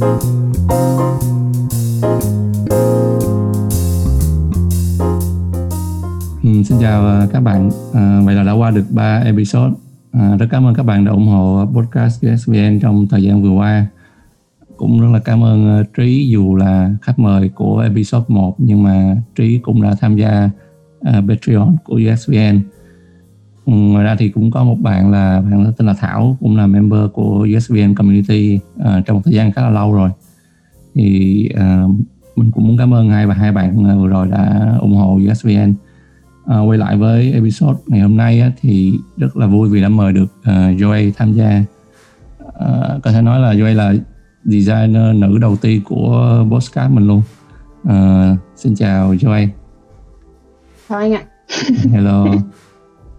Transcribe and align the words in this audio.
Ừ, 0.00 0.04
xin 6.64 6.78
chào 6.80 7.06
à, 7.06 7.26
các 7.32 7.40
bạn. 7.40 7.70
À, 7.94 8.20
vậy 8.24 8.34
là 8.34 8.42
đã 8.42 8.52
qua 8.52 8.70
được 8.70 8.84
3 8.90 9.18
episode. 9.18 9.74
À, 10.12 10.36
rất 10.36 10.46
cảm 10.50 10.66
ơn 10.66 10.74
các 10.74 10.82
bạn 10.82 11.04
đã 11.04 11.12
ủng 11.12 11.26
hộ 11.26 11.66
podcast 11.74 12.26
USVN 12.26 12.80
trong 12.80 13.06
thời 13.10 13.22
gian 13.22 13.42
vừa 13.42 13.50
qua. 13.50 13.86
Cũng 14.76 15.00
rất 15.00 15.08
là 15.12 15.18
cảm 15.18 15.44
ơn 15.44 15.80
uh, 15.80 15.86
Trí 15.96 16.28
dù 16.28 16.56
là 16.56 16.94
khách 17.02 17.18
mời 17.18 17.48
của 17.48 17.78
episode 17.78 18.24
1 18.28 18.54
nhưng 18.58 18.82
mà 18.82 19.16
Trí 19.34 19.58
cũng 19.58 19.82
đã 19.82 19.94
tham 20.00 20.16
gia 20.16 20.50
uh, 21.00 21.24
Patreon 21.28 21.76
của 21.84 22.00
USVN. 22.12 22.60
Ngoài 23.68 24.04
ra 24.04 24.16
thì 24.18 24.28
cũng 24.28 24.50
có 24.50 24.64
một 24.64 24.80
bạn 24.80 25.10
là 25.10 25.40
bạn 25.40 25.72
tên 25.78 25.86
là 25.86 25.94
Thảo 25.94 26.36
cũng 26.40 26.56
là 26.56 26.66
member 26.66 27.00
của 27.12 27.46
USVN 27.56 27.94
community 27.94 28.60
uh, 28.80 29.06
trong 29.06 29.16
một 29.16 29.22
thời 29.24 29.34
gian 29.34 29.52
khá 29.52 29.62
là 29.62 29.70
lâu 29.70 29.92
rồi. 29.92 30.10
Thì 30.94 31.48
uh, 31.54 31.90
mình 32.36 32.50
cũng 32.50 32.68
muốn 32.68 32.76
cảm 32.78 32.94
ơn 32.94 33.10
hai 33.10 33.26
và 33.26 33.34
hai 33.34 33.52
bạn 33.52 34.00
vừa 34.00 34.08
rồi 34.08 34.28
đã 34.28 34.76
ủng 34.80 34.94
hộ 34.94 35.20
USVN 35.30 35.74
à, 36.48 36.58
quay 36.58 36.78
lại 36.78 36.96
với 36.96 37.32
episode 37.32 37.78
ngày 37.86 38.00
hôm 38.00 38.16
nay 38.16 38.40
á, 38.40 38.52
thì 38.60 38.98
rất 39.16 39.36
là 39.36 39.46
vui 39.46 39.68
vì 39.68 39.82
đã 39.82 39.88
mời 39.88 40.12
được 40.12 40.26
uh, 40.40 40.80
Joy 40.80 41.12
tham 41.16 41.32
gia. 41.32 41.64
Uh, 42.40 43.02
có 43.02 43.12
thể 43.12 43.22
nói 43.22 43.40
là 43.40 43.54
Joy 43.54 43.74
là 43.74 43.94
designer 44.44 45.16
nữ 45.16 45.38
đầu 45.38 45.56
tiên 45.56 45.82
của 45.84 46.44
podcast 46.50 46.92
mình 46.92 47.06
luôn. 47.06 47.22
Uh, 47.82 48.38
xin 48.56 48.74
chào 48.74 49.14
Joy 49.14 49.48
chào 50.88 50.98
anh 50.98 51.12
ạ. 51.14 51.22
Hello 51.92 52.26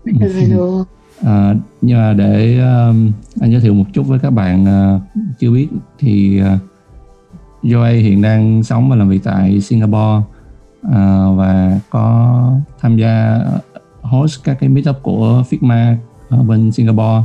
hello 0.06 0.86
À, 1.26 1.56
nhưng 1.82 1.98
mà 1.98 2.14
để 2.14 2.60
um, 2.60 3.12
anh 3.42 3.52
giới 3.52 3.62
thiệu 3.62 3.74
một 3.74 3.86
chút 3.94 4.08
với 4.08 4.20
các 4.20 4.30
bạn 4.30 4.64
uh, 4.64 5.02
chưa 5.40 5.52
biết 5.52 5.68
thì 6.00 6.42
uh, 6.42 6.60
Joey 7.64 8.02
hiện 8.02 8.22
đang 8.22 8.64
sống 8.64 8.90
và 8.90 8.96
làm 8.96 9.10
việc 9.10 9.24
tại 9.24 9.62
Singapore 9.62 10.26
uh, 10.88 11.38
và 11.38 11.80
có 11.90 12.52
tham 12.80 12.98
gia 12.98 13.40
host 14.02 14.44
các 14.44 14.58
cái 14.60 14.70
meetup 14.70 14.96
của 15.02 15.44
Figma 15.50 15.96
ở 16.30 16.44
bên 16.44 16.72
Singapore. 16.72 17.24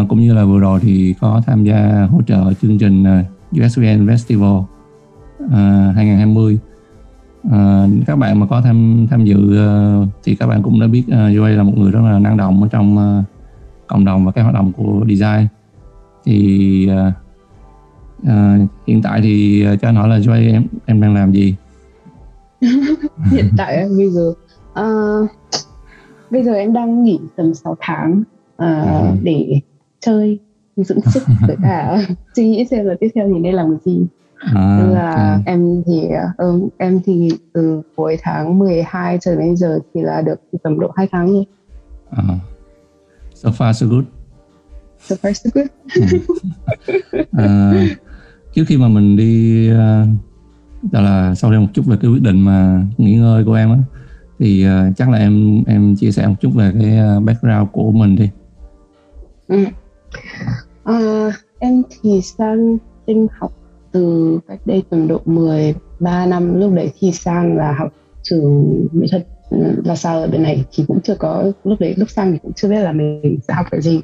Uh, 0.00 0.08
cũng 0.08 0.20
như 0.20 0.34
là 0.34 0.44
vừa 0.44 0.58
rồi 0.58 0.80
thì 0.82 1.14
có 1.20 1.42
tham 1.46 1.64
gia 1.64 2.08
hỗ 2.10 2.22
trợ 2.22 2.52
chương 2.62 2.78
trình 2.78 3.02
uh, 3.02 3.64
USVN 3.64 4.06
Festival 4.06 4.58
uh, 4.58 5.50
2020 5.96 6.58
uh, 7.46 8.06
các 8.06 8.16
bạn 8.16 8.40
mà 8.40 8.46
có 8.46 8.60
tham 8.60 9.06
tham 9.10 9.24
dự 9.24 9.36
uh, 9.36 10.08
thì 10.24 10.34
các 10.34 10.46
bạn 10.46 10.62
cũng 10.62 10.80
đã 10.80 10.86
biết 10.86 11.04
uh, 11.08 11.14
Joey 11.14 11.56
là 11.56 11.62
một 11.62 11.72
người 11.76 11.90
rất 11.90 12.00
là 12.04 12.18
năng 12.18 12.36
động 12.36 12.62
ở 12.62 12.68
trong 12.68 13.22
cộng 13.86 14.04
đồng 14.04 14.26
và 14.26 14.32
các 14.32 14.42
hoạt 14.42 14.54
động 14.54 14.72
của 14.72 15.04
design. 15.08 15.46
Thì 16.24 16.88
uh, 16.90 17.14
uh, 18.22 18.70
hiện 18.86 19.02
tại 19.02 19.20
thì 19.22 19.66
uh, 19.72 19.80
cho 19.80 19.88
anh 19.88 19.94
hỏi 19.94 20.08
là 20.08 20.18
Joey 20.18 20.52
em 20.52 20.66
em 20.86 21.00
đang 21.00 21.14
làm 21.14 21.32
gì? 21.32 21.56
Hiện 23.30 23.46
tại 23.56 23.88
bây 23.98 24.10
giờ 24.10 24.32
uh, 24.80 25.30
bây 26.30 26.44
giờ 26.44 26.52
em 26.52 26.72
đang 26.72 27.04
nghỉ 27.04 27.18
tầm 27.36 27.54
6 27.54 27.76
tháng 27.80 28.20
uh, 28.20 28.58
ừ. 28.58 29.16
để 29.22 29.60
chơi 30.00 30.38
dưỡng 30.76 31.00
sức 31.00 31.22
với 31.46 31.56
cả 31.62 31.98
suy 32.36 32.48
nghĩ 32.48 32.64
xem 32.70 32.84
là 32.84 32.94
tiếp 33.00 33.08
theo 33.14 33.28
thì 33.34 33.40
nên 33.40 33.54
làm 33.54 33.70
cái 33.70 33.78
gì 33.84 34.06
à, 34.38 34.78
nên 34.78 34.90
là 34.92 35.10
okay. 35.10 35.42
em 35.46 35.82
thì 35.86 36.08
um, 36.38 36.68
em 36.78 37.00
thì 37.04 37.30
từ 37.52 37.82
cuối 37.96 38.16
tháng 38.22 38.58
12 38.58 39.18
cho 39.20 39.30
đến 39.30 39.38
bây 39.38 39.56
giờ 39.56 39.78
thì 39.94 40.00
là 40.00 40.22
được 40.22 40.40
tầm 40.62 40.80
độ 40.80 40.92
2 40.96 41.08
tháng 41.12 41.26
thôi. 41.26 41.46
Uh, 42.10 42.40
so 43.34 43.50
far 43.50 43.72
so 43.72 43.86
good. 43.86 44.04
So 45.00 45.16
far 45.22 45.32
so 45.32 45.50
good. 45.54 45.66
Uh, 47.20 47.98
trước 48.54 48.64
khi 48.66 48.76
mà 48.76 48.88
mình 48.88 49.16
đi 49.16 49.68
đó 50.92 51.00
là 51.00 51.34
sau 51.34 51.50
đây 51.50 51.60
một 51.60 51.66
chút 51.72 51.86
về 51.86 51.96
cái 52.00 52.10
quyết 52.10 52.22
định 52.22 52.40
mà 52.40 52.84
nghỉ 52.96 53.14
ngơi 53.14 53.44
của 53.44 53.54
em 53.54 53.70
á 53.70 53.78
thì 54.38 54.66
uh, 54.68 54.96
chắc 54.96 55.08
là 55.08 55.18
em 55.18 55.62
em 55.66 55.96
chia 55.96 56.12
sẻ 56.12 56.26
một 56.26 56.34
chút 56.40 56.50
về 56.54 56.72
cái 56.80 57.20
background 57.20 57.68
của 57.72 57.92
mình 57.92 58.16
đi. 58.16 58.30
Ừ. 59.48 59.64
uh, 60.90 61.34
em 61.58 61.82
thì 62.02 62.20
sang 62.22 62.78
tinh 63.06 63.26
học 63.38 63.52
từ 63.96 64.38
cách 64.48 64.60
đây 64.64 64.82
tầm 64.90 65.08
độ 65.08 65.20
13 65.24 66.26
năm 66.26 66.60
lúc 66.60 66.72
đấy 66.72 66.90
thì 66.98 67.12
sang 67.12 67.56
là 67.56 67.72
học 67.72 67.92
trường 68.22 68.86
mỹ 68.92 69.06
thuật 69.10 69.26
ừ, 69.50 69.58
là 69.84 69.96
sao 69.96 70.20
ở 70.20 70.26
bên 70.26 70.42
này 70.42 70.64
thì 70.72 70.84
cũng 70.88 71.00
chưa 71.00 71.14
có 71.14 71.52
lúc 71.64 71.80
đấy 71.80 71.94
lúc 71.96 72.10
sang 72.10 72.32
thì 72.32 72.38
cũng 72.42 72.52
chưa 72.52 72.68
biết 72.68 72.80
là 72.80 72.92
mình 72.92 73.38
sẽ 73.48 73.54
học 73.54 73.66
cái 73.70 73.80
gì. 73.80 74.00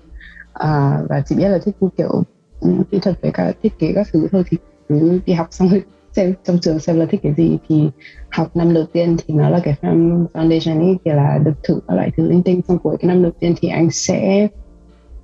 À, 0.53 0.98
và 1.08 1.22
chỉ 1.26 1.34
biết 1.34 1.48
là 1.48 1.58
thích 1.58 1.76
kiểu 1.97 2.22
ừ, 2.60 2.70
mỹ 2.91 2.98
thuật 3.03 3.22
với 3.22 3.30
cả 3.30 3.53
thiết 3.62 3.78
kế 3.78 3.92
các 3.94 4.08
thứ 4.12 4.26
thôi 4.32 4.44
thì 4.50 4.56
cứ 4.88 5.20
đi 5.26 5.32
học 5.32 5.47
xong 5.50 5.69
rồi 5.69 5.82
xem 6.12 6.34
trong 6.44 6.59
trường 6.59 6.78
xem 6.78 6.98
là 6.98 7.06
thích 7.10 7.20
cái 7.22 7.34
gì. 7.36 7.59
Thì 7.69 7.91
học 8.30 8.56
năm 8.56 8.74
đầu 8.74 8.84
tiên 8.92 9.16
thì 9.26 9.34
nó 9.34 9.48
là 9.48 9.60
cái 9.64 9.74
foundation 9.82 10.80
ấy 10.80 10.97
thì 11.04 11.10
là 11.10 11.38
được 11.44 11.54
thử 11.62 11.80
các 11.88 11.94
loại 11.94 12.10
thứ 12.16 12.28
linh 12.28 12.42
tinh. 12.42 12.60
Xong 12.69 12.78
cuối 12.78 12.97
cái 13.00 13.09
năm 13.09 13.22
đầu 13.22 13.32
tiên 13.41 13.54
thì 13.60 13.69
anh 13.69 13.91
sẽ 13.91 14.48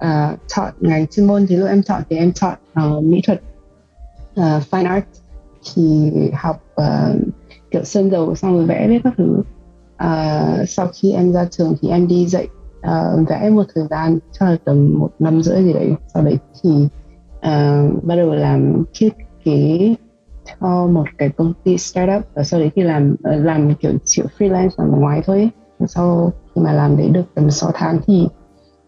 uh, 0.04 0.38
chọn 0.46 0.72
ngành 0.80 1.06
chuyên 1.06 1.26
môn. 1.26 1.46
Thì 1.46 1.56
lúc 1.56 1.68
em 1.68 1.82
chọn 1.82 2.02
thì 2.10 2.16
em 2.16 2.32
chọn 2.32 2.54
uh, 2.80 3.04
mỹ 3.04 3.20
thuật 3.26 3.40
uh, 4.38 4.62
fine 4.70 4.88
art 4.88 5.04
thì 5.74 6.10
học 6.34 6.62
uh, 6.80 7.16
kiểu 7.70 7.84
sơn 7.84 8.10
dầu 8.10 8.34
xong 8.34 8.56
rồi 8.56 8.66
vẽ 8.66 8.88
biết 8.88 9.00
các 9.04 9.14
thứ. 9.16 9.42
Uh, 10.04 10.68
sau 10.68 10.88
khi 10.94 11.12
em 11.12 11.32
ra 11.32 11.44
trường 11.50 11.74
thì 11.80 11.88
em 11.88 12.08
đi 12.08 12.26
dạy 12.26 12.48
uh, 12.78 13.28
vẽ 13.28 13.50
một 13.50 13.64
thời 13.74 13.84
gian 13.90 14.18
cho 14.32 14.46
là 14.46 14.56
tầm 14.64 14.98
một 14.98 15.10
năm 15.18 15.42
rưỡi 15.42 15.64
gì 15.64 15.72
đấy. 15.72 15.92
Sau 16.14 16.22
đấy 16.22 16.38
thì 16.62 16.88
uh, 17.36 18.04
bắt 18.04 18.16
đầu 18.16 18.34
làm 18.34 18.84
thiết 18.94 19.12
kế 19.44 19.94
cho 20.60 20.86
một 20.86 21.04
cái 21.18 21.28
công 21.28 21.52
ty 21.64 21.78
startup. 21.78 22.22
Và 22.34 22.42
sau 22.42 22.60
đấy 22.60 22.70
thì 22.74 22.82
làm 22.82 23.16
làm 23.22 23.74
kiểu 23.74 23.92
chịu 24.04 24.26
freelance 24.38 24.70
ở 24.76 24.86
ngoài 24.86 25.22
thôi 25.26 25.36
ấy. 25.36 25.50
sau 25.88 26.32
khi 26.54 26.60
mà 26.62 26.72
làm 26.72 26.96
đấy 26.96 27.08
được 27.08 27.24
tầm 27.34 27.50
6 27.50 27.70
tháng 27.74 27.98
thì 28.06 28.28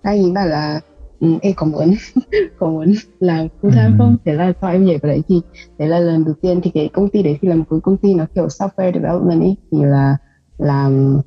anh 0.03 0.25
ấy 0.25 0.33
bảo 0.33 0.47
là 0.47 0.81
em 1.21 1.53
có 1.57 1.67
muốn 1.67 1.95
có 2.59 2.71
muốn 2.71 2.93
làm 3.21 3.47
full 3.63 3.71
time 3.71 3.95
không? 3.99 4.17
Thế 4.25 4.35
là 4.35 4.53
cho 4.61 4.69
em 4.69 4.85
nhảy 4.85 4.99
vào 4.99 5.13
đấy 5.13 5.23
thì 5.29 5.41
đấy 5.79 5.89
là 5.89 5.99
lần 5.99 6.25
đầu 6.25 6.35
tiên 6.43 6.61
thì 6.63 6.71
cái 6.75 6.89
công 6.93 7.09
ty 7.09 7.23
đấy 7.23 7.39
thì 7.43 7.49
là 7.49 7.55
một 7.55 7.65
cái 7.71 7.81
công 7.83 7.97
ty 7.97 8.15
nó 8.15 8.27
kiểu 8.35 8.47
software 8.47 8.93
development 8.93 9.41
ấy 9.41 9.57
thì 9.73 9.79
là 9.85 10.17
làm 10.59 11.21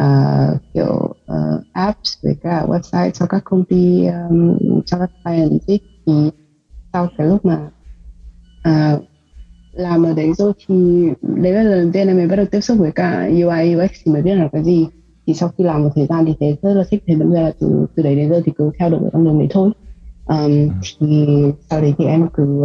uh, 0.00 0.60
kiểu 0.74 1.14
uh, 1.32 1.64
apps 1.72 2.14
với 2.22 2.36
cả 2.42 2.66
website 2.68 3.10
cho 3.10 3.26
các 3.26 3.42
công 3.44 3.64
ty 3.64 4.06
um, 4.06 4.58
cho 4.86 4.98
các 4.98 5.10
clients 5.24 5.66
ấy. 5.66 5.80
Thì 6.06 6.30
sau 6.92 7.08
cái 7.18 7.26
lúc 7.26 7.44
mà 7.44 7.70
uh, 8.68 9.02
làm 9.72 10.06
ở 10.06 10.14
đấy 10.14 10.32
rồi 10.32 10.52
thì 10.66 11.08
đấy 11.22 11.52
là 11.52 11.62
lần 11.62 11.82
đầu 11.82 11.90
tiên 11.92 12.06
em 12.06 12.16
mới 12.16 12.28
bắt 12.28 12.36
đầu 12.36 12.46
tiếp 12.50 12.60
xúc 12.60 12.78
với 12.78 12.92
cả 12.92 13.30
UI 13.30 13.76
UX 13.76 13.90
thì 14.04 14.12
mới 14.12 14.22
biết 14.22 14.34
là 14.34 14.48
cái 14.52 14.64
gì 14.64 14.86
thì 15.26 15.34
sau 15.34 15.50
khi 15.58 15.64
làm 15.64 15.82
một 15.82 15.90
thời 15.94 16.06
gian 16.06 16.24
thì 16.24 16.34
thấy 16.40 16.56
rất 16.62 16.74
là 16.74 16.84
thích 16.90 17.02
thì 17.06 17.14
đâm 17.14 17.32
ra 17.32 17.40
là 17.40 17.52
từ 17.60 17.86
từ 17.94 18.02
đấy 18.02 18.16
đến 18.16 18.30
giờ 18.30 18.42
thì 18.44 18.52
cứ 18.58 18.70
theo 18.78 18.90
đuổi 18.90 19.00
con 19.12 19.24
đường 19.24 19.38
đấy 19.38 19.48
thôi. 19.50 19.70
Um, 20.24 20.68
thì 21.00 21.26
sau 21.70 21.80
đấy 21.80 21.94
thì 21.98 22.04
em 22.04 22.28
cứ 22.34 22.64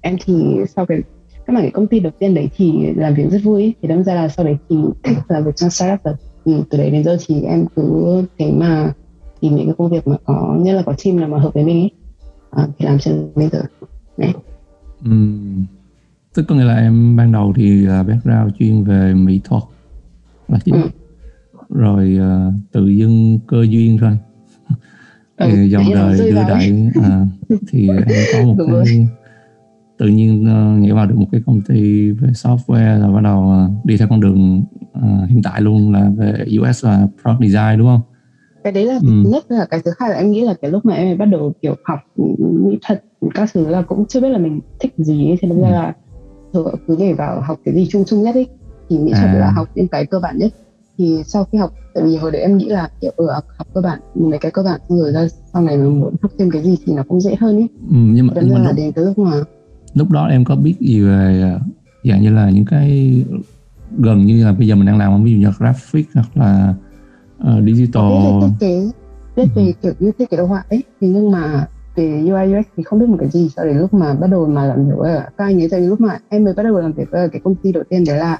em 0.00 0.16
thì 0.24 0.56
sau 0.76 0.86
cái 0.86 1.02
các 1.46 1.52
mảng 1.52 1.62
cái 1.62 1.70
công 1.70 1.86
ty 1.86 2.00
đầu 2.00 2.12
tiên 2.18 2.34
đấy 2.34 2.48
thì 2.56 2.92
làm 2.96 3.14
việc 3.14 3.30
rất 3.30 3.40
vui. 3.44 3.74
Thì 3.82 3.88
đâm 3.88 4.04
ra 4.04 4.14
là 4.14 4.28
sau 4.28 4.46
đấy 4.46 4.56
thì 4.68 4.76
thích 5.02 5.16
làm 5.28 5.44
việc 5.44 5.56
trong 5.56 5.70
startup 5.70 6.04
rồi. 6.04 6.14
Ừ, 6.44 6.52
từ 6.70 6.78
đấy 6.78 6.90
đến 6.90 7.04
giờ 7.04 7.16
thì 7.26 7.42
em 7.42 7.66
cứ 7.76 8.22
thế 8.38 8.52
mà 8.52 8.92
tìm 9.40 9.56
những 9.56 9.66
cái 9.66 9.74
công 9.78 9.90
việc 9.90 10.06
mà 10.06 10.16
có 10.24 10.56
nhất 10.60 10.72
là 10.72 10.82
có 10.82 10.94
team 11.04 11.20
nào 11.20 11.28
mà 11.28 11.38
hợp 11.38 11.54
với 11.54 11.64
mình 11.64 11.80
ấy. 11.80 11.90
À, 12.50 12.68
thì 12.78 12.86
làm 12.86 12.98
cho 12.98 13.12
bây 13.34 13.48
giờ 13.48 13.62
này. 14.16 14.34
Uhm 15.08 15.64
tức 16.34 16.44
có 16.48 16.54
nghĩa 16.54 16.64
là 16.64 16.76
em 16.76 17.16
ban 17.16 17.32
đầu 17.32 17.52
thì 17.56 17.86
uh, 17.86 18.06
background 18.06 18.54
chuyên 18.58 18.84
về 18.84 19.14
mỹ 19.14 19.40
thuật 19.44 19.62
là 20.48 20.58
chính 20.64 20.74
ừ. 20.74 20.88
Rồi 21.74 22.18
uh, 22.20 22.54
tự 22.72 22.86
dưng 22.86 23.38
cơ 23.46 23.62
duyên 23.62 23.98
thôi 24.00 24.18
ừ, 25.36 25.62
dòng 25.62 25.84
đời 25.94 26.18
đưa 26.18 26.34
đẩy 26.48 26.90
à, 27.02 27.26
thì 27.68 27.88
em 27.88 28.24
có 28.32 28.42
một 28.44 28.54
Đúng 28.58 28.68
cái 28.68 28.76
rồi. 28.76 29.06
tự 29.98 30.08
nhiên 30.08 30.42
uh, 30.42 30.82
nhảy 30.82 30.92
vào 30.92 31.06
được 31.06 31.16
một 31.16 31.26
cái 31.32 31.42
công 31.46 31.60
ty 31.60 32.10
về 32.10 32.28
software 32.28 32.98
là 32.98 33.08
bắt 33.08 33.20
đầu 33.20 33.40
uh, 33.40 33.84
đi 33.86 33.96
theo 33.96 34.08
con 34.08 34.20
đường 34.20 34.62
uh, 34.98 35.28
hiện 35.28 35.40
tại 35.44 35.60
luôn 35.60 35.92
là 35.92 36.10
về 36.16 36.44
UX 36.60 36.84
và 36.84 37.08
product 37.22 37.40
design 37.40 37.78
đúng 37.78 37.86
không? 37.86 38.00
cái 38.64 38.72
đấy 38.72 38.84
là 38.84 38.94
ừ. 38.94 39.22
thứ 39.24 39.30
nhất 39.30 39.44
là 39.48 39.66
cái 39.70 39.80
thứ 39.84 39.90
hai 39.98 40.10
là 40.10 40.16
em 40.16 40.30
nghĩ 40.30 40.40
là 40.40 40.54
cái 40.62 40.70
lúc 40.70 40.84
mà 40.84 40.94
em 40.94 41.18
bắt 41.18 41.24
đầu 41.24 41.52
kiểu 41.62 41.74
học 41.84 41.98
mỹ 42.38 42.78
thuật 42.86 43.04
các 43.34 43.50
thứ 43.54 43.68
là 43.68 43.82
cũng 43.82 44.06
chưa 44.06 44.20
biết 44.20 44.28
là 44.28 44.38
mình 44.38 44.60
thích 44.80 44.94
gì 44.96 45.30
ấy, 45.30 45.36
thì 45.40 45.48
nên 45.48 45.58
ừ. 45.58 45.70
là 45.70 45.94
thường 46.52 46.74
cứ 46.86 46.96
để 46.98 47.12
vào 47.12 47.40
học 47.40 47.58
cái 47.64 47.74
gì 47.74 47.86
chung 47.90 48.04
chung 48.06 48.22
nhất 48.22 48.34
ấy 48.34 48.46
thì 48.88 48.98
mỹ 48.98 49.12
thuật 49.12 49.26
à. 49.26 49.38
là 49.38 49.50
học 49.50 49.68
những 49.74 49.88
cái 49.88 50.06
cơ 50.06 50.20
bản 50.20 50.38
nhất 50.38 50.52
thì 50.98 51.22
sau 51.26 51.44
khi 51.44 51.58
học 51.58 51.72
tại 51.94 52.04
vì 52.04 52.16
hồi 52.16 52.30
đấy 52.30 52.42
em 52.42 52.56
nghĩ 52.56 52.68
là 52.68 52.90
kiểu 53.00 53.12
ở 53.16 53.40
học 53.56 53.66
cơ 53.74 53.80
bản 53.80 54.00
mấy 54.14 54.38
cái 54.38 54.50
cơ 54.50 54.62
bản 54.62 54.80
xong 54.88 54.98
rồi 54.98 55.12
ra 55.12 55.26
sau 55.52 55.62
này 55.62 55.76
mình 55.76 56.00
muốn 56.00 56.14
học 56.22 56.32
thêm 56.38 56.50
cái 56.50 56.62
gì 56.62 56.76
thì 56.86 56.92
nó 56.92 57.02
cũng 57.08 57.20
dễ 57.20 57.34
hơn 57.40 57.56
ấy 57.56 57.68
ừ, 57.88 57.96
nhưng 57.96 58.26
mà, 58.26 58.32
nhưng 58.36 58.54
mà 58.54 58.60
là 58.60 58.68
lúc, 58.68 58.76
đến 58.76 58.92
cái 58.92 59.04
lúc 59.04 59.18
mà 59.18 59.42
lúc 59.94 60.10
đó 60.10 60.26
em 60.26 60.44
có 60.44 60.56
biết 60.56 60.74
gì 60.80 61.00
về 61.00 61.58
dạng 62.04 62.22
như 62.22 62.30
là 62.30 62.50
những 62.50 62.64
cái 62.64 63.24
gần 63.98 64.26
như 64.26 64.44
là 64.44 64.52
bây 64.52 64.68
giờ 64.68 64.74
mình 64.74 64.86
đang 64.86 64.98
làm 64.98 65.24
ví 65.24 65.32
dụ 65.32 65.38
như 65.38 65.52
graphic 65.58 66.06
hoặc 66.14 66.28
là 66.34 66.74
uh, 67.42 67.64
digital. 67.66 68.12
Biết 68.12 68.40
về 68.40 68.48
thiết 68.48 68.54
kế 68.60 68.90
biết 69.36 69.48
về 69.54 69.66
ừ. 69.66 69.72
kiểu 69.82 69.92
như 69.98 70.12
thiết 70.18 70.30
kế 70.30 70.36
đồ 70.36 70.46
họa 70.46 70.64
ấy. 70.70 70.82
Thì 71.00 71.08
nhưng 71.08 71.30
mà 71.30 71.66
về 71.96 72.24
UI 72.30 72.58
UX 72.58 72.66
thì 72.76 72.82
không 72.82 72.98
biết 72.98 73.08
một 73.08 73.16
cái 73.20 73.28
gì. 73.28 73.48
Sau 73.56 73.64
đến 73.64 73.78
lúc 73.78 73.94
mà 73.94 74.14
bắt 74.14 74.26
đầu 74.26 74.46
mà 74.46 74.64
làm 74.64 74.86
việc 74.88 74.94
với 74.96 75.20
các 75.38 75.44
anh 75.44 75.62
ấy 75.62 75.68
tại 75.70 75.80
lúc 75.80 76.00
mà 76.00 76.18
em 76.28 76.44
mới 76.44 76.54
bắt 76.54 76.62
đầu 76.62 76.78
làm 76.78 76.92
việc 76.92 77.10
với 77.10 77.28
cái 77.28 77.40
công 77.44 77.54
ty 77.54 77.72
đầu 77.72 77.82
tiên 77.88 78.04
đấy 78.06 78.18
là 78.18 78.38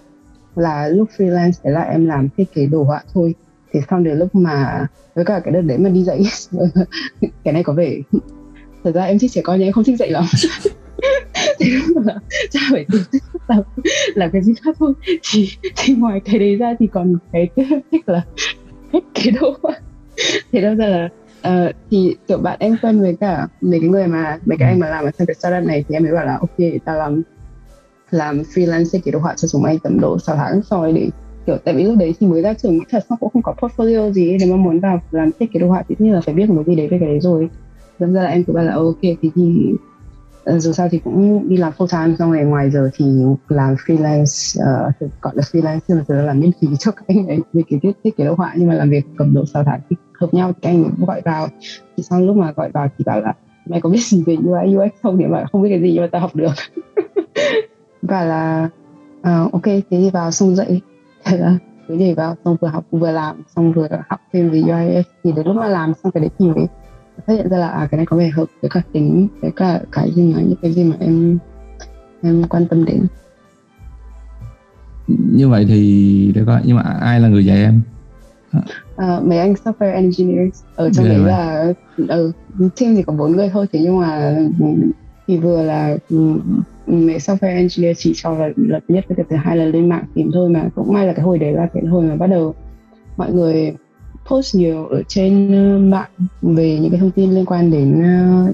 là 0.56 0.88
lúc 0.88 1.08
freelance 1.16 1.52
đấy 1.64 1.72
là 1.72 1.81
em 1.81 2.06
làm 2.06 2.28
thiết 2.37 2.54
kế 2.54 2.66
đồ 2.66 2.82
họa 2.82 3.02
thôi. 3.14 3.34
Thì 3.72 3.81
xong 3.90 4.04
đến 4.04 4.19
lúc 4.19 4.34
mà 4.34 4.87
với 5.14 5.25
cả 5.25 5.40
cái 5.44 5.52
đợt 5.52 5.60
đấy 5.60 5.78
mà 5.78 5.88
đi 5.88 6.04
dạy 6.04 6.22
cái 7.44 7.54
này 7.54 7.62
có 7.62 7.72
vẻ 7.72 7.96
thật 8.84 8.93
ra 8.94 9.04
em 9.04 9.19
thích 9.19 9.31
trẻ 9.34 9.40
con 9.44 9.58
nhưng 9.58 9.69
em 9.69 9.72
không 9.72 9.84
thích 9.84 9.96
dạy 9.99 10.10
lắm. 10.10 10.25
Là 12.04 12.14
cha 12.50 12.60
phải 12.70 12.87
tự 12.93 13.19
làm, 13.49 13.62
làm 14.14 14.31
cái 14.31 14.43
gì 14.43 14.54
khác 14.62 14.76
thôi. 14.78 14.93
Thì 15.32 15.49
thì 15.76 15.94
ngoài 15.94 16.20
cái 16.25 16.38
đấy 16.38 16.56
ra 16.56 16.75
thì 16.78 16.87
còn 16.87 17.16
cái 17.32 17.48
thích 17.93 18.08
là 18.08 18.22
thích 18.93 19.05
cái 19.14 19.31
đồ 19.40 19.56
họa. 19.62 19.72
Thì 20.52 20.60
đâu 20.60 20.75
ra 20.75 20.87
là 20.87 21.08
uh, 21.48 21.75
thì 21.90 22.16
kiểu 22.28 22.38
bạn 22.38 22.56
em 22.60 22.76
quen 22.82 23.00
với 23.00 23.16
cả 23.20 23.48
mấy 23.60 23.81
cái 23.81 23.88
người 23.88 24.06
mà 24.06 24.38
mấy 24.46 24.58
cái 24.58 24.69
anh 24.69 24.78
mà 24.78 24.88
làm 24.88 25.05
ở 25.05 25.10
trong 25.10 25.26
cái 25.26 25.34
startup 25.34 25.69
này 25.69 25.84
thì 25.88 25.94
em 25.94 26.02
mới 26.02 26.12
bảo 26.12 26.26
là 26.26 26.38
ok 26.40 26.84
ta 26.84 26.94
làm 26.94 27.22
làm 28.12 28.43
freelance 28.43 28.85
kiểu 28.93 29.00
kế 29.05 29.11
đồ 29.11 29.19
họa 29.19 29.35
cho 29.37 29.49
chúng 29.49 29.62
mày 29.62 29.79
tầm 29.82 30.00
độ 30.00 30.19
6 30.19 30.37
tháng 30.37 30.61
rồi 30.70 30.93
để 30.93 31.09
kiểu 31.47 31.56
tại 31.64 31.75
vì 31.75 31.85
lúc 31.85 31.99
đấy 31.99 32.14
thì 32.20 32.26
mới 32.26 32.43
ra 32.43 32.55
trường 32.55 32.79
thật 32.91 33.05
xong 33.09 33.19
cũng 33.20 33.31
không 33.32 33.43
có 33.43 33.55
portfolio 33.61 34.12
gì 34.12 34.37
nếu 34.41 34.49
mà 34.49 34.56
muốn 34.56 34.81
vào 34.81 35.00
làm 35.11 35.31
thiết 35.41 35.53
kế 35.53 35.61
đồ 35.61 35.69
họa 35.69 35.82
thì 35.88 35.94
như 35.99 36.14
là 36.14 36.20
phải 36.20 36.35
biết 36.35 36.50
một 36.50 36.62
cái 36.67 36.75
gì 36.75 36.76
đấy 36.76 36.88
về 36.88 36.99
cái 36.99 37.09
đấy 37.09 37.20
rồi. 37.20 37.49
Đâm 37.99 38.12
ra 38.14 38.23
là 38.23 38.29
em 38.29 38.44
cứ 38.44 38.53
bảo 38.53 38.64
là 38.64 38.73
ờ, 38.73 38.85
ok 38.85 39.00
thì, 39.00 39.31
thì 39.35 39.75
dù 40.47 40.73
sao 40.73 40.88
thì 40.88 40.99
cũng 40.99 41.49
đi 41.49 41.56
làm 41.56 41.73
full 41.79 41.87
time 41.87 42.17
xong 42.17 42.32
rồi 42.32 42.44
ngoài 42.44 42.70
giờ 42.70 42.91
thì 42.97 43.05
làm 43.49 43.75
freelance 43.75 44.61
uh, 44.61 45.12
gọi 45.23 45.32
là 45.37 45.43
freelance 45.43 45.81
nhưng 45.88 45.99
mà 45.99 46.05
giờ 46.08 46.23
làm 46.23 46.41
miễn 46.41 46.50
phí 46.61 46.69
cho 46.79 46.91
các 46.91 47.05
anh 47.08 47.26
ấy 47.26 47.38
về 47.53 47.62
cái 47.70 47.81
thiết 47.82 47.93
thiết 48.05 48.17
kế 48.17 48.25
đồ 48.25 48.35
họa 48.35 48.53
nhưng 48.56 48.69
mà 48.69 48.75
làm 48.75 48.91
việc 48.91 49.05
cầm 49.17 49.35
độ 49.35 49.44
6 49.47 49.65
tháng 49.65 49.81
thì 49.91 49.97
hợp 50.20 50.35
nhau 50.35 50.53
thì 50.53 50.70
anh 50.70 50.85
cũng 50.85 51.06
gọi 51.06 51.20
vào. 51.25 51.49
Thì 51.97 52.03
sau 52.03 52.20
lúc 52.20 52.37
mà 52.37 52.53
gọi 52.53 52.70
vào 52.70 52.88
thì 52.99 53.05
bảo 53.06 53.20
là 53.20 53.35
mày 53.69 53.81
có 53.81 53.88
biết 53.88 54.00
gì 54.03 54.23
về 54.26 54.37
UI 54.37 54.76
UX 54.76 55.03
không? 55.03 55.19
Thì 55.19 55.25
mà 55.25 55.44
không 55.53 55.62
biết 55.62 55.69
cái 55.69 55.81
gì 55.81 55.93
nhưng 55.93 56.03
mà 56.03 56.08
tao 56.12 56.20
học 56.20 56.37
được. 56.37 56.53
và 58.02 58.25
là 58.25 58.69
uh, 59.20 59.52
ok 59.52 59.64
thế 59.64 59.82
thì 59.90 60.10
vào 60.10 60.31
xong 60.31 60.56
dậy. 60.56 60.81
Thế 61.25 61.38
là 61.38 61.58
cứ 61.88 61.94
nhảy 61.94 62.14
vào 62.14 62.37
xong 62.44 62.56
vừa 62.60 62.69
học 62.69 62.84
vừa 62.90 63.10
làm 63.10 63.43
xong 63.56 63.72
vừa 63.72 63.88
học 64.08 64.20
thêm 64.32 64.50
về 64.50 64.60
UI 64.60 65.02
thì 65.25 65.32
đến 65.32 65.46
lúc 65.46 65.56
mà 65.56 65.69
làm 65.69 65.93
xong 66.02 66.12
cái 66.12 66.20
đấy 66.20 66.31
thì 66.38 66.49
mới 66.49 66.66
phát 67.26 67.32
hiện 67.32 67.49
ra 67.49 67.58
là 67.58 67.69
à 67.69 67.88
cái 67.90 67.96
này 67.96 68.06
có 68.06 68.16
vẻ 68.16 68.28
hợp 68.28 68.44
với 68.62 68.70
cả 68.70 68.82
tính 68.93 69.28
với 69.40 69.50
cả 69.56 69.81
cái 69.93 70.10
gì 70.14 70.34
mà 70.34 70.40
những 70.40 70.58
cái 70.62 70.72
gì 70.72 70.84
mà 70.84 70.96
em 71.00 71.38
em 72.22 72.44
quan 72.49 72.66
tâm 72.69 72.84
đến. 72.84 73.06
Như 75.08 75.48
vậy 75.48 75.64
thì 75.69 76.32
để 76.34 76.43
coi 76.46 76.60
nhưng 76.64 76.76
mà 76.76 76.82
ai 77.00 77.20
là 77.20 77.28
người 77.28 77.46
dạy 77.46 77.58
em? 77.58 77.81
Uh, 78.96 79.26
mấy 79.26 79.38
anh 79.38 79.55
software 79.64 79.94
engineers. 79.94 80.62
Ở 80.75 80.90
trong 80.90 81.08
đấy 81.08 81.19
là 81.19 81.72
ở 82.08 82.32
ừ, 82.58 82.69
team 82.81 82.94
thì 82.94 83.02
có 83.02 83.12
bốn 83.12 83.32
người 83.32 83.48
thôi 83.48 83.66
thế 83.72 83.81
nhưng 83.82 84.00
mà 84.00 84.37
thì 85.32 85.38
vừa 85.38 85.62
là 85.62 85.96
mẹ 86.11 86.43
mấy 86.87 87.17
software 87.17 87.56
engineer 87.56 87.96
chỉ 87.99 88.12
cho 88.17 88.31
là 88.38 88.50
lần 88.56 88.82
nhất 88.88 89.05
với 89.08 89.17
cái 89.17 89.26
thứ 89.31 89.37
hai 89.37 89.56
là 89.56 89.64
lên 89.64 89.88
mạng 89.88 90.05
tìm 90.14 90.31
thôi 90.34 90.50
mà 90.50 90.69
cũng 90.75 90.93
may 90.93 91.06
là 91.06 91.12
cái 91.12 91.25
hồi 91.25 91.38
đấy 91.38 91.52
là 91.52 91.69
cái 91.75 91.84
hồi 91.84 92.05
mà 92.05 92.17
bắt 92.17 92.26
đầu 92.26 92.55
mọi 93.17 93.32
người 93.32 93.75
post 94.31 94.56
nhiều 94.56 94.87
ở 94.87 95.02
trên 95.08 95.90
mạng 95.90 96.11
về 96.43 96.79
những 96.79 96.90
cái 96.90 97.00
thông 97.00 97.11
tin 97.11 97.31
liên 97.31 97.44
quan 97.44 97.70
đến 97.70 98.02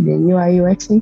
đến 0.04 0.28
UI 0.28 0.60
UX 0.60 0.92
ấy. 0.92 1.00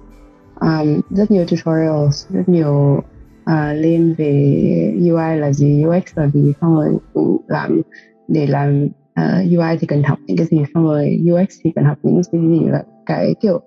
Um, 0.61 1.00
rất 1.11 1.31
nhiều 1.31 1.44
tutorials 1.44 2.26
rất 2.28 2.49
nhiều 2.49 3.02
uh, 3.50 3.75
lên 3.75 4.14
về 4.19 4.93
UI 5.00 5.37
là 5.37 5.52
gì 5.52 5.84
UX 5.84 6.02
là 6.14 6.28
gì 6.28 6.52
xong 6.61 6.76
rồi 6.76 6.88
cũng 7.12 7.37
làm 7.49 7.81
để 8.28 8.46
làm 8.46 8.88
ờ, 9.14 9.43
uh, 9.43 9.58
UI 9.58 9.76
thì 9.81 9.87
cần 9.87 10.02
học 10.02 10.19
những 10.26 10.37
cái 10.37 10.46
gì 10.46 10.58
xong 10.75 10.84
rồi 10.84 11.20
UX 11.32 11.49
thì 11.64 11.70
cần 11.75 11.84
học 11.84 11.99
những 12.02 12.20
cái 12.32 12.40
gì 12.40 12.61
là 12.67 12.82
cái 13.06 13.34
kiểu 13.40 13.61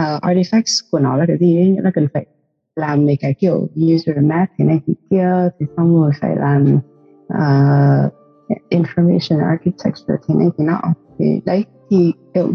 uh, 0.00 0.22
artifacts 0.22 0.80
của 0.90 0.98
nó 0.98 1.16
là 1.16 1.26
cái 1.26 1.38
gì 1.38 1.56
ấy? 1.56 1.68
Nghĩa 1.70 1.82
là 1.82 1.90
cần 1.94 2.06
phải 2.14 2.26
làm 2.76 3.06
mấy 3.06 3.16
cái 3.20 3.34
kiểu 3.34 3.68
user 3.94 4.16
map 4.22 4.48
thế 4.58 4.64
này 4.64 4.80
thế 4.86 4.94
kia 5.10 5.48
thì 5.58 5.66
xong 5.76 5.94
rồi 5.94 6.10
phải 6.20 6.36
làm 6.36 6.78
uh, 7.26 8.12
information 8.70 9.44
architecture 9.44 10.14
thế 10.28 10.34
này 10.34 10.48
thế 10.58 10.64
nọ. 10.64 10.80
Thì 11.18 11.40
đấy 11.44 11.64
thì 11.90 12.12
kiểu 12.34 12.50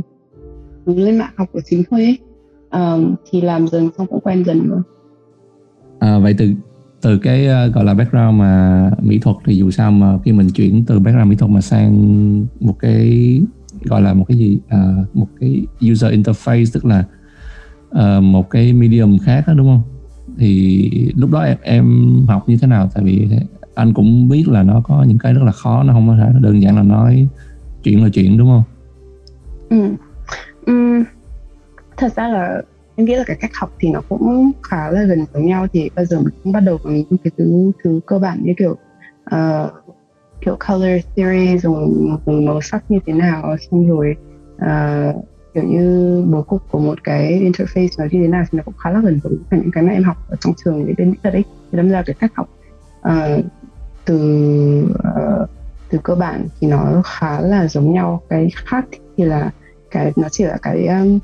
lên 0.86 1.18
mạng 1.18 1.34
học 1.36 1.48
của 1.54 1.62
chính 1.66 1.84
thôi 1.90 2.04
ấy. 2.04 2.18
Um, 2.72 3.16
thì 3.32 3.42
làm 3.42 3.68
dần 3.68 3.90
xong 3.98 4.08
cũng 4.08 4.20
quen 4.20 4.44
dần 4.46 4.70
rồi. 4.70 4.82
À, 6.00 6.20
vậy 6.20 6.36
từ 6.38 6.54
từ 7.02 7.18
cái 7.18 7.48
uh, 7.48 7.76
gọi 7.76 7.86
là 7.86 7.94
background 7.94 8.40
mà 8.40 8.92
mỹ 9.02 9.20
thuật 9.20 9.36
thì 9.46 9.56
dù 9.56 9.72
sao 9.72 9.92
mà 9.92 10.20
khi 10.26 10.32
mình 10.32 10.50
chuyển 10.50 10.84
từ 10.88 11.00
background 11.00 11.30
mỹ 11.30 11.36
thuật 11.36 11.52
mà 11.52 11.62
sang 11.62 11.94
một 12.60 12.76
cái 12.80 13.42
gọi 13.84 14.02
là 14.02 14.14
một 14.14 14.26
cái 14.28 14.38
gì 14.38 14.60
uh, 14.66 15.16
một 15.16 15.28
cái 15.40 15.66
user 15.92 16.14
interface 16.14 16.66
tức 16.74 16.86
là 16.86 17.04
uh, 17.90 18.24
một 18.24 18.50
cái 18.50 18.74
medium 18.74 19.18
khác 19.18 19.44
đó 19.48 19.54
đúng 19.54 19.68
không 19.68 19.82
thì 20.38 21.12
lúc 21.16 21.32
đó 21.32 21.40
em 21.40 21.58
em 21.62 22.26
học 22.28 22.50
như 22.50 22.58
thế 22.62 22.68
nào 22.68 22.90
tại 22.94 23.04
vì 23.04 23.28
anh 23.76 23.94
cũng 23.94 24.30
biết 24.30 24.48
là 24.48 24.64
nó 24.64 24.82
có 24.82 25.06
những 25.08 25.18
cái 25.18 25.34
rất 25.34 25.44
là 25.44 25.52
khó 25.52 25.84
nó 25.84 25.94
không 25.94 26.08
có 26.08 26.16
thể 26.16 26.40
đơn 26.40 26.62
giản 26.62 26.76
là 26.76 26.84
nói 26.84 27.28
chuyện 27.84 28.04
là 28.04 28.10
chuyện 28.14 28.38
đúng 28.38 28.48
không 28.48 28.64
ừ. 29.70 29.96
Ừ. 30.66 31.04
thật 31.98 32.14
ra 32.16 32.28
là 32.28 32.62
em 32.96 33.06
nghĩ 33.06 33.16
là 33.16 33.24
cái 33.28 33.38
cách 33.40 33.52
học 33.54 33.74
thì 33.80 33.90
nó 33.90 34.02
cũng 34.10 34.52
khá 34.64 34.92
là 34.92 35.04
gần 35.04 35.26
giống 35.34 35.46
nhau 35.46 35.68
thì 35.74 35.90
bây 35.96 36.06
giờ 36.06 36.20
mình 36.20 36.34
cũng 36.44 36.54
bắt 36.54 36.60
đầu 36.60 36.78
bằng 36.86 36.94
những 36.96 37.18
cái 37.24 37.32
thứ 37.38 37.72
thứ 37.84 38.00
cơ 38.06 38.20
bản 38.20 38.40
như 38.44 38.54
kiểu 38.58 38.78
uh, 39.36 39.72
kiểu 40.42 40.58
color 40.68 41.06
theory 41.16 41.58
dùng, 41.58 42.18
dùng 42.26 42.46
màu 42.46 42.62
sắc 42.62 42.92
như 42.92 43.00
thế 43.06 43.14
nào 43.14 43.56
xong 43.58 43.88
rồi 43.88 44.16
uh, 44.56 45.26
kiểu 45.54 45.64
như 45.64 46.24
bố 46.32 46.42
cục 46.42 46.62
của 46.72 46.80
một 46.80 47.04
cái 47.04 47.52
interface 47.52 47.88
nó 47.98 48.06
như 48.12 48.22
thế 48.22 48.28
nào 48.28 48.44
thì 48.52 48.58
nó 48.58 48.64
cũng 48.64 48.74
khá 48.78 48.90
là 48.90 49.00
gần 49.00 49.20
giống 49.24 49.38
với 49.50 49.60
những 49.60 49.72
cái 49.72 49.84
mà 49.84 49.92
em 49.92 50.04
học 50.04 50.18
ở 50.30 50.36
trong 50.40 50.54
trường 50.64 50.86
để 50.86 50.94
bên 50.98 51.12
mỹ 51.12 51.18
thuật 51.24 51.34
đấy 51.34 51.44
thì 51.72 51.78
đâm 51.78 51.90
ra 51.90 52.04
cái 52.06 52.16
cách 52.20 52.32
học 52.36 52.50
uh, 53.08 53.46
từ 54.06 54.18
uh, 54.84 55.50
từ 55.90 55.98
cơ 56.04 56.16
bản 56.16 56.48
thì 56.60 56.68
nó 56.68 57.02
khá 57.06 57.42
là 57.42 57.68
giống 57.68 57.94
nhau. 57.94 58.22
Cái 58.30 58.50
khác 58.56 58.86
thì 59.18 59.24
là 59.24 59.52
cái 59.92 60.12
nó 60.16 60.30
chỉ 60.30 60.44
là 60.44 60.58
cái 60.62 60.88
um, 60.88 61.20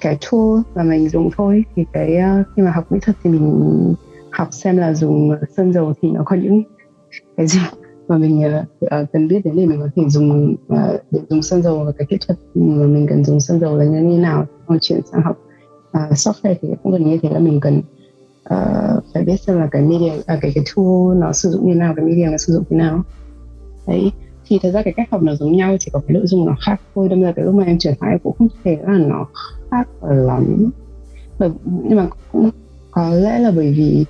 cái 0.00 0.18
tool 0.30 0.60
mà 0.74 0.82
mình 0.82 1.08
dùng 1.08 1.30
thôi. 1.36 1.64
Thì 1.76 1.84
cái 1.92 2.18
uh, 2.40 2.46
khi 2.56 2.62
mà 2.62 2.70
học 2.70 2.92
mỹ 2.92 2.98
thuật 3.02 3.16
thì 3.24 3.30
mình 3.30 3.94
học 4.30 4.48
xem 4.50 4.76
là 4.76 4.92
dùng 4.94 5.30
sơn 5.56 5.72
dầu 5.72 5.94
thì 6.02 6.10
nó 6.10 6.22
có 6.24 6.36
những 6.36 6.62
cái 7.36 7.46
gì 7.46 7.60
mà 8.10 8.18
mình 8.18 8.42
uh, 8.84 8.90
cần 9.12 9.28
biết 9.28 9.40
đến 9.44 9.56
để 9.56 9.66
mình 9.66 9.80
có 9.80 9.88
thể 9.96 10.08
dùng 10.08 10.54
uh, 10.72 10.78
để 11.10 11.20
dùng 11.28 11.42
sơn 11.42 11.62
dầu 11.62 11.84
và 11.84 11.92
cái 11.98 12.06
kỹ 12.10 12.18
thuật 12.26 12.38
mà 12.54 12.86
mình 12.86 13.06
cần 13.06 13.24
dùng 13.24 13.40
sơn 13.40 13.60
dầu 13.60 13.76
là 13.76 13.84
như 13.84 14.00
thế 14.00 14.18
nào. 14.18 14.46
Còn 14.66 14.78
chuyển 14.80 15.00
sang 15.12 15.22
học 15.22 15.38
uh, 15.98 16.12
software 16.12 16.54
thì 16.62 16.68
cũng 16.82 16.92
gần 16.92 17.10
như 17.10 17.18
thế 17.22 17.28
là 17.28 17.38
mình 17.38 17.60
cần 17.60 17.78
uh, 18.54 19.04
phải 19.14 19.22
biết 19.24 19.36
xem 19.40 19.58
là 19.58 19.68
cái 19.70 19.82
media 19.82 20.12
uh, 20.12 20.24
cái 20.26 20.52
cái 20.54 20.64
tool 20.76 21.16
nó 21.16 21.32
sử 21.32 21.50
dụng 21.50 21.68
như 21.68 21.74
nào 21.74 21.94
cái 21.96 22.04
media 22.04 22.26
nó 22.30 22.38
sử 22.38 22.52
dụng 22.52 22.64
thế 22.70 22.76
nào. 22.76 23.02
Đấy 23.86 24.12
thì 24.46 24.58
thật 24.62 24.70
ra 24.70 24.82
cái 24.82 24.94
cách 24.96 25.08
học 25.10 25.22
nó 25.22 25.34
giống 25.34 25.52
nhau 25.52 25.76
chỉ 25.80 25.90
có 25.92 26.00
cái 26.06 26.14
nội 26.14 26.26
dung 26.26 26.46
nó 26.46 26.56
khác 26.66 26.80
thôi. 26.94 27.08
Đâm 27.08 27.22
ra 27.22 27.32
cái 27.36 27.44
lúc 27.44 27.54
mà 27.54 27.64
em 27.64 27.78
chuyển 27.78 27.94
sang 28.00 28.18
cũng 28.22 28.34
không 28.38 28.48
thể 28.64 28.78
là 28.82 28.98
nó 28.98 29.26
khác 29.70 29.88
lắm. 30.02 30.70
Bởi, 31.38 31.50
nhưng 31.64 31.96
mà 31.96 32.08
cũng 32.32 32.50
có 32.90 33.10
lẽ 33.10 33.38
là 33.38 33.52
bởi 33.56 33.72
vì 33.72 34.04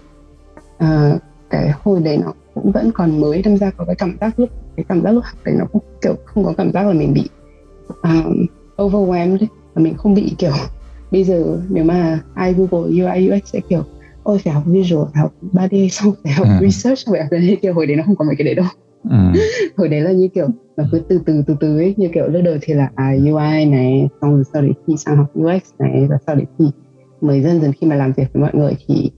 uh, 0.84 1.20
cái 1.50 1.70
hồi 1.82 2.00
đấy 2.00 2.18
nó 2.24 2.32
cũng 2.54 2.72
vẫn 2.72 2.90
còn 2.92 3.20
mới 3.20 3.42
đâm 3.42 3.56
ra 3.56 3.70
có 3.70 3.84
cái 3.84 3.94
cảm 3.94 4.16
giác 4.20 4.38
lúc 4.40 4.48
cái 4.76 4.84
cảm 4.88 5.02
giác 5.02 5.10
lúc 5.10 5.24
học 5.24 5.38
đấy 5.44 5.54
nó 5.58 5.64
cũng 5.72 5.82
kiểu 6.02 6.14
không 6.24 6.44
có 6.44 6.54
cảm 6.58 6.72
giác 6.72 6.86
là 6.86 6.92
mình 6.92 7.14
bị 7.14 7.28
um, 8.02 8.46
overwhelmed 8.76 9.46
và 9.74 9.82
mình 9.82 9.94
không 9.96 10.14
bị 10.14 10.34
kiểu 10.38 10.52
bây 11.10 11.24
giờ 11.24 11.60
nếu 11.68 11.84
mà 11.84 12.20
ai 12.34 12.54
google 12.54 13.02
UI 13.02 13.30
UX 13.30 13.42
sẽ 13.44 13.60
kiểu 13.68 13.82
ôi 14.22 14.38
phải 14.44 14.52
học 14.52 14.62
visual 14.66 15.04
phải 15.14 15.22
học 15.22 15.32
3D 15.52 15.88
xong 15.88 16.14
phải 16.24 16.32
học 16.32 16.46
à. 16.46 16.58
research 16.62 16.98
phải 17.10 17.20
học 17.20 17.28
cái 17.30 17.56
kiểu 17.62 17.74
hồi 17.74 17.86
đấy 17.86 17.96
nó 17.96 18.02
không 18.06 18.16
có 18.16 18.24
mấy 18.24 18.34
cái 18.38 18.44
đấy 18.44 18.54
đâu 18.54 18.66
à. 19.10 19.32
hồi 19.76 19.88
đấy 19.88 20.00
là 20.00 20.12
như 20.12 20.28
kiểu 20.28 20.48
nó 20.76 20.84
cứ 20.92 21.02
từ 21.08 21.20
từ 21.26 21.42
từ 21.46 21.56
từ 21.60 21.78
ấy 21.78 21.94
như 21.96 22.08
kiểu 22.14 22.26
lúc 22.28 22.42
đầu 22.44 22.56
thì 22.62 22.74
là 22.74 22.90
à, 22.94 23.12
UI 23.24 23.64
này 23.64 24.08
xong 24.20 24.34
rồi 24.34 24.44
sau 24.52 24.62
đấy 24.62 24.72
khi 24.86 24.96
sang 24.96 25.16
học 25.16 25.26
UX 25.38 25.62
này 25.78 26.06
và 26.10 26.18
sau 26.26 26.34
đấy 26.36 26.46
thì 26.58 26.64
mới 27.20 27.42
dần 27.42 27.60
dần 27.60 27.72
khi 27.80 27.86
mà 27.86 27.96
làm 27.96 28.12
việc 28.12 28.26
với 28.32 28.42
mọi 28.42 28.50
người 28.54 28.72
thì 28.86 29.10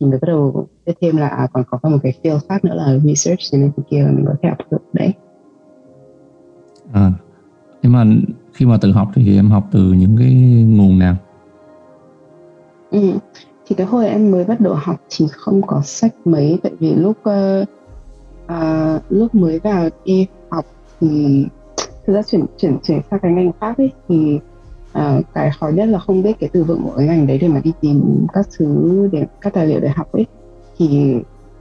thì 0.00 0.06
mới 0.06 0.18
bắt 0.18 0.26
đầu 0.26 0.68
biết 0.86 0.92
thêm 1.00 1.16
là 1.16 1.28
à, 1.28 1.46
còn 1.52 1.64
có 1.70 1.88
một 1.88 1.98
cái 2.02 2.12
field 2.22 2.38
khác 2.48 2.64
nữa 2.64 2.74
là 2.74 2.98
research 3.04 3.40
thì 3.52 3.58
nên 3.58 3.70
kia 3.90 4.06
mình 4.10 4.24
có 4.26 4.34
thể 4.42 4.48
học 4.48 4.58
được 4.70 4.78
đấy 4.92 5.12
à, 6.92 7.12
nhưng 7.82 7.92
mà 7.92 8.04
khi 8.52 8.66
mà 8.66 8.78
tự 8.80 8.92
học 8.92 9.08
thì 9.14 9.36
em 9.36 9.50
học 9.50 9.64
từ 9.72 9.92
những 9.92 10.16
cái 10.18 10.34
nguồn 10.68 10.98
nào 10.98 11.16
ừ. 12.90 13.12
thì 13.66 13.74
cái 13.74 13.86
hồi 13.86 14.08
em 14.08 14.30
mới 14.30 14.44
bắt 14.44 14.60
đầu 14.60 14.74
học 14.74 14.96
thì 15.10 15.26
không 15.32 15.62
có 15.66 15.80
sách 15.84 16.14
mấy 16.24 16.58
tại 16.62 16.72
vì 16.78 16.94
lúc 16.94 17.16
uh, 17.28 17.68
uh, 18.44 19.02
lúc 19.08 19.34
mới 19.34 19.58
vào 19.58 19.88
đi 20.04 20.26
học 20.50 20.64
thì 21.00 21.44
thực 22.06 22.14
ra 22.14 22.22
chuyển 22.22 22.44
chuyển 22.56 22.78
chuyển 22.82 23.00
sang 23.10 23.20
cái 23.22 23.32
ngành 23.32 23.52
khác 23.60 23.78
ấy 23.78 23.90
thì 24.08 24.40
Ờ, 24.92 25.22
cái 25.34 25.50
khó 25.60 25.68
nhất 25.68 25.88
là 25.88 25.98
không 25.98 26.22
biết 26.22 26.32
cái 26.40 26.50
từ 26.52 26.64
vựng 26.64 26.82
của 26.82 26.94
cái 26.96 27.06
ngành 27.06 27.26
đấy 27.26 27.38
để 27.38 27.48
mà 27.48 27.60
đi 27.64 27.72
tìm 27.80 28.26
các 28.32 28.46
thứ 28.58 29.08
để 29.12 29.26
các 29.40 29.54
tài 29.54 29.66
liệu 29.66 29.80
để 29.80 29.88
học 29.88 30.12
ấy. 30.12 30.26
Thì 30.78 31.14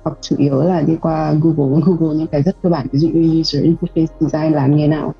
học 0.03 0.17
chủ 0.21 0.35
yếu 0.39 0.61
là 0.61 0.81
đi 0.81 0.95
qua 1.01 1.33
Google 1.41 1.81
Google 1.85 2.15
những 2.15 2.27
cái 2.27 2.41
rất 2.43 2.55
cơ 2.63 2.69
bản 2.69 2.87
ví 2.91 2.99
dụ 2.99 3.09
như 3.09 3.39
user 3.39 3.63
interface 3.63 4.07
design 4.19 4.53
làm 4.53 4.71
như 4.71 4.77
thế 4.83 4.87
nào. 4.87 5.13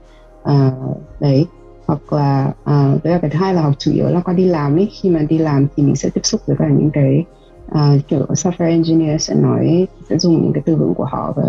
À, 0.44 0.72
đấy 1.20 1.46
hoặc 1.88 2.14
là 2.14 2.54
à, 2.64 2.96
đấy 3.04 3.14
là 3.14 3.20
cái 3.20 3.30
thứ 3.30 3.40
hai 3.40 3.54
là 3.54 3.62
học 3.62 3.74
chủ 3.80 3.92
yếu 3.92 4.08
là 4.08 4.20
qua 4.20 4.34
đi 4.34 4.46
làm 4.46 4.76
ấy. 4.76 4.90
Khi 4.92 5.10
mà 5.10 5.22
đi 5.30 5.38
làm 5.38 5.68
thì 5.76 5.84
mình 5.84 5.96
sẽ 5.96 6.10
tiếp 6.10 6.22
xúc 6.24 6.42
với 6.46 6.56
cả 6.60 6.68
những 6.68 6.90
cái 6.94 7.26
à, 7.72 7.94
kiểu 8.08 8.20
software 8.20 8.70
engineer 8.70 9.22
sẽ 9.22 9.36
nói 9.36 9.88
sẽ 10.10 10.18
dùng 10.18 10.44
những 10.44 10.54
cái 10.54 10.64
từ 10.66 10.76
vựng 10.76 10.94
của 10.94 11.06
họ 11.06 11.34
và 11.36 11.44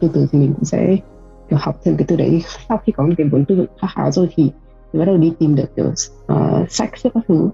từ 0.00 0.08
từ 0.12 0.26
thì 0.32 0.38
mình 0.38 0.52
cũng 0.54 0.64
sẽ 0.64 0.96
kiểu 1.50 1.58
học 1.62 1.80
thêm 1.84 1.96
cái 1.96 2.04
từ 2.08 2.16
đấy. 2.16 2.42
Sau 2.68 2.78
khi 2.86 2.92
có 2.92 3.06
một 3.06 3.14
cái 3.18 3.26
vốn 3.32 3.44
từ 3.44 3.56
vựng 3.56 3.66
khá 3.80 3.88
khá 3.94 4.10
rồi 4.10 4.28
thì 4.36 4.50
bắt 4.98 5.04
đầu 5.04 5.16
đi 5.16 5.32
tìm 5.38 5.54
được 5.54 5.76
kiểu 5.76 5.86
uh, 6.32 6.70
sách 6.70 6.90
các 7.02 7.22
thứ. 7.28 7.48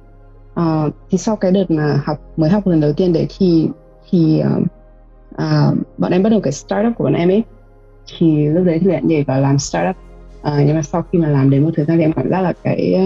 Uh, 0.60 0.94
thì 1.10 1.18
sau 1.18 1.36
cái 1.36 1.50
đợt 1.50 1.70
mà 1.70 2.02
học 2.06 2.18
mới 2.36 2.50
học 2.50 2.66
lần 2.66 2.80
đầu 2.80 2.92
tiên 2.92 3.12
đấy 3.12 3.26
thì 3.38 3.68
thì 4.10 4.42
uh, 4.56 4.62
uh, 5.34 5.78
bọn 5.98 6.12
em 6.12 6.22
bắt 6.22 6.30
đầu 6.30 6.40
cái 6.40 6.52
startup 6.52 6.92
của 6.96 7.04
bọn 7.04 7.14
em 7.14 7.28
ấy. 7.28 7.42
Thì 8.18 8.46
lúc 8.46 8.64
đấy 8.64 8.78
thì 8.78 8.86
lại 8.86 9.02
nhảy 9.04 9.24
vào 9.24 9.40
làm 9.40 9.58
startup. 9.58 9.96
Uh, 10.40 10.52
nhưng 10.66 10.74
mà 10.74 10.82
sau 10.82 11.04
khi 11.12 11.18
mà 11.18 11.28
làm 11.28 11.50
đến 11.50 11.64
một 11.64 11.70
thời 11.76 11.84
gian 11.84 11.96
thì 11.96 12.04
em 12.04 12.12
cảm 12.12 12.30
giác 12.30 12.40
là 12.40 12.52
cái 12.62 12.96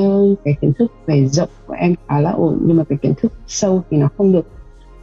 cái 0.45 0.55
kiến 0.61 0.73
thức 0.79 0.93
về 1.07 1.27
rộng 1.27 1.49
của 1.67 1.75
em 1.75 1.95
khá 2.09 2.21
là 2.21 2.31
ổn. 2.31 2.59
Nhưng 2.67 2.77
mà 2.77 2.85
cái 2.89 2.99
kiến 3.03 3.13
thức 3.23 3.33
sâu 3.47 3.83
thì 3.91 3.97
nó 3.97 4.09
không 4.17 4.33
được 4.33 4.47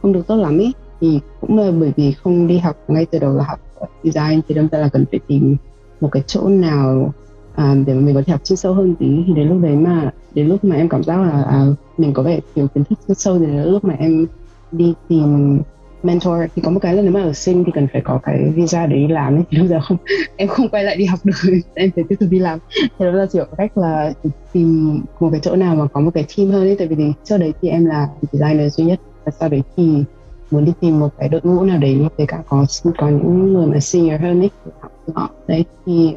không 0.02 0.12
được 0.12 0.26
tốt 0.26 0.36
lắm 0.36 0.58
ý 0.58 0.72
thì 1.00 1.20
cũng 1.40 1.58
là 1.58 1.70
bởi 1.80 1.92
vì 1.96 2.12
không 2.12 2.46
đi 2.46 2.58
học 2.58 2.76
ngay 2.88 3.06
từ 3.06 3.18
đầu 3.18 3.36
là 3.36 3.44
học 3.44 3.60
design 4.04 4.40
thì 4.48 4.54
đâm 4.54 4.68
ra 4.72 4.78
là 4.78 4.88
cần 4.88 5.04
phải 5.10 5.20
tìm 5.26 5.56
một 6.00 6.08
cái 6.12 6.22
chỗ 6.26 6.48
nào 6.48 7.12
à, 7.54 7.74
để 7.86 7.94
mà 7.94 8.00
mình 8.00 8.14
có 8.14 8.22
thể 8.26 8.30
học 8.30 8.44
chuyên 8.44 8.56
sâu 8.56 8.74
hơn 8.74 8.94
tí 8.94 9.24
thì 9.26 9.32
đến 9.32 9.48
lúc 9.48 9.62
đấy 9.62 9.76
mà 9.76 10.12
đến 10.34 10.48
lúc 10.48 10.64
mà 10.64 10.76
em 10.76 10.88
cảm 10.88 11.02
giác 11.02 11.16
là 11.16 11.42
à, 11.42 11.66
mình 11.98 12.12
có 12.12 12.22
vẻ 12.22 12.40
thiếu 12.54 12.66
kiến 12.74 12.84
thức 12.84 12.98
rất 13.08 13.18
sâu 13.18 13.38
thì 13.38 13.46
đến 13.46 13.64
lúc 13.64 13.84
mà 13.84 13.94
em 13.98 14.26
đi 14.72 14.94
tìm 15.08 15.58
mentor 16.02 16.34
thì 16.56 16.62
có 16.62 16.70
một 16.70 16.80
cái 16.82 16.94
là 16.94 17.02
nếu 17.02 17.12
mà 17.12 17.22
ở 17.22 17.32
sinh 17.32 17.64
thì 17.64 17.72
cần 17.74 17.86
phải 17.92 18.02
có 18.04 18.20
cái 18.22 18.52
visa 18.54 18.86
để 18.86 18.96
đi 18.96 19.08
làm 19.08 19.34
ấy. 19.34 19.42
Thì 19.50 19.58
lúc 19.58 19.66
giờ 19.66 19.80
không 19.80 19.96
em 20.36 20.48
không 20.48 20.68
quay 20.68 20.84
lại 20.84 20.96
đi 20.96 21.04
học 21.04 21.20
được 21.24 21.32
em 21.74 21.90
phải 21.94 22.04
tiếp 22.08 22.16
tục 22.20 22.28
đi 22.32 22.38
làm. 22.38 22.58
Thế 22.98 23.06
đó 23.06 23.10
là 23.10 23.26
chỉ 23.32 23.38
có 23.38 23.56
cách 23.56 23.78
là 23.78 24.12
tìm 24.52 25.00
một 25.20 25.28
cái 25.30 25.40
chỗ 25.40 25.56
nào 25.56 25.74
mà 25.74 25.86
có 25.86 26.00
một 26.00 26.10
cái 26.14 26.24
team 26.36 26.50
hơn 26.50 26.62
ấy 26.62 26.76
tại 26.78 26.86
vì 26.86 26.96
thì 26.96 27.12
trước 27.24 27.38
đấy 27.38 27.52
thì 27.62 27.68
em 27.68 27.84
là 27.84 28.08
designer 28.32 28.74
duy 28.74 28.84
nhất 28.84 29.00
và 29.24 29.32
sau 29.40 29.48
đấy 29.48 29.62
thì 29.76 30.04
muốn 30.50 30.64
đi 30.64 30.72
tìm 30.80 31.00
một 31.00 31.08
cái 31.18 31.28
đội 31.28 31.40
ngũ 31.44 31.64
nào 31.64 31.78
đấy 31.78 32.06
với 32.16 32.26
cả 32.26 32.42
có 32.48 32.66
có 32.98 33.08
những 33.08 33.52
người 33.52 33.66
mà 33.66 33.80
senior 33.80 34.20
hơn 34.20 34.40
ấy 34.40 34.50
học 34.80 34.92
họ. 35.14 35.30
Đấy 35.46 35.64
thì 35.86 36.14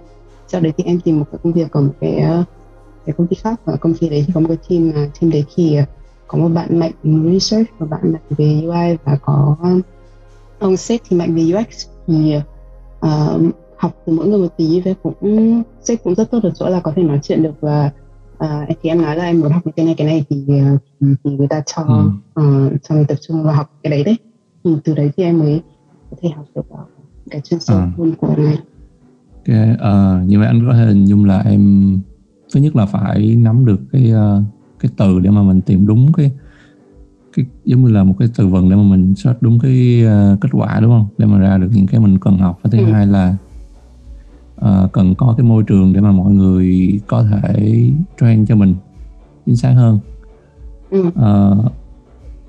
sau 0.53 0.61
đấy 0.61 0.73
thì 0.77 0.83
em 0.83 0.99
tìm 0.99 1.19
một 1.19 1.25
cái 1.31 1.39
công 1.43 1.53
việc 1.53 1.71
ở 1.71 1.81
một 1.81 1.93
cái 1.99 2.25
cái 3.05 3.13
công 3.17 3.27
ty 3.27 3.35
khác 3.35 3.61
và 3.65 3.75
công 3.75 3.93
ty 3.93 4.09
đấy 4.09 4.23
thì 4.27 4.33
có 4.33 4.39
một 4.39 4.47
cái 4.47 4.57
team 4.69 4.91
mà 4.95 5.09
team 5.19 5.31
đấy 5.31 5.45
thì 5.55 5.77
có 6.27 6.37
một 6.37 6.49
bạn 6.49 6.79
mạnh 6.79 6.91
research 7.03 7.69
và 7.79 7.85
bạn 7.85 8.13
mạnh 8.13 8.21
về 8.29 8.61
UI 8.65 8.97
và 9.03 9.17
có 9.21 9.55
ông 10.59 10.77
sếp 10.77 11.01
thì 11.09 11.17
mạnh 11.17 11.35
về 11.35 11.43
UX 11.53 11.87
thì 12.07 12.35
uh, 13.05 13.55
học 13.77 13.91
từ 14.05 14.13
mỗi 14.13 14.27
người 14.27 14.39
một 14.39 14.57
tí 14.57 14.81
và 14.81 14.91
cũng 15.03 15.63
sếp 15.83 16.03
cũng 16.03 16.15
rất 16.15 16.31
tốt 16.31 16.39
ở 16.43 16.51
chỗ 16.55 16.69
là 16.69 16.79
có 16.79 16.93
thể 16.95 17.03
nói 17.03 17.19
chuyện 17.23 17.43
được 17.43 17.53
và 17.61 17.91
uh, 18.43 18.77
thì 18.81 18.89
em 18.89 19.01
nói 19.01 19.15
là 19.15 19.23
em 19.23 19.39
muốn 19.39 19.51
học 19.51 19.63
cái 19.75 19.85
này 19.85 19.95
cái 19.97 20.07
này 20.07 20.25
thì 20.29 20.43
thì, 20.47 21.07
thì 21.23 21.31
người 21.31 21.47
ta 21.47 21.61
cho 21.65 21.83
ừ. 22.35 22.41
uh, 22.41 22.73
cho 22.83 22.95
mình 22.95 23.05
tập 23.05 23.17
trung 23.21 23.43
vào 23.43 23.53
học 23.53 23.79
cái 23.83 23.91
đấy 23.91 24.03
đấy 24.03 24.17
thì 24.63 24.71
từ 24.83 24.93
đấy 24.93 25.11
thì 25.17 25.23
em 25.23 25.39
mới 25.39 25.61
có 26.11 26.17
thể 26.21 26.29
học 26.29 26.45
được 26.55 26.61
cái 27.29 27.41
chuyên 27.41 27.59
sâu 27.59 27.77
à. 27.77 27.91
hơn 27.97 28.15
của 28.15 28.35
này 28.37 28.57
okay. 29.47 29.69
uh, 29.73 30.29
như 30.29 30.39
vậy 30.39 30.47
anh 30.47 30.67
có 30.67 30.73
thể 30.73 30.85
hình 30.85 31.05
dung 31.05 31.25
là 31.25 31.39
em 31.39 31.99
thứ 32.53 32.59
nhất 32.59 32.75
là 32.75 32.85
phải 32.85 33.35
nắm 33.35 33.65
được 33.65 33.81
cái 33.91 34.13
uh, 34.13 34.43
cái 34.79 34.91
từ 34.97 35.19
để 35.19 35.29
mà 35.29 35.43
mình 35.43 35.61
tìm 35.61 35.87
đúng 35.87 36.13
cái 36.13 36.31
cái 37.35 37.45
giống 37.65 37.85
như 37.85 37.91
là 37.91 38.03
một 38.03 38.15
cái 38.19 38.27
từ 38.35 38.47
vựng 38.47 38.69
để 38.69 38.75
mà 38.75 38.83
mình 38.83 39.15
search 39.15 39.41
đúng 39.41 39.59
cái 39.59 40.03
uh, 40.05 40.41
kết 40.41 40.49
quả 40.51 40.79
đúng 40.79 40.91
không 40.91 41.07
để 41.17 41.25
mà 41.25 41.37
ra 41.37 41.57
được 41.57 41.69
những 41.73 41.87
cái 41.87 41.99
mình 41.99 42.19
cần 42.19 42.37
học 42.37 42.59
và 42.63 42.69
thứ 42.73 42.77
ừ. 42.77 42.85
hai 42.85 43.07
là 43.07 43.35
uh, 44.61 44.91
cần 44.91 45.15
có 45.15 45.33
cái 45.37 45.45
môi 45.45 45.63
trường 45.63 45.93
để 45.93 46.01
mà 46.01 46.11
mọi 46.11 46.31
người 46.31 46.99
có 47.07 47.23
thể 47.23 47.89
train 48.21 48.45
cho 48.45 48.55
mình 48.55 48.75
chính 49.45 49.55
xác 49.55 49.71
hơn 49.71 49.99
ừ. 50.89 51.07
uh, 51.07 51.71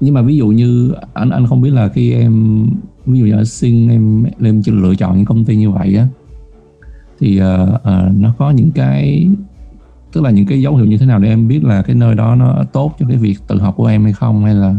nhưng 0.01 0.15
mà 0.15 0.23
ví 0.23 0.37
dụ 0.37 0.49
như 0.49 0.95
anh 1.15 1.31
anh 1.31 1.47
không 1.47 1.61
biết 1.61 1.71
là 1.71 1.89
khi 1.89 2.13
em 2.13 2.67
ví 3.07 3.19
dụ 3.19 3.27
như 3.27 3.33
ở 3.33 3.45
sinh 3.45 3.89
em 3.89 4.25
em 4.41 4.63
lựa 4.67 4.95
chọn 4.95 5.17
những 5.17 5.25
công 5.25 5.45
ty 5.45 5.57
như 5.57 5.71
vậy 5.71 5.97
á 5.97 6.09
thì 7.25 7.41
uh, 7.41 7.69
uh, 7.75 8.17
nó 8.21 8.35
có 8.39 8.51
những 8.51 8.71
cái 8.71 9.29
tức 10.13 10.21
là 10.21 10.31
những 10.31 10.47
cái 10.47 10.63
dấu 10.63 10.77
hiệu 10.77 10.87
như 10.87 10.99
thế 10.99 11.07
nào 11.07 11.19
để 11.19 11.29
em 11.29 11.49
biết 11.49 11.65
là 11.65 11.83
cái 11.83 11.97
nơi 11.97 12.15
đó 12.15 12.35
nó 12.35 12.65
tốt 12.73 12.95
cho 12.99 13.07
cái 13.09 13.17
việc 13.17 13.37
tự 13.47 13.59
học 13.59 13.75
của 13.77 13.87
em 13.87 14.05
hay 14.05 14.13
không? 14.13 14.45
Hay 14.45 14.55
là 14.55 14.75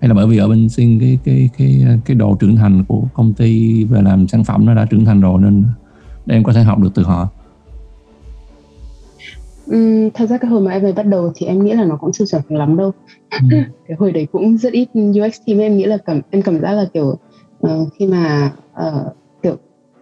hay 0.00 0.08
là 0.08 0.14
bởi 0.14 0.26
vì 0.26 0.38
ở 0.38 0.48
bên 0.48 0.68
sinh 0.68 1.00
cái 1.00 1.18
cái 1.24 1.50
cái 1.58 1.84
cái 2.04 2.14
độ 2.14 2.36
trưởng 2.40 2.56
thành 2.56 2.84
của 2.88 3.02
công 3.14 3.32
ty 3.32 3.84
về 3.84 4.02
làm 4.02 4.28
sản 4.28 4.44
phẩm 4.44 4.66
nó 4.66 4.74
đã 4.74 4.86
trưởng 4.90 5.04
thành 5.04 5.20
rồi 5.20 5.40
nên 5.42 5.64
em 6.26 6.44
có 6.44 6.52
thể 6.52 6.62
học 6.62 6.78
được 6.78 6.90
từ 6.94 7.02
họ. 7.02 7.28
Uhm, 9.70 10.10
thật 10.14 10.26
ra 10.26 10.38
cái 10.38 10.50
hồi 10.50 10.60
mà 10.60 10.72
em 10.72 10.82
mới 10.82 10.92
bắt 10.92 11.06
đầu 11.06 11.32
thì 11.36 11.46
em 11.46 11.64
nghĩ 11.64 11.72
là 11.72 11.84
nó 11.84 11.96
cũng 11.96 12.12
chưa 12.12 12.24
thành 12.30 12.58
lắm 12.58 12.76
đâu. 12.76 12.92
Ừ. 13.30 13.38
cái 13.88 13.96
hồi 13.98 14.12
đấy 14.12 14.26
cũng 14.32 14.58
rất 14.58 14.72
ít 14.72 14.88
UX 14.94 15.40
team 15.46 15.58
em 15.58 15.76
nghĩ 15.76 15.84
là 15.84 15.96
cảm 15.96 16.20
em 16.30 16.42
cảm 16.42 16.60
giác 16.60 16.72
là 16.72 16.86
kiểu 16.94 17.18
uh, 17.66 17.88
khi 17.98 18.06
mà 18.06 18.52
uh, 18.72 19.16
kiểu 19.42 19.56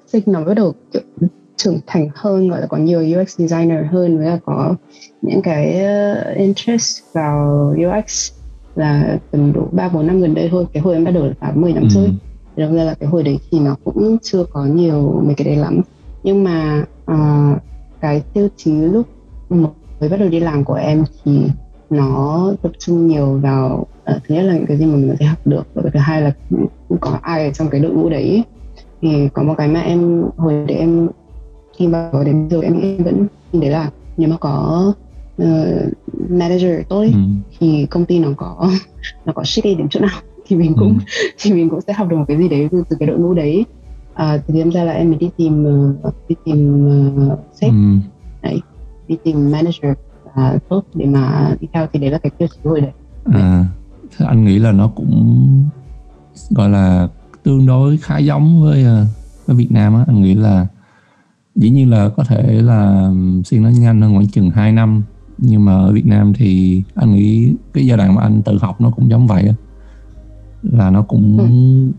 sinh 0.07 0.23
nó 0.26 0.45
bắt 0.45 0.55
đầu 0.55 0.75
kiểu 0.93 1.02
trưởng 1.62 1.78
thành 1.87 2.09
hơn 2.14 2.49
gọi 2.49 2.61
là 2.61 2.66
có 2.66 2.76
nhiều 2.76 3.00
UX 3.00 3.38
designer 3.38 3.78
hơn 3.90 4.19
với 4.19 4.26
là 4.26 4.38
có 4.45 4.75
những 5.23 5.42
cái 5.42 5.76
uh, 5.76 6.37
interest 6.37 7.00
vào 7.12 7.75
UX 7.75 8.33
là 8.75 9.19
tầm 9.31 9.52
độ 9.52 9.69
ba 9.73 9.88
bốn 9.88 10.07
năm 10.07 10.21
gần 10.21 10.35
đây 10.35 10.49
thôi. 10.50 10.66
Cái 10.73 10.83
hồi 10.83 10.95
em 10.95 11.04
bắt 11.04 11.11
đầu 11.11 11.31
là 11.40 11.52
10 11.54 11.73
năm 11.73 11.83
ừ. 11.83 11.88
trước. 11.95 12.07
Đồng 12.57 12.75
ra 12.75 12.85
là 12.85 12.95
cái 12.95 13.09
hồi 13.09 13.23
đấy 13.23 13.38
thì 13.50 13.59
nó 13.59 13.76
cũng 13.85 14.16
chưa 14.23 14.45
có 14.45 14.64
nhiều 14.64 15.23
mấy 15.25 15.35
cái 15.35 15.45
đấy 15.45 15.57
lắm. 15.57 15.81
Nhưng 16.23 16.45
mà 16.45 16.85
uh, 17.12 17.59
cái 18.00 18.23
tiêu 18.35 18.49
chí 18.57 18.73
lúc 18.73 19.07
mới 20.00 20.09
bắt 20.11 20.16
đầu 20.16 20.28
đi 20.28 20.40
làm 20.40 20.64
của 20.64 20.75
em 20.75 21.04
thì 21.25 21.40
nó 21.90 22.52
tập 22.62 22.73
trung 22.78 23.07
nhiều 23.07 23.38
vào 23.42 23.87
uh, 24.16 24.23
thứ 24.28 24.35
nhất 24.35 24.42
là 24.42 24.54
những 24.54 24.66
cái 24.66 24.76
gì 24.76 24.87
mà 24.87 24.97
mình 24.97 25.09
có 25.09 25.14
thể 25.19 25.26
học 25.26 25.38
được 25.45 25.66
và 25.75 25.83
thứ 25.92 25.99
hai 25.99 26.23
là 26.23 26.33
cũng 26.88 26.99
có 27.00 27.19
ai 27.23 27.45
ở 27.45 27.52
trong 27.52 27.69
cái 27.69 27.81
đội 27.81 27.92
ngũ 27.92 28.09
đấy. 28.09 28.45
Thì 29.02 29.28
có 29.33 29.42
một 29.42 29.54
cái 29.59 29.69
mà 29.69 29.81
em 29.81 30.25
hồi 30.37 30.64
đấy 30.69 30.76
em 30.76 31.09
khi 31.82 31.88
mà 31.88 32.10
đến 32.24 32.48
giờ 32.48 32.60
em 32.60 32.96
vẫn 33.04 33.26
đấy 33.52 33.70
là 33.70 33.90
nếu 34.16 34.28
mà 34.28 34.36
có 34.36 34.86
uh, 35.42 35.48
manager 36.28 36.80
tốt 36.88 36.98
ấy, 36.98 37.12
ừ. 37.12 37.18
thì 37.58 37.86
công 37.86 38.04
ty 38.04 38.18
nó 38.18 38.28
có 38.36 38.70
nó 39.26 39.32
có 39.32 39.44
shitty 39.44 39.74
đến 39.74 39.86
chỗ 39.90 40.00
nào 40.00 40.20
thì 40.46 40.56
mình 40.56 40.74
cũng 40.78 40.98
ừ. 40.98 41.28
thì 41.38 41.52
mình 41.52 41.70
cũng 41.70 41.80
sẽ 41.80 41.92
học 41.92 42.08
được 42.08 42.16
một 42.16 42.24
cái 42.28 42.38
gì 42.38 42.48
đấy 42.48 42.68
từ, 42.72 42.82
từ 42.90 42.96
cái 43.00 43.06
đội 43.06 43.18
ngũ 43.18 43.34
đấy 43.34 43.64
à, 44.14 44.38
thì 44.46 44.60
em 44.60 44.70
ra 44.70 44.84
là 44.84 44.92
em 44.92 45.08
mới 45.08 45.18
đi 45.18 45.30
tìm 45.36 45.66
uh, 46.06 46.14
đi 46.28 46.36
tìm 46.44 46.86
uh, 47.32 47.38
sếp 47.60 47.70
ừ. 47.70 47.96
đấy 48.42 48.60
đi 49.08 49.16
tìm 49.24 49.50
manager 49.50 49.92
uh, 50.26 50.68
tốt 50.68 50.84
để 50.94 51.06
mà 51.06 51.54
đi 51.60 51.68
theo 51.72 51.86
thì 51.92 52.00
đấy 52.00 52.10
là 52.10 52.18
cái 52.18 52.30
tiêu 52.38 52.48
chí 52.48 52.60
rồi 52.64 52.80
đấy 52.80 52.92
à, 53.24 53.64
anh 54.18 54.44
nghĩ 54.44 54.58
là 54.58 54.72
nó 54.72 54.88
cũng 54.88 55.64
gọi 56.50 56.68
là 56.68 57.08
tương 57.42 57.66
đối 57.66 57.96
khá 57.96 58.18
giống 58.18 58.62
với 58.62 58.84
với 59.46 59.56
Việt 59.56 59.72
Nam 59.72 59.94
á 59.94 60.04
anh 60.06 60.22
nghĩ 60.22 60.34
là 60.34 60.66
dĩ 61.54 61.71
nhiên 61.71 61.90
là 61.90 62.09
có 62.09 62.25
thể 62.25 62.62
là 62.62 63.11
xuyên 63.44 63.62
nó 63.62 63.68
nhanh 63.68 64.00
hơn 64.00 64.14
khoảng 64.14 64.26
chừng 64.26 64.50
2 64.50 64.73
năm. 64.73 65.02
Nhưng 65.38 65.64
mà 65.64 65.73
ở 65.73 65.92
Việt 65.92 66.06
Nam 66.06 66.32
thì 66.35 66.82
anh 66.94 67.14
nghĩ 67.14 67.54
cái 67.73 67.87
giai 67.87 67.99
đoạn 67.99 68.14
mà 68.14 68.23
anh 68.23 68.42
tự 68.42 68.59
học 68.61 68.80
nó 68.80 68.90
cũng 68.90 69.11
giống 69.11 69.26
vậy 69.26 69.54
là 70.62 70.90
nó 70.90 71.02
cũng 71.02 71.38
ừ. 71.38 71.47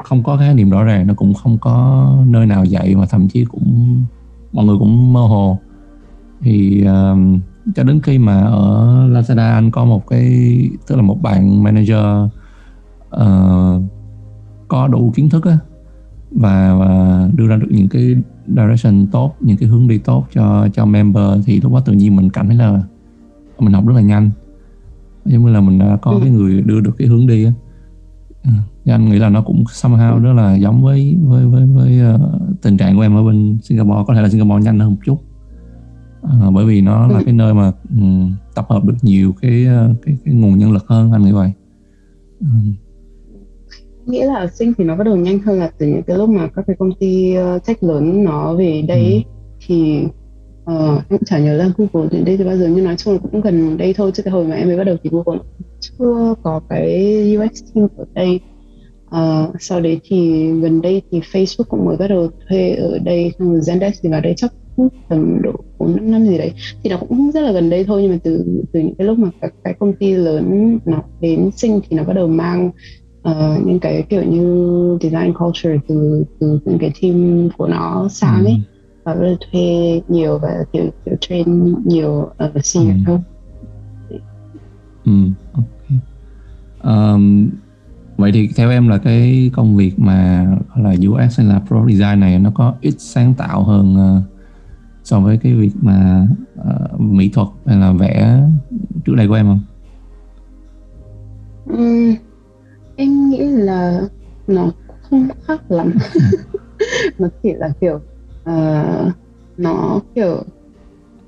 không 0.03 0.23
có 0.23 0.37
khái 0.37 0.53
niệm 0.53 0.69
rõ 0.69 0.83
ràng 0.83 1.07
nó 1.07 1.13
cũng 1.13 1.33
không 1.33 1.57
có 1.57 2.07
nơi 2.27 2.45
nào 2.45 2.65
dạy 2.65 2.95
mà 2.95 3.05
thậm 3.05 3.27
chí 3.27 3.45
cũng 3.45 4.03
mọi 4.53 4.65
người 4.65 4.77
cũng 4.79 5.13
mơ 5.13 5.21
hồ. 5.21 5.57
Thì 6.41 6.85
uh, 6.87 7.17
cho 7.75 7.83
đến 7.83 7.99
khi 8.03 8.17
mà 8.17 8.41
ở 8.41 9.07
Lazada 9.09 9.53
anh 9.53 9.71
có 9.71 9.85
một 9.85 10.07
cái 10.07 10.57
tức 10.87 10.95
là 10.95 11.01
một 11.01 11.21
bạn 11.21 11.63
manager 11.63 12.05
uh, 13.15 13.81
có 14.67 14.87
đủ 14.87 15.11
kiến 15.15 15.29
thức 15.29 15.45
á 15.45 15.57
và, 16.31 16.75
và 16.75 17.29
đưa 17.33 17.47
ra 17.47 17.55
được 17.55 17.67
những 17.69 17.87
cái 17.87 18.15
direction 18.47 19.07
tốt 19.11 19.35
những 19.39 19.57
cái 19.57 19.69
hướng 19.69 19.87
đi 19.87 19.97
tốt 19.97 20.25
cho 20.33 20.67
cho 20.73 20.85
member 20.85 21.45
thì 21.45 21.61
lúc 21.61 21.73
đó 21.73 21.79
tự 21.79 21.93
nhiên 21.93 22.15
mình 22.15 22.29
cảm 22.29 22.47
thấy 22.47 22.57
là 22.57 22.83
mình 23.59 23.73
học 23.73 23.87
rất 23.87 23.93
là 23.93 24.01
nhanh 24.01 24.31
giống 25.25 25.45
như 25.45 25.51
là 25.51 25.61
mình 25.61 25.79
đã 25.79 25.97
có 26.01 26.11
ừ. 26.11 26.19
cái 26.21 26.31
người 26.31 26.61
đưa 26.61 26.79
được 26.79 26.91
cái 26.97 27.07
hướng 27.07 27.27
đi 27.27 27.45
á 27.45 27.51
ừ. 28.43 28.49
anh 28.85 29.09
nghĩ 29.09 29.19
là 29.19 29.29
nó 29.29 29.41
cũng 29.41 29.63
somehow 29.63 30.19
rất 30.19 30.33
là 30.33 30.55
giống 30.55 30.83
với 30.83 31.17
với 31.23 31.45
với 31.45 31.65
với 31.65 32.15
uh, 32.15 32.21
tình 32.61 32.77
trạng 32.77 32.95
của 32.95 33.01
em 33.01 33.15
ở 33.15 33.23
bên 33.23 33.57
Singapore 33.61 34.03
có 34.07 34.13
thể 34.13 34.21
là 34.21 34.29
Singapore 34.29 34.63
nhanh 34.63 34.79
hơn 34.79 34.91
một 34.91 34.99
chút 35.05 35.23
uh, 36.21 36.53
bởi 36.53 36.65
vì 36.65 36.81
nó 36.81 37.07
là 37.07 37.17
ừ. 37.17 37.23
cái 37.25 37.33
nơi 37.33 37.53
mà 37.53 37.71
um, 37.99 38.33
tập 38.55 38.65
hợp 38.69 38.85
được 38.85 38.95
nhiều 39.01 39.33
cái, 39.41 39.65
uh, 39.65 39.97
cái 40.05 40.17
cái 40.25 40.33
nguồn 40.33 40.57
nhân 40.57 40.71
lực 40.71 40.87
hơn 40.87 41.11
anh 41.11 41.23
nghĩ 41.23 41.31
vậy 41.31 41.51
nghĩa 44.05 44.25
là 44.25 44.47
sinh 44.47 44.73
thì 44.77 44.83
nó 44.83 44.95
bắt 44.95 45.03
đầu 45.03 45.15
nhanh 45.15 45.39
hơn 45.39 45.59
là 45.59 45.71
từ 45.77 45.87
những 45.87 46.03
cái 46.03 46.17
lúc 46.17 46.29
mà 46.29 46.47
các 46.55 46.63
cái 46.67 46.75
công 46.79 46.91
ty 46.99 47.35
uh, 47.37 47.65
tech 47.65 47.83
lớn 47.83 48.23
nó 48.23 48.53
về 48.55 48.81
đây 48.87 49.23
ừ. 49.25 49.31
thì 49.67 50.03
uh, 50.71 51.01
em 51.09 51.19
chả 51.25 51.39
nhớ 51.39 51.53
là 51.53 51.69
Google 51.77 52.09
đến 52.11 52.25
đây 52.25 52.37
thì 52.37 52.43
bao 52.43 52.57
giờ 52.57 52.67
nhưng 52.75 52.85
nói 52.85 52.95
chung 52.97 53.13
là 53.13 53.19
cũng 53.19 53.41
gần 53.41 53.77
đây 53.77 53.93
thôi 53.93 54.11
chứ 54.13 54.23
cái 54.23 54.31
hồi 54.31 54.45
mà 54.45 54.55
em 54.55 54.67
mới 54.67 54.77
bắt 54.77 54.83
đầu 54.83 54.95
thì 55.03 55.09
Google 55.13 55.39
chưa 55.79 56.35
có 56.43 56.61
cái 56.69 57.37
UX 57.37 57.63
team 57.73 57.87
ở 57.97 58.05
đây 58.13 58.39
uh, 59.07 59.55
sau 59.59 59.81
đấy 59.81 59.99
thì 60.03 60.47
gần 60.61 60.81
đây 60.81 61.01
thì 61.11 61.19
Facebook 61.19 61.63
cũng 61.69 61.85
mới 61.85 61.97
bắt 61.97 62.07
đầu 62.07 62.29
thuê 62.49 62.75
ở 62.75 62.99
đây 62.99 63.31
xong 63.39 63.51
rồi 63.51 63.59
Zendesk 63.59 63.91
thì 64.01 64.09
vào 64.09 64.21
đây 64.21 64.33
chắc 64.37 64.53
tầm 65.09 65.41
độ 65.41 65.51
bốn 65.79 65.95
năm 65.95 66.11
năm 66.11 66.25
gì 66.25 66.37
đấy 66.37 66.53
thì 66.83 66.89
nó 66.89 66.97
cũng 66.97 67.31
rất 67.31 67.41
là 67.41 67.51
gần 67.51 67.69
đây 67.69 67.83
thôi 67.83 68.01
nhưng 68.01 68.11
mà 68.11 68.17
từ 68.23 68.45
từ 68.73 68.79
những 68.79 68.95
cái 68.95 69.07
lúc 69.07 69.19
mà 69.19 69.29
các 69.41 69.53
cái 69.63 69.73
công 69.79 69.93
ty 69.93 70.13
lớn 70.13 70.79
nó 70.85 71.03
đến 71.21 71.49
sinh 71.55 71.79
thì 71.89 71.97
nó 71.97 72.03
bắt 72.03 72.13
đầu 72.13 72.27
mang 72.27 72.71
uh, 73.29 73.65
những 73.65 73.79
cái 73.79 74.03
kiểu 74.09 74.23
như 74.23 74.97
design 75.01 75.33
culture 75.33 75.77
từ 75.87 76.23
từ 76.39 76.59
những 76.65 76.77
cái 76.79 76.91
team 77.01 77.49
của 77.57 77.67
nó 77.67 78.07
sang 78.09 78.45
ấy 78.45 78.53
ừ. 78.53 78.59
và 79.03 79.15
bắt 79.15 79.37
thuê 79.51 80.01
nhiều 80.07 80.39
và 80.39 80.65
kiểu, 80.73 80.85
kiểu 81.05 81.15
train 81.21 81.75
nhiều 81.85 82.29
ở 82.37 82.51
uh, 82.57 82.65
senior 82.65 82.95
ừ. 82.95 83.01
hơn 83.05 83.21
ừ, 85.05 85.11
okay. 85.53 85.99
um, 86.83 87.49
vậy 88.17 88.31
thì 88.31 88.49
theo 88.55 88.69
em 88.69 88.87
là 88.87 88.97
cái 88.97 89.51
công 89.53 89.75
việc 89.75 89.99
mà 89.99 90.47
là 90.75 90.95
UX 91.09 91.37
hay 91.37 91.47
là 91.47 91.61
Pro 91.67 91.85
Design 91.89 92.19
này 92.19 92.39
nó 92.39 92.51
có 92.55 92.75
ít 92.81 92.93
sáng 92.97 93.33
tạo 93.33 93.63
hơn 93.63 93.95
uh, 94.17 94.23
so 95.03 95.19
với 95.19 95.37
cái 95.37 95.53
việc 95.53 95.71
mà 95.81 96.27
uh, 96.59 97.01
mỹ 97.01 97.29
thuật 97.33 97.47
hay 97.65 97.77
là 97.77 97.91
vẽ 97.91 98.43
trước 99.05 99.13
đây 99.15 99.27
của 99.27 99.33
em 99.33 99.45
không? 99.45 99.61
Um, 101.65 102.15
em 102.95 103.29
nghĩ 103.29 103.45
là 103.45 104.01
nó 104.47 104.71
không 105.01 105.27
khác 105.47 105.71
lắm. 105.71 105.93
Nó 107.19 107.27
chỉ 107.43 107.53
là 107.53 107.69
kiểu 107.81 107.99
uh, 108.49 109.11
nó 109.57 110.01
kiểu 110.15 110.43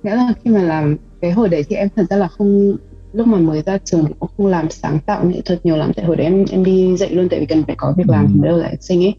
nghĩa 0.03 0.15
là 0.15 0.34
khi 0.43 0.51
mà 0.51 0.63
làm 0.63 0.98
cái 1.22 1.31
hồi 1.31 1.50
đấy 1.50 1.63
thì 1.69 1.75
em 1.75 1.88
thật 1.95 2.03
ra 2.10 2.17
là 2.17 2.27
không 2.27 2.77
lúc 3.13 3.27
mà 3.27 3.38
mới 3.38 3.62
ra 3.62 3.77
trường 3.77 4.05
cũng 4.19 4.29
không 4.38 4.48
làm 4.48 4.69
sáng 4.69 5.00
tạo 5.05 5.25
nghệ 5.25 5.41
thuật 5.45 5.65
nhiều 5.65 5.77
lắm. 5.77 5.91
Tại 5.95 6.05
hồi 6.05 6.15
đấy 6.15 6.25
em 6.25 6.45
em 6.51 6.63
đi 6.63 6.98
dạy 6.98 7.10
luôn 7.10 7.29
tại 7.29 7.39
vì 7.39 7.45
cần 7.45 7.63
phải 7.63 7.75
có 7.75 7.93
việc 7.98 8.10
làm 8.10 8.27
thì 8.27 8.39
mới 8.39 8.50
đầu 8.50 8.57
lại 8.57 8.77
sinh 8.79 9.03
ấy. 9.03 9.15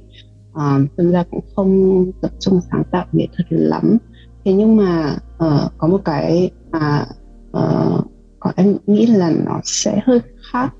À, 0.54 0.78
uh, 1.02 1.12
ra 1.12 1.24
cũng 1.30 1.44
không 1.56 2.04
tập 2.20 2.30
trung 2.40 2.60
sáng 2.70 2.82
tạo 2.92 3.06
nghệ 3.12 3.26
thuật 3.36 3.46
lắm. 3.50 3.98
Thế 4.44 4.52
nhưng 4.52 4.76
mà 4.76 5.16
uh, 5.44 5.72
có 5.78 5.88
một 5.88 6.00
cái 6.04 6.50
mà 6.70 7.06
uh, 7.48 8.06
có 8.40 8.52
em 8.56 8.76
nghĩ 8.86 9.06
là 9.06 9.32
nó 9.46 9.60
sẽ 9.64 10.00
hơi 10.04 10.20
khác. 10.52 10.74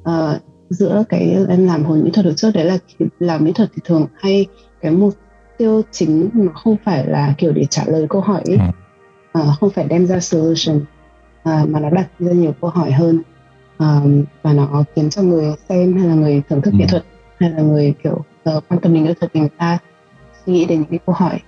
Uh, 0.00 0.42
giữa 0.70 1.04
cái 1.08 1.36
em 1.48 1.66
làm 1.66 1.84
hồi 1.84 2.02
mỹ 2.02 2.10
thuật 2.10 2.26
được 2.26 2.34
trước 2.36 2.50
đấy 2.54 2.64
là 2.64 2.78
làm 3.18 3.44
mỹ 3.44 3.52
thuật 3.52 3.70
thì 3.74 3.82
thường 3.84 4.06
hay 4.14 4.46
cái 4.80 4.92
mục 4.92 5.14
tiêu 5.58 5.82
chính 5.90 6.30
nó 6.32 6.52
không 6.54 6.76
phải 6.84 7.06
là 7.06 7.34
kiểu 7.38 7.52
để 7.52 7.64
trả 7.70 7.84
lời 7.86 8.06
câu 8.10 8.20
hỏi 8.20 8.42
ấy. 8.46 8.58
Uh, 9.38 9.58
không 9.60 9.70
phải 9.70 9.84
đem 9.84 10.06
ra 10.06 10.20
solution 10.20 10.76
uh, 10.78 11.68
mà 11.68 11.80
nó 11.80 11.90
đặt 11.90 12.08
ra 12.18 12.32
nhiều 12.32 12.54
câu 12.60 12.70
hỏi 12.70 12.92
hơn 12.92 13.22
uh, 13.82 14.26
và 14.42 14.52
nó 14.52 14.84
khiến 14.96 15.10
cho 15.10 15.22
người 15.22 15.54
xem 15.68 15.96
hay 15.96 16.08
là 16.08 16.14
người 16.14 16.42
thưởng 16.48 16.62
thức 16.62 16.70
ừ. 16.70 16.78
nghệ 16.78 16.86
thuật 16.88 17.04
hay 17.38 17.50
là 17.50 17.62
người 17.62 17.94
kiểu 18.04 18.24
uh, 18.50 18.64
quan 18.68 18.80
tâm 18.80 18.94
đến 18.94 19.04
nghệ 19.04 19.14
thuật 19.14 19.36
người 19.36 19.48
ta 19.58 19.78
suy 20.46 20.52
nghĩ 20.52 20.64
đến 20.64 20.78
những 20.78 20.90
cái 20.90 20.98
câu 21.06 21.14
hỏi 21.14 21.40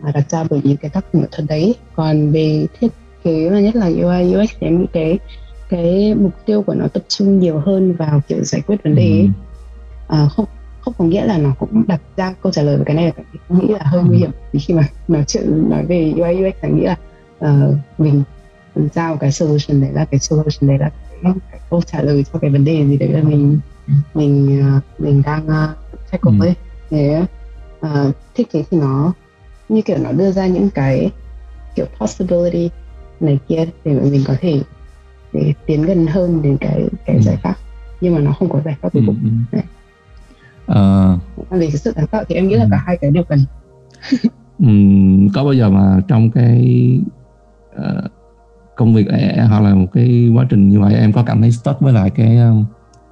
mà 0.00 0.10
đặt 0.14 0.30
ra 0.30 0.44
bởi 0.50 0.60
những 0.64 0.76
cái 0.76 0.90
tác 0.90 1.04
phẩm 1.12 1.22
nghệ 1.22 1.28
thuật 1.32 1.48
đấy 1.48 1.74
còn 1.94 2.32
về 2.32 2.66
thiết 2.80 2.88
kế 3.24 3.48
và 3.50 3.60
nhất 3.60 3.76
là 3.76 3.86
UI 3.86 4.34
UX 4.34 4.50
thì 4.60 4.66
em 4.66 4.80
nghĩ 4.80 4.86
cái 4.92 5.18
cái 5.68 6.14
mục 6.14 6.32
tiêu 6.46 6.62
của 6.62 6.74
nó 6.74 6.88
tập 6.88 7.02
trung 7.08 7.38
nhiều 7.38 7.58
hơn 7.58 7.92
vào 7.92 8.20
kiểu 8.28 8.44
giải 8.44 8.62
quyết 8.66 8.82
vấn 8.84 8.94
đề 8.94 9.10
ấy. 9.10 9.30
À, 10.08 10.28
không 10.36 10.46
không 10.80 10.94
có 10.98 11.04
nghĩa 11.04 11.24
là 11.24 11.38
nó 11.38 11.54
cũng 11.58 11.82
đặt 11.86 12.00
ra 12.16 12.34
câu 12.42 12.52
trả 12.52 12.62
lời 12.62 12.76
về 12.76 12.84
cái 12.86 12.96
này 12.96 13.12
là 13.16 13.24
nghĩ 13.48 13.68
là 13.68 13.80
hơi 13.82 14.02
nguy 14.02 14.18
hiểm. 14.18 14.30
Vì 14.52 14.60
khi 14.60 14.74
mà 14.74 14.88
nói 15.08 15.24
chuyện 15.26 15.70
nói 15.70 15.86
về 15.86 16.12
UI 16.16 16.48
UX 16.48 16.54
thì 16.62 16.68
nghĩ 16.68 16.84
là 16.84 16.96
uh, 17.44 17.76
mình 17.98 18.22
giao 18.94 19.16
cái 19.16 19.32
solution 19.32 19.80
đấy 19.80 19.90
là 19.92 20.04
cái 20.04 20.20
solution 20.20 20.68
đấy 20.68 20.78
là 20.78 20.90
cái, 21.22 21.32
cái 21.50 21.60
câu 21.70 21.82
trả 21.82 22.02
lời 22.02 22.24
cho 22.32 22.38
cái 22.38 22.50
vấn 22.50 22.64
đề 22.64 22.86
gì 22.86 22.96
đấy 22.96 23.08
là 23.08 23.22
mình 23.22 23.58
mình 24.14 24.62
uh, 24.76 25.00
mình 25.00 25.22
đang 25.26 25.46
uh, 25.46 26.00
check 26.12 26.26
up 26.28 26.34
ấy. 26.40 26.54
Thế 26.90 27.22
uh, 27.86 28.14
thiết 28.34 28.50
kế 28.52 28.64
thì 28.70 28.78
nó 28.78 29.12
như 29.68 29.82
kiểu 29.82 29.98
nó 29.98 30.12
đưa 30.12 30.32
ra 30.32 30.46
những 30.46 30.70
cái 30.70 31.10
kiểu 31.74 31.86
possibility 31.98 32.70
này 33.20 33.38
kia 33.48 33.66
để 33.84 33.92
mà 33.92 34.02
mình 34.02 34.24
có 34.26 34.34
thể 34.40 34.60
để 35.34 35.54
tiến 35.66 35.82
gần 35.82 36.06
hơn 36.06 36.42
đến 36.42 36.56
cái 36.60 36.88
cái 37.06 37.16
ừ. 37.16 37.22
giải 37.22 37.36
pháp. 37.36 37.54
Nhưng 38.00 38.14
mà 38.14 38.20
nó 38.20 38.32
không 38.32 38.48
có 38.48 38.60
giải 38.64 38.76
pháp 38.80 38.92
cuối 38.92 39.02
cùng. 39.06 39.44
ừ. 39.52 39.58
Uh, 40.72 41.50
về 41.50 41.66
cái 41.66 41.76
sự 41.76 41.92
sáng 41.96 42.06
tạo 42.06 42.24
thì 42.28 42.34
em 42.34 42.48
nghĩ 42.48 42.54
là 42.54 42.66
cả 42.70 42.82
hai 42.86 42.96
cái 42.96 43.10
đều 43.10 43.24
cần. 43.24 43.38
Um, 44.58 45.28
có 45.34 45.44
bao 45.44 45.52
giờ 45.52 45.70
mà 45.70 46.00
trong 46.08 46.30
cái 46.30 46.98
uh, 47.76 48.10
công 48.76 48.94
việc 48.94 49.06
hoặc 49.48 49.60
là 49.60 49.74
một 49.74 49.86
cái 49.92 50.30
quá 50.34 50.46
trình 50.50 50.68
như 50.68 50.80
vậy 50.80 50.94
em 50.94 51.12
có 51.12 51.22
cảm 51.26 51.40
thấy 51.40 51.52
stuck 51.52 51.80
với 51.80 51.92
lại 51.92 52.10
cái 52.10 52.38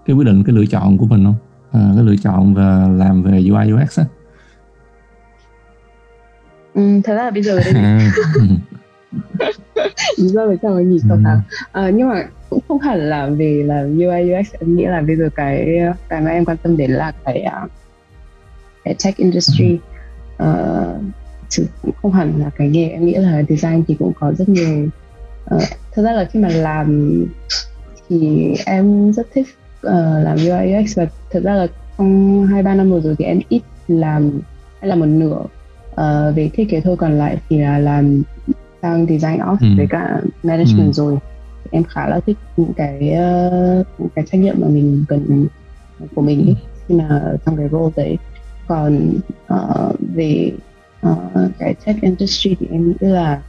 cái 0.07 0.17
quyết 0.17 0.25
định 0.25 0.45
cái 0.45 0.55
lựa 0.55 0.67
chọn 0.67 0.99
của 0.99 1.07
mình 1.07 1.25
không? 1.25 1.35
Uh, 1.69 1.97
cái 1.97 2.05
lựa 2.05 2.17
chọn 2.17 2.55
và 2.55 2.89
làm 2.89 3.23
về 3.23 3.45
UI 3.51 3.73
UX 3.73 3.99
á. 3.99 4.05
Ừ, 6.75 7.01
thật 7.05 7.15
ra 7.15 7.25
là 7.25 7.31
bây 7.31 7.43
giờ 7.43 7.61
đây 7.65 7.75
lý 10.19 10.29
do 10.29 10.47
vì 10.47 10.57
sao 10.63 10.75
mà 10.75 10.81
nghỉ 10.81 10.99
sáu 11.09 11.19
tháng 11.25 11.41
à, 11.73 11.91
nhưng 11.91 12.09
mà 12.09 12.25
cũng 12.51 12.61
không 12.69 12.79
hẳn 12.79 12.99
là 12.99 13.27
vì 13.27 13.63
là 13.63 13.81
UI 13.83 14.33
UX 14.33 14.53
em 14.61 14.77
nghĩ 14.77 14.85
là 14.85 15.01
bây 15.01 15.17
giờ 15.17 15.29
cái 15.35 15.79
cái 16.09 16.21
mà 16.21 16.31
em 16.31 16.45
quan 16.45 16.57
tâm 16.57 16.77
đến 16.77 16.91
là 16.91 17.13
cái 17.25 17.45
uh, 17.65 17.71
cái 18.85 18.95
tech 19.05 19.17
industry. 19.17 19.79
Uh, 20.43 21.03
chứ 21.49 21.67
không 22.03 22.13
hẳn 22.13 22.41
là 22.41 22.51
cái 22.57 22.69
nghề. 22.69 22.89
Em 22.89 23.07
nghĩ 23.07 23.15
là 23.15 23.43
design 23.49 23.83
thì 23.89 23.97
cũng 23.99 24.13
có 24.21 24.33
rất 24.39 24.49
nhiều 24.49 24.89
uh, 25.55 25.63
thật 25.93 26.03
ra 26.03 26.13
là 26.13 26.25
khi 26.25 26.41
mà 26.41 26.49
làm 26.49 27.19
thì 28.09 28.53
em 28.67 29.13
rất 29.13 29.27
thích 29.35 29.47
uh, 29.87 29.93
làm 30.25 30.37
UI 30.37 30.75
UX 30.75 30.99
và 30.99 31.07
thật 31.31 31.41
ra 31.45 31.55
là 31.55 31.67
trong 31.99 32.47
hai 32.47 32.63
ba 32.63 32.75
năm 32.75 32.91
vừa 32.91 33.01
rồi 33.01 33.15
thì 33.19 33.25
em 33.25 33.41
ít 33.49 33.63
làm 33.89 34.41
hay 34.81 34.89
là 34.89 34.95
một 34.95 35.07
nửa. 35.07 35.43
Uh, 35.93 36.37
về 36.37 36.51
thiết 36.53 36.67
kế 36.71 36.81
thôi 36.81 36.97
còn 36.97 37.19
lại 37.19 37.37
thì 37.49 37.59
là 37.59 37.79
làm 37.79 38.23
sang 38.83 39.07
design 39.07 39.41
ops 39.53 39.63
ừ. 39.63 39.69
với 39.77 39.87
cả 39.91 40.21
management 40.43 40.87
ừ. 40.87 40.93
rồi 40.93 41.19
em 41.71 41.85
khá 41.85 42.09
là 42.09 42.21
thích 42.27 42.37
những 42.57 42.73
cái 42.77 42.97
uh, 42.97 43.87
những 43.99 44.09
cái 44.15 44.25
trách 44.31 44.41
nhiệm 44.41 44.55
mà 44.59 44.69
mình 44.69 45.05
cần 45.09 45.47
của 46.15 46.23
mình 46.23 46.47
ấy, 46.47 46.57
khi 46.89 46.95
mà 46.95 47.23
trong 47.47 47.57
cái 47.57 47.69
role 47.73 47.93
đấy 47.97 48.17
còn 48.69 49.11
uh, 49.55 49.97
về 50.15 50.53
uh, 51.09 51.51
cái 51.59 51.75
tech 51.85 52.01
industry 52.01 52.57
thì 52.61 52.67
em 52.71 52.89
nghĩ 52.89 52.95
là 53.01 53.43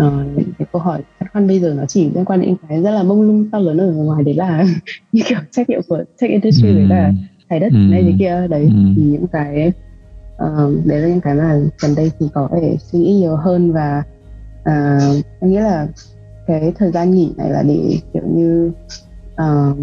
uh, 0.00 0.12
cái 0.58 0.66
câu 0.72 0.82
hỏi 0.82 1.02
khách 1.18 1.26
quan 1.32 1.46
bây 1.46 1.60
giờ 1.60 1.74
nó 1.76 1.86
chỉ 1.86 2.10
liên 2.14 2.24
quan 2.24 2.40
đến 2.40 2.56
cái 2.68 2.82
rất 2.82 2.90
là 2.90 3.02
mông 3.02 3.22
lung 3.22 3.50
to 3.50 3.58
lớn 3.58 3.78
ở 3.78 3.92
ngoài 3.92 4.24
đấy 4.24 4.34
là 4.34 4.64
như 5.12 5.22
kiểu 5.28 5.38
trách 5.50 5.70
nhiệm 5.70 5.80
của 5.88 6.04
tech 6.20 6.30
industry 6.30 6.72
với 6.72 6.86
cả 6.90 7.12
trái 7.50 7.60
đất 7.60 7.72
ừ. 7.72 7.78
này 7.78 8.02
thế 8.02 8.12
kia 8.18 8.46
đấy 8.50 8.62
ừ. 8.62 8.92
thì 8.96 9.02
những 9.02 9.26
cái 9.26 9.72
uh, 10.44 10.86
đấy 10.86 11.00
là 11.00 11.08
những 11.08 11.20
cái 11.20 11.34
mà 11.34 11.60
gần 11.82 11.94
đây 11.96 12.12
thì 12.20 12.26
có 12.34 12.48
thể 12.62 12.76
suy 12.80 12.98
nghĩ 12.98 13.14
nhiều 13.14 13.36
hơn 13.36 13.72
và 13.72 14.02
à, 14.68 14.98
em 15.40 15.50
nghĩ 15.50 15.58
là 15.58 15.88
cái 16.46 16.72
thời 16.78 16.90
gian 16.90 17.10
nghỉ 17.10 17.32
này 17.36 17.50
là 17.50 17.62
để 17.62 17.98
kiểu 18.12 18.22
như 18.34 18.72
uh, 19.32 19.78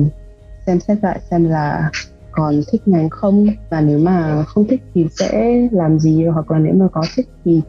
xem 0.65 0.79
xét 0.79 0.97
lại 1.03 1.19
xem 1.31 1.43
là 1.43 1.91
còn 2.31 2.61
thích 2.71 2.87
ngành 2.87 3.09
không 3.09 3.47
và 3.69 3.81
nếu 3.81 3.99
mà 3.99 4.43
không 4.43 4.67
thích 4.67 4.81
thì 4.93 5.05
sẽ 5.19 5.61
làm 5.71 5.99
gì 5.99 6.25
hoặc 6.25 6.51
là 6.51 6.59
nếu 6.59 6.73
mà 6.73 6.87
có 6.91 7.03
thích 7.15 7.29
thì 7.45 7.61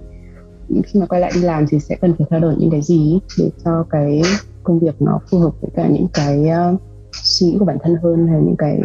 khi 0.67 1.01
mà 1.01 1.07
quay 1.07 1.21
lại 1.21 1.33
đi 1.35 1.41
làm 1.41 1.67
thì 1.69 1.81
sẽ 1.81 1.97
cần 2.01 2.15
phải 2.19 2.27
thay 2.31 2.41
đổi 2.41 2.55
những 2.59 2.71
cái 2.71 2.83
gì 2.83 3.19
để 3.39 3.51
cho 3.65 3.85
cái 3.91 4.23
công 4.63 4.79
việc 4.79 5.03
nó 5.03 5.21
phù 5.31 5.39
hợp 5.39 5.53
với 5.61 5.71
cả 5.75 5.89
những 5.89 6.07
cái 6.15 6.45
uh, 6.73 6.81
suy 7.13 7.47
nghĩ 7.47 7.57
của 7.59 7.65
bản 7.65 7.79
thân 7.83 7.97
hơn 8.03 8.29
hay 8.29 8.41
những 8.41 8.57
cái 8.59 8.81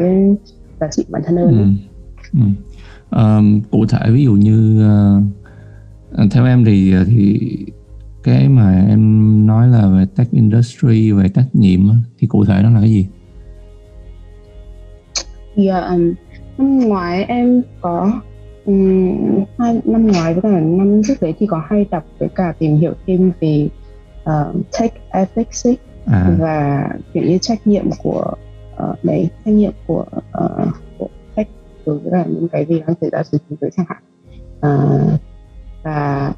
giá 0.80 0.88
trị 0.92 1.04
của 1.08 1.12
bản 1.12 1.22
thân 1.26 1.36
hơn. 1.36 1.76
Ừ. 2.34 2.40
Ừ. 2.40 2.46
Um, 3.18 3.62
cụ 3.72 3.86
thể 3.90 4.12
ví 4.12 4.24
dụ 4.24 4.34
như 4.34 4.88
uh, 6.14 6.32
theo 6.32 6.46
em 6.46 6.66
thì 6.66 6.94
thì 7.06 7.58
cái 8.24 8.50
mà 8.50 8.86
em 8.90 9.48
nói 9.48 9.68
là 9.68 9.88
về 9.88 10.06
tech 10.16 10.32
industry 10.32 11.12
về 11.12 11.30
trách 11.30 11.48
nhiệm 11.54 11.80
thì 12.20 12.28
cụ 12.28 12.46
thể 12.46 12.60
nó 12.64 12.70
là 12.70 12.80
cái 12.80 12.90
gì 12.90 13.08
dạ 15.56 15.80
yeah, 15.80 15.92
um, 15.92 16.14
năm 16.58 16.80
ngoái 16.80 17.24
em 17.24 17.62
có 17.82 18.22
um, 18.66 19.46
hai 19.60 19.82
năm 19.84 20.08
ngoái 20.08 20.34
với 20.34 20.42
cả 20.42 20.60
năm 20.60 21.02
trước 21.08 21.22
đấy 21.22 21.34
thì 21.40 21.46
có 21.46 21.64
hay 21.68 21.86
đọc 21.92 22.04
với 22.20 22.30
cả 22.30 22.54
tìm 22.60 22.78
hiểu 22.78 22.94
thêm 23.08 23.32
về 23.40 23.70
uh, 24.24 24.56
tech 24.80 24.94
ethics 25.10 25.68
ấy, 25.68 25.78
à. 26.06 26.36
và 26.40 26.90
kiểu 27.14 27.24
như 27.24 27.38
trách 27.38 27.68
nhiệm 27.68 27.86
của 28.04 28.34
uh, 28.90 29.04
đấy 29.04 29.30
trách 29.46 29.52
nhiệm 29.52 29.72
của 29.88 30.06
uh, 30.44 30.68
của 30.98 31.08
tech 31.36 31.48
đối 31.86 32.00
với 32.00 32.12
cả 32.12 32.26
những 32.30 32.48
cái 32.48 32.66
gì 32.66 32.80
đang 32.80 32.96
xảy 33.02 33.10
ra 33.10 33.24
trên 33.32 33.42
thế 33.50 33.56
giới 33.62 33.72
chẳng 33.78 33.86
hạn 33.90 34.04
uh, 34.58 35.20
và 35.84 36.34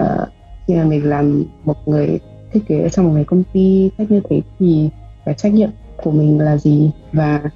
uh, 0.00 0.28
khi 0.66 0.74
mà 0.74 0.84
mình 0.84 1.08
làm 1.08 1.44
một 1.64 1.88
người 1.88 2.18
thiết 2.52 2.60
kế 2.68 2.88
trong 2.88 3.06
một 3.06 3.12
cái 3.14 3.24
công 3.24 3.42
ty 3.52 3.90
cách 3.98 4.10
như 4.10 4.20
thế 4.30 4.40
thì 4.58 4.88
cái 5.24 5.34
trách 5.34 5.52
nhiệm 5.52 5.70
của 6.02 6.10
mình 6.10 6.38
là 6.38 6.56
gì? 6.56 6.90
Và 7.12 7.50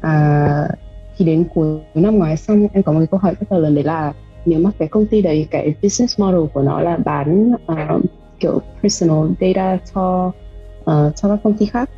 à, 0.00 0.68
khi 1.16 1.24
đến 1.24 1.44
cuối 1.54 1.78
năm 1.94 2.18
ngoái 2.18 2.36
xong 2.36 2.68
em 2.72 2.82
có 2.82 2.92
một 2.92 2.98
cái 2.98 3.06
câu 3.06 3.20
hỏi 3.20 3.34
rất 3.40 3.52
là 3.52 3.58
lớn 3.58 3.74
đấy 3.74 3.84
là 3.84 4.12
nếu 4.46 4.60
mà 4.60 4.70
cái 4.78 4.88
công 4.88 5.06
ty 5.06 5.22
đấy 5.22 5.46
cái 5.50 5.74
business 5.82 6.20
model 6.20 6.40
của 6.52 6.62
nó 6.62 6.80
là 6.80 6.96
bán 6.96 7.52
uh, 7.52 8.04
kiểu 8.40 8.60
personal 8.82 9.30
data 9.40 9.78
cho 9.94 10.32
uh, 10.80 11.16
cho 11.16 11.28
các 11.28 11.38
công 11.44 11.56
ty 11.56 11.66
khác 11.66 11.90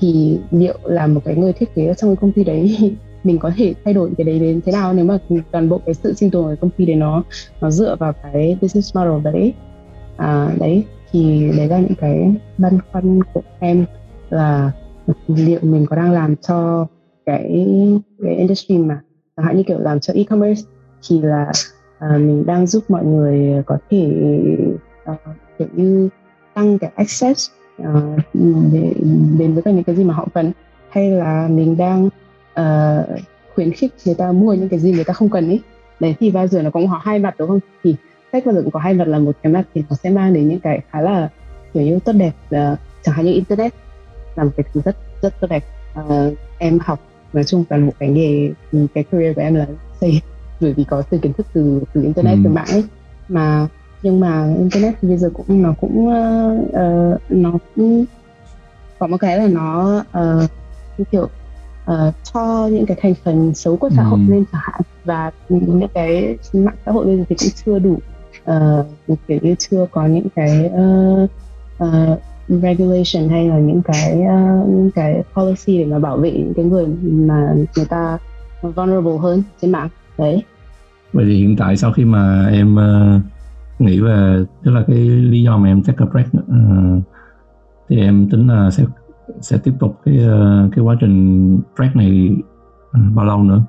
thì 0.00 0.38
liệu 0.50 0.78
là 0.84 1.06
một 1.06 1.20
cái 1.24 1.36
người 1.36 1.52
thiết 1.52 1.74
kế 1.74 1.86
ở 1.86 1.94
trong 1.94 2.10
cái 2.10 2.16
công 2.16 2.32
ty 2.32 2.44
đấy 2.44 2.94
mình 3.24 3.38
có 3.38 3.50
thể 3.56 3.74
thay 3.84 3.94
đổi 3.94 4.10
cái 4.18 4.24
đấy 4.24 4.38
đến 4.38 4.60
thế 4.66 4.72
nào? 4.72 4.92
Nếu 4.92 5.04
mà 5.04 5.18
toàn 5.50 5.68
bộ 5.68 5.80
cái 5.86 5.94
sự 5.94 6.14
sinh 6.14 6.30
tồn 6.30 6.44
của 6.44 6.56
công 6.60 6.70
ty 6.70 6.86
đấy 6.86 6.96
nó 6.96 7.22
nó 7.60 7.70
dựa 7.70 7.96
vào 7.96 8.12
cái 8.12 8.56
business 8.60 8.96
model 8.96 9.32
đấy 9.32 9.54
à, 10.16 10.54
đấy 10.58 10.84
thì 11.10 11.50
đấy 11.56 11.68
là 11.68 11.78
những 11.78 11.94
cái 12.00 12.34
băn 12.58 12.78
khoăn 12.92 13.20
của 13.32 13.42
em 13.58 13.84
là 14.30 14.70
liệu 15.26 15.60
mình 15.62 15.86
có 15.86 15.96
đang 15.96 16.12
làm 16.12 16.36
cho 16.36 16.86
cái 17.26 17.66
cái 18.22 18.34
industry 18.34 18.78
mà 18.78 19.00
chẳng 19.36 19.46
hạn 19.46 19.56
như 19.56 19.62
kiểu 19.62 19.78
làm 19.78 20.00
cho 20.00 20.14
e-commerce 20.14 20.62
thì 21.08 21.20
là 21.20 21.52
à, 21.98 22.18
mình 22.18 22.46
đang 22.46 22.66
giúp 22.66 22.84
mọi 22.88 23.04
người 23.04 23.62
có 23.66 23.78
thể 23.90 24.12
uh, 25.10 25.16
kiểu 25.58 25.68
như 25.74 26.08
tăng 26.54 26.78
cái 26.78 26.90
access 26.94 27.50
uh, 27.82 28.18
để 28.72 28.92
đến 29.38 29.54
với 29.54 29.74
những 29.74 29.84
cái 29.84 29.96
gì 29.96 30.04
mà 30.04 30.14
họ 30.14 30.28
cần. 30.34 30.52
Hay 30.88 31.10
là 31.10 31.48
mình 31.48 31.76
đang 31.76 32.06
uh, 32.60 33.20
khuyến 33.54 33.72
khích 33.72 33.92
người 34.06 34.14
ta 34.14 34.32
mua 34.32 34.54
những 34.54 34.68
cái 34.68 34.78
gì 34.78 34.92
người 34.92 35.04
ta 35.04 35.12
không 35.12 35.28
cần 35.28 35.48
ấy 35.48 35.60
đấy 36.00 36.14
thì 36.20 36.30
bao 36.30 36.46
giờ 36.46 36.62
nó 36.62 36.70
cũng 36.70 36.88
có 36.88 37.00
hai 37.04 37.18
mặt 37.18 37.34
đúng 37.38 37.48
không? 37.48 37.60
Thì 37.84 37.96
cách 38.32 38.46
bao 38.46 38.54
giờ 38.54 38.62
cũng 38.62 38.70
có 38.70 38.80
hai 38.80 38.94
mặt 38.94 39.08
là 39.08 39.18
một 39.18 39.36
cái 39.42 39.52
mặt 39.52 39.62
thì 39.74 39.82
nó 39.90 39.96
sẽ 39.96 40.10
mang 40.10 40.34
đến 40.34 40.48
những 40.48 40.60
cái 40.60 40.80
khá 40.90 41.00
là 41.00 41.28
kiểu 41.74 41.82
như 41.82 41.98
tốt 42.04 42.12
đẹp 42.12 42.32
uh, 42.54 42.78
chẳng 43.02 43.14
hạn 43.14 43.24
như 43.26 43.32
internet 43.32 43.72
là 44.34 44.44
một 44.44 44.50
cái 44.56 44.64
thứ 44.72 44.80
rất 44.84 44.96
rất 45.22 45.40
tốt 45.40 45.46
đẹp 45.50 45.64
uh, 46.00 46.34
em 46.58 46.78
học 46.82 47.00
nói 47.32 47.44
chung 47.44 47.64
toàn 47.64 47.86
bộ 47.86 47.92
cái 47.98 48.08
nghề 48.08 48.50
cái 48.94 49.04
career 49.04 49.36
của 49.36 49.42
em 49.42 49.54
là 49.54 49.66
xây 50.00 50.20
bởi 50.60 50.72
vì 50.72 50.84
có 50.84 51.02
từ 51.02 51.18
kiến 51.18 51.32
thức 51.32 51.46
từ 51.52 51.82
từ 51.92 52.02
internet 52.02 52.34
ừ. 52.34 52.40
từ 52.44 52.50
mạng 52.50 52.68
ấy 52.70 52.84
mà 53.28 53.68
nhưng 54.02 54.20
mà 54.20 54.54
internet 54.58 54.94
thì 55.02 55.08
bây 55.08 55.16
giờ 55.16 55.30
cũng 55.34 55.62
nó 55.62 55.74
cũng 55.80 56.06
uh, 56.06 57.20
nó 57.30 57.52
cũng 57.76 58.04
có 58.98 59.06
một 59.06 59.16
cái 59.16 59.38
là 59.38 59.46
nó 59.46 60.04
uh, 60.18 61.10
kiểu 61.10 61.28
uh, 61.92 62.14
cho 62.32 62.68
những 62.72 62.86
cái 62.86 62.96
thành 63.00 63.14
phần 63.24 63.54
xấu 63.54 63.76
của 63.76 63.90
xã 63.96 64.02
hội 64.02 64.20
ừ. 64.28 64.32
lên 64.32 64.44
chẳng 64.52 64.60
hạn 64.64 64.80
và 65.04 65.30
những 65.48 65.88
cái 65.94 66.36
mạng 66.52 66.76
xã 66.86 66.92
hội 66.92 67.06
bây 67.06 67.16
giờ 67.16 67.24
thì 67.28 67.36
cũng 67.38 67.48
chưa 67.64 67.78
đủ 67.78 67.98
uh, 68.50 69.18
kiểu 69.28 69.38
như 69.42 69.54
chưa 69.58 69.86
có 69.90 70.06
những 70.06 70.26
cái 70.34 70.70
uh, 70.74 71.30
uh, 71.84 72.18
regulation 72.48 73.28
hay 73.28 73.48
là 73.48 73.58
những 73.58 73.82
cái 73.82 74.12
uh, 74.12 74.68
những 74.68 74.90
cái 74.94 75.22
policy 75.34 75.78
để 75.78 75.84
mà 75.84 75.98
bảo 75.98 76.16
vệ 76.16 76.30
những 76.30 76.54
cái 76.56 76.64
người 76.64 76.86
mà 77.02 77.54
người 77.76 77.86
ta 77.86 78.18
vulnerable 78.62 79.18
hơn 79.20 79.42
trên 79.62 79.72
mạng. 79.72 79.88
Đấy. 80.18 80.42
Vậy 81.12 81.24
thì 81.28 81.36
hiện 81.36 81.56
tại 81.56 81.76
sau 81.76 81.92
khi 81.92 82.04
mà 82.04 82.46
em 82.52 82.76
uh, 82.76 83.22
nghĩ 83.78 84.00
về 84.00 84.44
tức 84.64 84.70
là 84.70 84.84
cái 84.86 84.96
lý 85.08 85.42
do 85.42 85.56
mà 85.56 85.68
em 85.68 85.82
take 85.82 86.04
a 86.04 86.06
break 86.12 86.26
uh, 86.36 87.02
thì 87.88 88.00
em 88.00 88.28
tính 88.30 88.48
là 88.48 88.70
sẽ 88.70 88.84
sẽ 89.40 89.58
tiếp 89.64 89.72
tục 89.78 90.00
cái 90.04 90.16
uh, 90.16 90.72
cái 90.76 90.84
quá 90.84 90.96
trình 91.00 91.60
break 91.76 91.96
này 91.96 92.30
uh, 92.86 93.14
bao 93.14 93.26
lâu 93.26 93.42
nữa? 93.42 93.62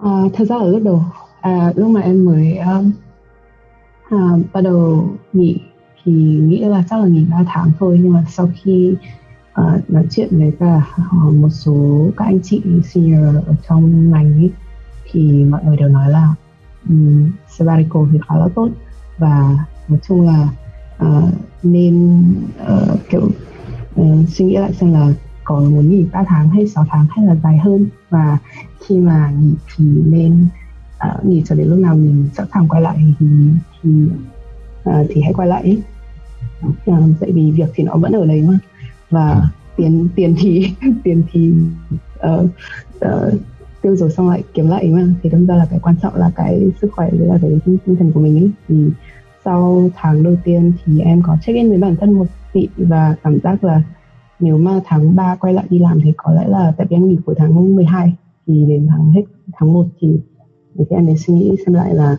À, 0.00 0.22
thật 0.34 0.44
ra 0.44 0.56
ở 0.56 0.68
lúc 0.68 0.82
đầu 0.82 1.02
à, 1.40 1.72
lúc 1.76 1.90
mà 1.90 2.00
em 2.00 2.24
mới 2.24 2.58
um, 2.58 2.90
à, 4.10 4.16
bắt 4.52 4.60
đầu 4.60 5.08
nghỉ 5.32 5.58
thì 6.04 6.12
nghĩ 6.12 6.64
là 6.64 6.84
chắc 6.90 7.00
là 7.00 7.06
nghỉ 7.06 7.24
3 7.30 7.44
tháng 7.46 7.70
thôi 7.78 8.00
nhưng 8.02 8.12
mà 8.12 8.24
sau 8.28 8.50
khi 8.62 8.94
à, 9.52 9.78
nói 9.88 10.06
chuyện 10.10 10.28
với 10.38 10.52
cả 10.60 10.82
à, 10.96 11.16
một 11.34 11.50
số 11.50 12.08
các 12.16 12.24
anh 12.24 12.40
chị 12.42 12.62
senior 12.84 13.36
ở 13.46 13.54
trong 13.68 14.10
ngành 14.10 14.32
ấy, 14.32 14.50
thì 15.10 15.44
mọi 15.44 15.64
người 15.64 15.76
đều 15.76 15.88
nói 15.88 16.10
là 16.10 16.34
um, 16.88 17.30
sabbatical 17.48 18.02
thì 18.12 18.18
khá 18.28 18.36
là 18.36 18.48
tốt. 18.54 18.68
Và 19.18 19.64
nói 19.88 19.98
chung 20.08 20.26
là 20.26 20.48
uh, 21.06 21.34
nên 21.62 22.24
uh, 22.62 22.98
kiểu 23.10 23.30
uh, 24.00 24.28
suy 24.28 24.44
nghĩ 24.44 24.56
lại 24.56 24.72
xem 24.72 24.92
là 24.92 25.12
có 25.44 25.60
muốn 25.60 25.90
nghỉ 25.90 26.06
3 26.12 26.24
tháng 26.26 26.50
hay 26.50 26.68
6 26.68 26.86
tháng 26.90 27.06
hay 27.10 27.26
là 27.26 27.34
dài 27.34 27.58
hơn. 27.58 27.86
Và 28.10 28.38
khi 28.86 28.98
mà 28.98 29.30
nghỉ 29.30 29.54
thì 29.76 29.84
nên 30.06 30.46
nghỉ 31.22 31.42
cho 31.46 31.54
đến 31.54 31.68
lúc 31.68 31.78
nào 31.78 31.96
mình 31.96 32.28
sẵn 32.36 32.46
sàng 32.54 32.68
quay 32.68 32.82
lại 32.82 33.14
thì 33.18 33.26
thì 33.82 34.06
uh, 34.90 35.06
thì 35.08 35.22
hãy 35.22 35.32
quay 35.32 35.48
lại 35.48 35.78
uh, 36.66 37.04
tại 37.20 37.32
vì 37.32 37.50
việc 37.50 37.68
thì 37.74 37.84
nó 37.84 37.96
vẫn 37.96 38.12
ở 38.12 38.26
đấy 38.26 38.42
mà. 38.48 38.58
Và 39.10 39.30
ừ. 39.30 39.40
tiền 39.76 40.08
tiền 40.16 40.34
thì 40.38 40.70
tiền 41.04 41.22
thì 41.32 41.52
uh, 42.26 42.44
uh, 43.06 43.34
tiêu 43.82 43.96
rồi 43.96 44.10
xong 44.10 44.28
lại 44.28 44.42
kiếm 44.54 44.68
lại 44.68 44.88
mà. 44.88 45.08
Thì 45.22 45.30
đâm 45.30 45.46
ra 45.46 45.54
là 45.54 45.66
cái 45.70 45.78
quan 45.82 45.94
trọng 46.02 46.14
là 46.14 46.30
cái 46.36 46.70
sức 46.80 46.92
khỏe 46.92 47.10
với 47.12 47.26
là 47.26 47.38
cái 47.42 47.50
tinh 47.64 47.96
thần 47.96 48.12
của 48.12 48.20
mình 48.20 48.38
ấy 48.38 48.50
thì 48.68 48.90
sau 49.44 49.90
tháng 49.94 50.22
đầu 50.22 50.36
tiên 50.44 50.72
thì 50.84 51.00
em 51.00 51.22
có 51.22 51.36
check 51.42 51.56
in 51.56 51.68
với 51.68 51.78
bản 51.78 51.96
thân 51.96 52.12
một 52.12 52.26
vị 52.52 52.68
và 52.76 53.16
cảm 53.22 53.38
giác 53.40 53.64
là 53.64 53.82
nếu 54.40 54.58
mà 54.58 54.80
tháng 54.84 55.16
3 55.16 55.36
quay 55.36 55.54
lại 55.54 55.64
đi 55.70 55.78
làm 55.78 56.00
thì 56.04 56.12
có 56.16 56.32
lẽ 56.32 56.48
là 56.48 56.72
tại 56.76 56.86
vì 56.90 56.96
em 56.96 57.08
nghỉ 57.08 57.16
cuối 57.26 57.34
tháng 57.38 57.74
12 57.76 58.14
thì 58.46 58.64
đến 58.68 58.86
tháng 58.90 59.12
hết 59.12 59.22
tháng 59.52 59.72
1 59.72 59.86
thì 60.00 60.20
thì 60.78 60.96
em 60.96 61.06
ấy 61.06 61.16
suy 61.16 61.34
nghĩ 61.34 61.56
xem 61.66 61.74
lại 61.74 61.94
là 61.94 62.16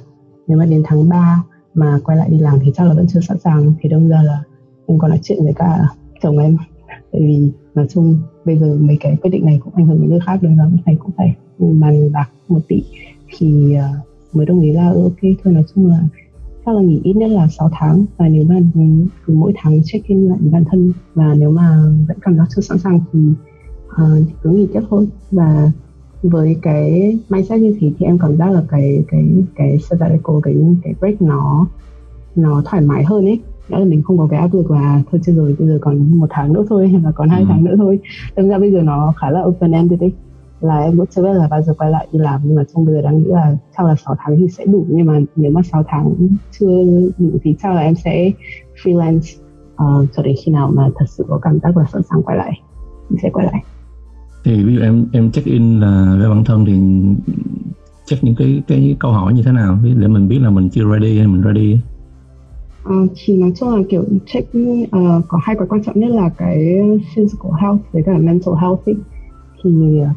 nếu 0.47 0.57
mà 0.57 0.65
đến 0.65 0.83
tháng 0.85 1.09
3 1.09 1.43
mà 1.73 1.99
quay 2.03 2.17
lại 2.17 2.29
đi 2.29 2.39
làm 2.39 2.59
thì 2.59 2.71
chắc 2.75 2.87
là 2.87 2.93
vẫn 2.93 3.07
chưa 3.07 3.19
sẵn 3.21 3.39
sàng. 3.39 3.73
Thì 3.79 3.89
đâm 3.89 4.09
ra 4.09 4.21
là 4.23 4.43
em 4.85 4.99
còn 4.99 5.09
nói 5.09 5.19
chuyện 5.23 5.43
với 5.43 5.53
cả 5.53 5.87
chồng 6.21 6.37
em. 6.37 6.57
Tại 6.87 7.21
vì 7.21 7.51
nói 7.75 7.87
chung 7.89 8.19
bây 8.45 8.57
giờ 8.57 8.77
mấy 8.79 8.97
cái 8.99 9.17
quyết 9.21 9.29
định 9.29 9.45
này 9.45 9.59
cũng 9.63 9.73
ảnh 9.75 9.85
hưởng 9.87 10.01
đến 10.01 10.09
người 10.09 10.19
khác 10.25 10.39
nên 10.41 10.57
là 10.57 10.69
phải 10.85 10.95
cũng 10.95 11.11
phải 11.17 11.35
bàn 11.59 12.11
bạc 12.11 12.29
một 12.47 12.59
tỷ 12.67 12.83
thì 13.37 13.75
uh, 13.75 14.35
mới 14.35 14.45
đồng 14.45 14.59
ý 14.59 14.71
là 14.71 14.89
ừ, 14.89 15.03
ok 15.03 15.19
thôi 15.43 15.53
nói 15.53 15.63
chung 15.75 15.87
là 15.87 16.03
chắc 16.65 16.75
là 16.75 16.81
nghỉ 16.81 17.01
ít 17.03 17.13
nhất 17.13 17.29
là 17.31 17.47
6 17.47 17.69
tháng. 17.73 18.05
Và 18.17 18.27
nếu 18.27 18.43
mà 18.43 18.59
cứ 19.25 19.33
mỗi 19.33 19.53
tháng 19.55 19.81
check 19.85 20.07
in 20.07 20.27
lại 20.27 20.37
bản 20.41 20.63
thân 20.65 20.93
và 21.13 21.33
nếu 21.33 21.51
mà 21.51 21.83
vẫn 22.07 22.17
cảm 22.21 22.37
giác 22.37 22.45
chưa 22.55 22.61
sẵn 22.61 22.77
sàng 22.77 22.99
thì, 23.13 23.19
uh, 23.87 24.27
thì 24.27 24.33
cứ 24.43 24.49
nghỉ 24.49 24.67
tiếp 24.73 24.81
thôi. 24.89 25.07
Và 25.31 25.71
với 26.23 26.55
cái 26.61 27.17
mindset 27.29 27.59
như 27.59 27.77
thế 27.79 27.91
thì 27.99 28.05
em 28.05 28.19
cảm 28.19 28.37
giác 28.37 28.51
là 28.51 28.63
cái 28.69 29.03
cái 29.07 29.25
cái 29.55 29.79
sabbatical 29.79 30.35
cái 30.43 30.55
cái 30.83 30.93
break 30.99 31.21
nó 31.21 31.67
nó 32.35 32.61
thoải 32.65 32.81
mái 32.81 33.03
hơn 33.03 33.25
ấy. 33.25 33.39
Đó 33.69 33.79
là 33.79 33.85
mình 33.85 34.01
không 34.01 34.17
có 34.17 34.27
cái 34.31 34.39
áp 34.39 34.53
lực 34.53 34.71
là 34.71 35.01
thôi 35.11 35.21
chưa 35.25 35.33
rồi 35.33 35.55
bây 35.59 35.67
giờ 35.67 35.77
còn 35.81 36.19
một 36.19 36.27
tháng 36.29 36.53
nữa 36.53 36.65
thôi 36.69 36.87
hay 36.87 37.01
là 37.01 37.11
còn 37.11 37.29
hai 37.29 37.41
ừ. 37.41 37.45
tháng 37.49 37.63
nữa 37.63 37.75
thôi. 37.77 37.99
Thực 38.35 38.49
ra 38.49 38.59
bây 38.59 38.71
giờ 38.71 38.81
nó 38.81 39.13
khá 39.17 39.29
là 39.29 39.41
open 39.43 39.71
ended 39.71 39.99
ấy. 39.99 40.11
Là 40.61 40.79
em 40.79 40.97
cũng 40.97 41.05
chưa 41.05 41.23
biết 41.23 41.33
là 41.33 41.47
bao 41.47 41.61
giờ 41.61 41.73
quay 41.77 41.91
lại 41.91 42.07
đi 42.11 42.19
làm 42.19 42.41
nhưng 42.43 42.55
mà 42.55 42.63
trong 42.73 42.85
bây 42.85 42.95
giờ 42.95 43.01
đang 43.01 43.17
nghĩ 43.17 43.27
là 43.27 43.57
chắc 43.77 43.85
là 43.85 43.95
6 43.95 44.15
tháng 44.19 44.37
thì 44.37 44.47
sẽ 44.47 44.65
đủ. 44.65 44.85
Nhưng 44.89 45.05
mà 45.05 45.19
nếu 45.35 45.51
mà 45.51 45.61
6 45.61 45.83
tháng 45.87 46.15
chưa 46.59 46.83
đủ 47.17 47.29
thì 47.43 47.55
chắc 47.61 47.73
là 47.73 47.81
em 47.81 47.95
sẽ 47.95 48.31
freelance 48.83 49.39
uh, 49.73 50.09
cho 50.15 50.23
đến 50.23 50.35
khi 50.45 50.51
nào 50.51 50.71
mà 50.73 50.89
thật 50.95 51.05
sự 51.09 51.25
có 51.29 51.39
cảm 51.41 51.59
giác 51.59 51.77
là 51.77 51.85
sẵn 51.93 52.01
sàng 52.03 52.23
quay 52.23 52.37
lại. 52.37 52.61
Mình 53.09 53.19
sẽ 53.23 53.29
quay 53.29 53.45
lại 53.45 53.63
thì 54.43 54.63
ví 54.63 54.75
dụ 54.75 54.81
em 54.81 55.05
em 55.11 55.31
check 55.31 55.47
in 55.47 55.79
là 55.79 56.17
về 56.19 56.29
bản 56.29 56.43
thân 56.43 56.65
thì 56.65 56.73
check 58.05 58.23
những 58.23 58.35
cái 58.35 58.61
cái 58.67 58.95
câu 58.99 59.11
hỏi 59.11 59.33
như 59.33 59.43
thế 59.43 59.51
nào? 59.51 59.77
Để 59.83 60.07
mình 60.07 60.27
biết 60.27 60.39
là 60.39 60.49
mình 60.49 60.69
chưa 60.69 60.83
ready 60.91 61.17
hay 61.17 61.27
mình 61.27 61.43
ready. 61.43 61.77
À, 62.83 62.95
thì 63.15 63.37
nói 63.37 63.51
chung 63.59 63.69
là 63.69 63.83
kiểu 63.89 64.03
check 64.25 64.49
uh, 64.57 65.23
có 65.27 65.39
hai 65.43 65.55
cái 65.59 65.67
quan 65.67 65.83
trọng 65.83 65.99
nhất 65.99 66.09
là 66.09 66.29
cái 66.29 66.79
physical 67.15 67.51
health 67.61 67.79
với 67.91 68.03
cả 68.05 68.17
mental 68.17 68.55
health 68.61 68.85
ấy. 68.85 68.95
thì 69.63 69.99
ờ, 69.99 70.09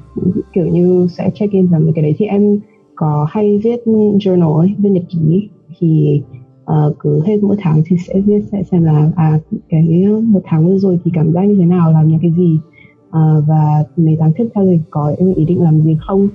kiểu 0.53 0.67
như 0.67 1.07
sẽ 1.11 1.31
check 1.35 1.53
in 1.53 1.67
vào 1.67 1.81
mấy 1.81 1.93
cái 1.95 2.03
đấy. 2.03 2.15
Thì 2.19 2.27
em 2.27 2.59
có 2.97 3.27
hay 3.31 3.59
viết 3.65 3.81
journal 4.19 4.57
ấy, 4.57 4.75
viết 4.79 4.91
nhật 4.91 5.05
ký 5.09 5.49
thì 5.79 6.23
uh, 6.63 6.97
cứ 6.99 7.23
hết 7.27 7.43
mỗi 7.43 7.57
tháng 7.59 7.83
thì 7.87 7.97
sẽ 8.07 8.21
viết 8.21 8.41
sẽ 8.53 8.63
xem 8.71 8.83
là 8.85 9.11
à 9.17 9.39
cái 9.69 10.07
một 10.25 10.41
tháng 10.45 10.67
vừa 10.67 10.79
rồi 10.79 10.99
thì 11.05 11.11
cảm 11.15 11.33
giác 11.33 11.43
như 11.43 11.57
thế 11.59 11.65
nào 11.65 11.93
làm 11.93 12.09
những 12.09 12.19
cái 12.23 12.33
gì 12.37 12.59
à, 13.13 13.21
và 13.47 13.85
mấy 13.97 14.17
tháng 14.21 14.33
tiếp 14.33 14.49
theo 14.55 14.65
thì 14.65 14.79
có 14.91 15.15
ý 15.37 15.45
định 15.45 15.63
làm 15.63 15.83
gì 15.83 15.97
không? 16.07 16.29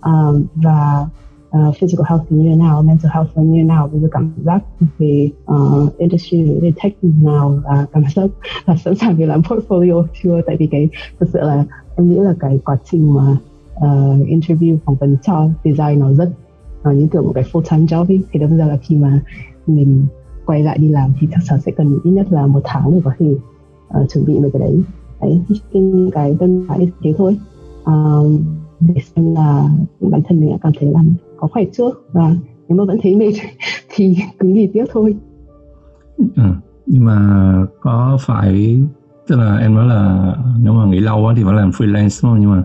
À, 0.00 0.12
và 0.54 1.06
uh, 1.56 1.76
physical 1.76 2.06
health 2.08 2.24
thì 2.28 2.36
như 2.36 2.50
thế 2.50 2.56
nào, 2.56 2.82
mental 2.82 3.12
health 3.14 3.36
như 3.36 3.58
thế 3.58 3.62
nào, 3.62 3.88
bây 3.92 4.00
giờ 4.00 4.08
cảm 4.10 4.32
giác 4.44 4.64
về 4.98 5.30
uh, 5.52 5.98
industry 5.98 6.42
về 6.42 6.72
tech 6.82 7.04
như 7.04 7.12
thế 7.16 7.26
nào? 7.26 7.60
Và 7.64 7.86
cảm 7.92 8.02
giác 8.14 8.30
là 8.66 8.76
sẵn 8.76 8.94
sàng 8.94 9.18
để 9.18 9.26
làm 9.26 9.40
portfolio 9.40 10.04
chưa? 10.22 10.40
Tại 10.46 10.56
vì 10.56 10.66
cái 10.66 10.88
thực 11.20 11.28
sự 11.32 11.38
là 11.40 11.64
em 11.96 12.10
nghĩ 12.10 12.18
là 12.18 12.34
cái 12.40 12.58
quá 12.64 12.76
trình 12.90 13.14
mà 13.14 13.36
uh, 13.76 14.28
interview 14.28 14.76
phỏng 14.84 14.96
vấn 14.96 15.16
cho 15.22 15.48
design 15.64 16.00
nó 16.00 16.12
rất 16.12 16.30
nó 16.84 16.90
như 16.90 17.08
kiểu 17.12 17.22
một 17.22 17.32
cái 17.34 17.44
full 17.52 17.62
time 17.70 17.84
job 17.84 18.06
ấy. 18.08 18.20
thì 18.32 18.40
đâm 18.40 18.56
ra 18.56 18.66
là 18.66 18.76
khi 18.76 18.96
mà 18.96 19.20
mình 19.66 20.06
quay 20.46 20.62
lại 20.62 20.78
đi 20.78 20.88
làm 20.88 21.12
thì 21.20 21.28
chắc 21.30 21.40
chắn 21.44 21.60
sẽ 21.60 21.72
cần 21.72 21.98
ít 22.04 22.10
nhất 22.10 22.26
là 22.32 22.46
một 22.46 22.60
tháng 22.64 22.90
để 22.92 23.00
có 23.04 23.12
thể 23.18 23.34
uh, 24.02 24.10
chuẩn 24.10 24.24
bị 24.24 24.38
về 24.42 24.50
cái 24.52 24.60
đấy 24.60 24.82
đấy 25.20 25.40
cái 26.12 26.36
đơn 26.40 26.64
phải 26.68 26.90
thế 27.02 27.14
thôi. 27.18 27.38
Um, 27.84 28.38
để 28.80 28.94
xem 29.16 29.34
là 29.34 29.64
bản 30.00 30.22
thân 30.28 30.40
mình 30.40 30.50
đã 30.50 30.56
cảm 30.62 30.72
thấy 30.80 30.90
là 30.92 31.00
có 31.36 31.48
khỏe 31.48 31.64
trước 31.72 32.04
và 32.12 32.34
nếu 32.68 32.78
mà 32.78 32.84
vẫn 32.84 32.98
thấy 33.02 33.14
mệt 33.14 33.32
thì 33.88 34.16
cứ 34.38 34.48
nghỉ 34.48 34.66
tiếp 34.72 34.84
thôi. 34.92 35.16
À, 36.36 36.54
nhưng 36.86 37.04
mà 37.04 37.52
có 37.80 38.18
phải 38.20 38.80
tức 39.28 39.36
là 39.36 39.56
em 39.56 39.74
nói 39.74 39.86
là 39.86 40.34
nếu 40.62 40.72
mà 40.72 40.86
nghỉ 40.86 41.00
lâu 41.00 41.22
quá 41.22 41.34
thì 41.36 41.44
phải 41.44 41.54
làm 41.54 41.70
freelance 41.70 42.20
đúng 42.22 42.32
không? 42.32 42.40
Nhưng 42.40 42.50
mà 42.50 42.62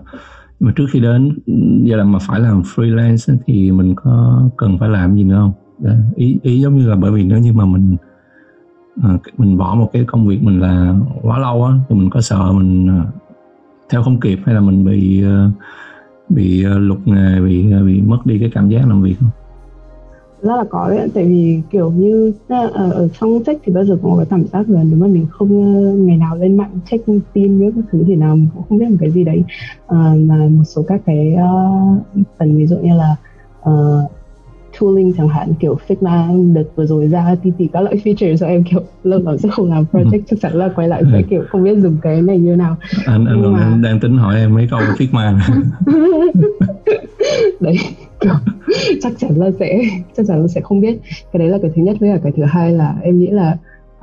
nhưng 0.60 0.66
mà 0.66 0.72
trước 0.76 0.86
khi 0.92 1.00
đến 1.00 1.38
ừ, 1.46 1.52
giai 1.84 1.96
đoạn 1.96 2.12
mà 2.12 2.18
phải 2.18 2.40
làm 2.40 2.62
freelance 2.62 3.36
thì 3.46 3.72
mình 3.72 3.94
có 3.94 4.42
cần 4.56 4.78
phải 4.78 4.88
làm 4.88 5.14
gì 5.14 5.24
nữa 5.24 5.36
không? 5.36 5.52
Dạ, 5.78 5.96
ý 6.14 6.38
ý 6.42 6.60
giống 6.60 6.76
như 6.78 6.88
là 6.88 6.96
bởi 6.96 7.10
vì 7.10 7.24
nếu 7.24 7.38
như 7.38 7.52
mà 7.52 7.64
mình 7.64 7.96
à, 9.02 9.18
mình 9.38 9.56
bỏ 9.56 9.74
một 9.74 9.90
cái 9.92 10.04
công 10.06 10.26
việc 10.26 10.42
mình 10.42 10.60
là 10.60 10.94
quá 11.22 11.38
lâu 11.38 11.64
á 11.64 11.72
thì 11.88 11.94
mình 11.94 12.10
có 12.10 12.20
sợ 12.20 12.52
mình 12.52 12.88
ờ, 12.88 13.04
theo 13.88 14.02
không 14.02 14.20
kịp 14.20 14.38
hay 14.44 14.54
là 14.54 14.60
mình 14.60 14.84
bị 14.84 15.22
ờ, 15.22 15.50
bị 16.28 16.64
lục 16.64 16.98
nghề 17.04 17.40
bị 17.40 17.72
bị 17.86 18.00
mất 18.00 18.18
đi 18.24 18.38
cái 18.38 18.50
cảm 18.54 18.68
giác 18.68 18.88
làm 18.88 19.02
việc 19.02 19.14
không? 19.20 19.30
Rất 20.42 20.56
là 20.56 20.64
có 20.70 20.90
đấy 20.90 21.10
tại 21.14 21.24
vì 21.24 21.62
kiểu 21.70 21.90
như 21.90 22.32
ở, 22.48 22.90
ở 22.90 23.08
trong 23.20 23.44
sách 23.44 23.56
thì 23.64 23.72
bao 23.72 23.84
giờ 23.84 23.98
cũng 24.02 24.10
có 24.10 24.16
cái 24.16 24.26
cảm 24.30 24.44
giác 24.46 24.70
là 24.70 24.84
nếu 24.84 24.98
mà 24.98 25.06
mình 25.06 25.26
không 25.30 26.06
ngày 26.06 26.16
nào 26.16 26.36
lên 26.36 26.56
mạng 26.56 26.80
check 26.90 27.06
tin 27.32 27.58
với 27.58 27.72
các 27.76 27.84
thứ 27.92 28.04
thì 28.06 28.14
nào 28.14 28.36
mình 28.36 28.48
cũng 28.54 28.62
không 28.68 28.78
biết 28.78 28.90
một 28.90 28.96
cái 29.00 29.10
gì 29.10 29.24
đấy. 29.24 29.44
À, 29.86 30.14
mà 30.18 30.48
một 30.50 30.64
số 30.64 30.82
các 30.88 31.00
cái 31.06 31.34
uh, 31.34 32.26
phần 32.38 32.56
ví 32.56 32.66
dụ 32.66 32.76
như 32.76 32.94
là 32.94 33.16
uh, 33.70 34.10
tooling 34.80 35.12
chẳng 35.16 35.28
hạn 35.28 35.52
kiểu 35.60 35.78
Figma 35.88 36.54
đợt 36.54 36.64
vừa 36.76 36.86
rồi 36.86 37.06
ra 37.06 37.36
thì 37.42 37.52
thì 37.58 37.68
các 37.72 37.80
loại 37.80 37.96
feature 38.04 38.36
cho 38.36 38.46
em 38.46 38.64
kiểu 38.64 38.80
lâu 39.04 39.20
lắm 39.20 39.38
sẽ 39.38 39.48
không 39.52 39.70
làm 39.70 39.84
project 39.92 40.20
chắc 40.30 40.40
chắn 40.40 40.54
là 40.54 40.68
quay 40.68 40.88
lại 40.88 41.02
sẽ 41.12 41.18
ừ. 41.18 41.24
kiểu 41.30 41.44
không 41.48 41.64
biết 41.64 41.78
dùng 41.78 41.96
cái 42.02 42.22
này 42.22 42.38
như 42.38 42.56
nào 42.56 42.76
anh 43.06 43.26
anh 43.26 43.52
mà... 43.52 43.78
đang 43.82 44.00
tính 44.00 44.18
hỏi 44.18 44.36
em 44.36 44.54
mấy 44.54 44.68
câu 44.70 44.80
Figma 44.80 45.38
đấy 47.60 47.76
chắc 49.00 49.12
chắn 49.18 49.30
là 49.36 49.50
sẽ 49.58 49.82
chắc 50.16 50.26
chắn 50.28 50.40
là 50.40 50.48
sẽ 50.48 50.60
không 50.60 50.80
biết 50.80 50.98
cái 51.32 51.38
đấy 51.38 51.48
là 51.48 51.58
cái 51.62 51.70
thứ 51.74 51.82
nhất 51.82 51.96
với 52.00 52.10
cả 52.10 52.18
cái 52.22 52.32
thứ 52.36 52.44
hai 52.44 52.72
là 52.72 52.94
em 53.02 53.18
nghĩ 53.18 53.30
là 53.30 53.56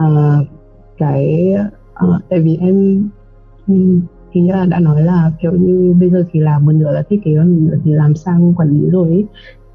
uh, 0.04 0.48
cái 0.98 1.54
uh, 2.06 2.22
tại 2.30 2.40
vì 2.40 2.58
em 2.62 3.10
thì 4.34 4.42
như 4.42 4.52
là 4.52 4.66
đã 4.66 4.80
nói 4.80 5.02
là 5.02 5.32
kiểu 5.42 5.52
như 5.52 5.94
bây 6.00 6.10
giờ 6.10 6.26
thì 6.32 6.40
làm 6.40 6.66
một 6.66 6.72
nửa 6.72 6.92
là 6.92 7.04
thiết 7.10 7.20
kế 7.24 7.32
một 7.32 7.44
nửa 7.46 7.78
thì 7.84 7.92
làm 7.92 8.16
sang 8.16 8.54
quản 8.54 8.70
lý 8.70 8.90
rồi 8.90 9.10
ấy 9.10 9.26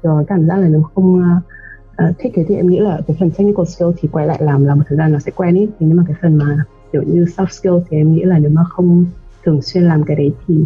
rồi 0.07 0.23
cảm 0.27 0.47
giác 0.47 0.57
là 0.57 0.67
nếu 0.67 0.81
không 0.81 1.15
uh, 1.15 2.17
thiết 2.19 2.29
kế 2.33 2.43
thì 2.43 2.55
em 2.55 2.67
nghĩ 2.67 2.79
là 2.79 2.99
cái 3.07 3.17
phần 3.19 3.31
technical 3.31 3.65
skill 3.65 3.89
thì 3.97 4.09
quay 4.11 4.27
lại 4.27 4.37
làm 4.41 4.65
là 4.65 4.75
một 4.75 4.83
thời 4.87 4.97
gian 4.97 5.11
nó 5.11 5.19
sẽ 5.19 5.31
quen 5.35 5.55
ít 5.55 5.69
thì 5.79 5.85
nhưng 5.85 5.97
mà 5.97 6.03
cái 6.07 6.15
phần 6.21 6.37
mà 6.37 6.63
kiểu 6.91 7.03
như 7.03 7.23
soft 7.23 7.47
skill 7.47 7.75
thì 7.89 7.97
em 7.97 8.13
nghĩ 8.13 8.23
là 8.23 8.39
nếu 8.39 8.51
mà 8.51 8.63
không 8.63 9.05
thường 9.43 9.61
xuyên 9.61 9.83
làm 9.83 10.03
cái 10.03 10.15
đấy 10.15 10.33
thì 10.47 10.65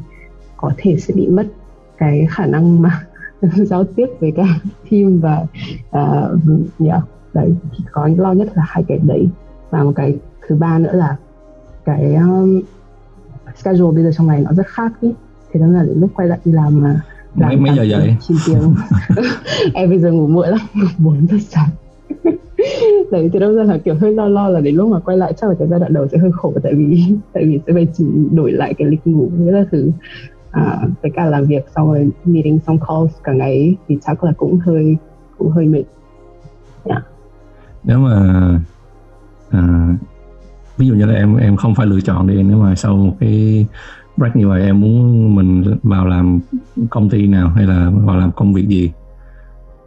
có 0.58 0.71
thể 0.77 0.97
sẽ 0.97 1.13
bị 1.13 1.27
mất 1.27 1.47
cái 1.97 2.27
khả 2.30 2.45
năng 2.45 2.82
mà 2.82 3.01
giao 3.41 3.84
tiếp 3.84 4.08
với 4.19 4.32
cả 4.36 4.43
team 4.91 5.19
và 5.19 5.45
ờ, 5.91 6.38
uh, 6.54 6.88
yeah, 6.88 7.01
đấy 7.34 7.56
thì 7.71 7.84
có 7.91 8.10
lo 8.17 8.34
nhất 8.34 8.47
là 8.56 8.63
hai 8.67 8.84
cái 8.88 8.99
đấy. 9.04 9.30
Và 9.69 9.84
một 9.84 9.91
cái 9.95 10.17
thứ 10.47 10.56
ba 10.56 10.77
nữa 10.80 10.93
là 10.93 11.17
cái 11.86 12.15
um, 12.15 12.62
schedule 13.56 13.95
bây 13.95 14.04
giờ 14.04 14.12
trong 14.17 14.27
này 14.27 14.41
nó 14.41 14.54
rất 14.54 14.67
khác 14.67 14.91
ý. 15.01 15.13
Thế 15.51 15.60
nên 15.60 15.73
là 15.73 15.84
đến 15.84 15.99
lúc 15.99 16.10
quay 16.15 16.27
lại 16.27 16.39
đi 16.45 16.51
làm 16.51 16.82
mà 16.82 16.91
uh, 16.91 17.20
mấy, 17.36 17.56
mấy 17.56 17.76
giờ 17.76 17.84
dậy 17.84 18.15
chín 18.28 18.38
tiếng. 18.46 18.76
Em 19.74 19.89
bây 19.89 20.00
giờ 20.00 20.12
ngủ 20.12 20.28
muộn 20.28 20.48
lắm 20.48 20.60
bốn 20.98 21.28
giờ 21.28 21.38
sáng. 21.39 21.70
Đấy 23.12 23.30
thì 23.34 23.39
đâu 23.39 23.56
ra 23.56 23.63
là 23.63 23.78
kiểu 23.78 23.96
hơi 23.96 24.13
lo 24.13 24.28
lo 24.28 24.50
là 24.50 24.60
đến 24.62 24.76
lúc 24.76 24.89
mà 24.89 25.00
quay 25.00 25.17
lại 25.17 25.34
chắc 25.38 25.50
là 25.50 25.56
cái 25.60 25.67
giai 25.67 25.80
đoạn 25.80 25.94
đầu 25.94 26.08
sẽ 26.08 26.17
hơi 26.17 26.32
khổ 26.32 26.54
tại 26.63 26.74
vì 26.74 27.06
tại 27.34 27.46
vì 27.46 27.60
sẽ 27.67 27.74
phải 27.74 27.88
đổi 28.32 28.52
lại 28.52 28.74
cái 28.74 28.88
lịch 28.88 29.08
ngủ 29.08 29.32
với 29.38 29.54
là 29.54 29.65
thứ 29.72 29.91
à, 30.52 30.80
với 31.02 31.12
cả 31.15 31.26
làm 31.26 31.46
việc 31.46 31.65
xong 31.76 31.91
rồi 31.91 32.10
meeting 32.26 32.60
xong 32.67 32.78
calls 32.88 33.13
cả 33.24 33.34
ngày 33.34 33.76
thì 33.88 33.98
chắc 34.06 34.24
là 34.24 34.32
cũng 34.38 34.60
hơi 34.60 34.98
cũng 35.38 35.52
hơi 35.52 35.65
mệt. 35.65 35.84
Yeah. 36.84 37.04
nếu 37.84 38.00
mà 38.00 38.60
à, 39.50 39.96
ví 40.78 40.88
dụ 40.88 40.94
như 40.94 41.06
là 41.06 41.13
em 41.13 41.38
em 41.38 41.56
không 41.56 41.76
phải 41.76 41.88
lựa 41.88 42.02
chọn 42.02 42.28
đi 42.28 42.44
nếu 42.44 42.58
mà 42.58 42.76
sau 42.76 42.96
một 42.96 43.15
cái 43.20 43.65
break 44.21 44.36
như 44.36 44.47
vậy 44.47 44.62
em 44.62 44.81
muốn 44.81 45.36
mình 45.36 45.63
vào 45.84 46.07
làm 46.07 46.39
công 46.89 47.10
ty 47.10 47.27
nào 47.27 47.49
hay 47.49 47.67
là 47.67 47.91
vào 48.05 48.17
làm 48.17 48.31
công 48.31 48.53
việc 48.53 48.67
gì 48.67 48.91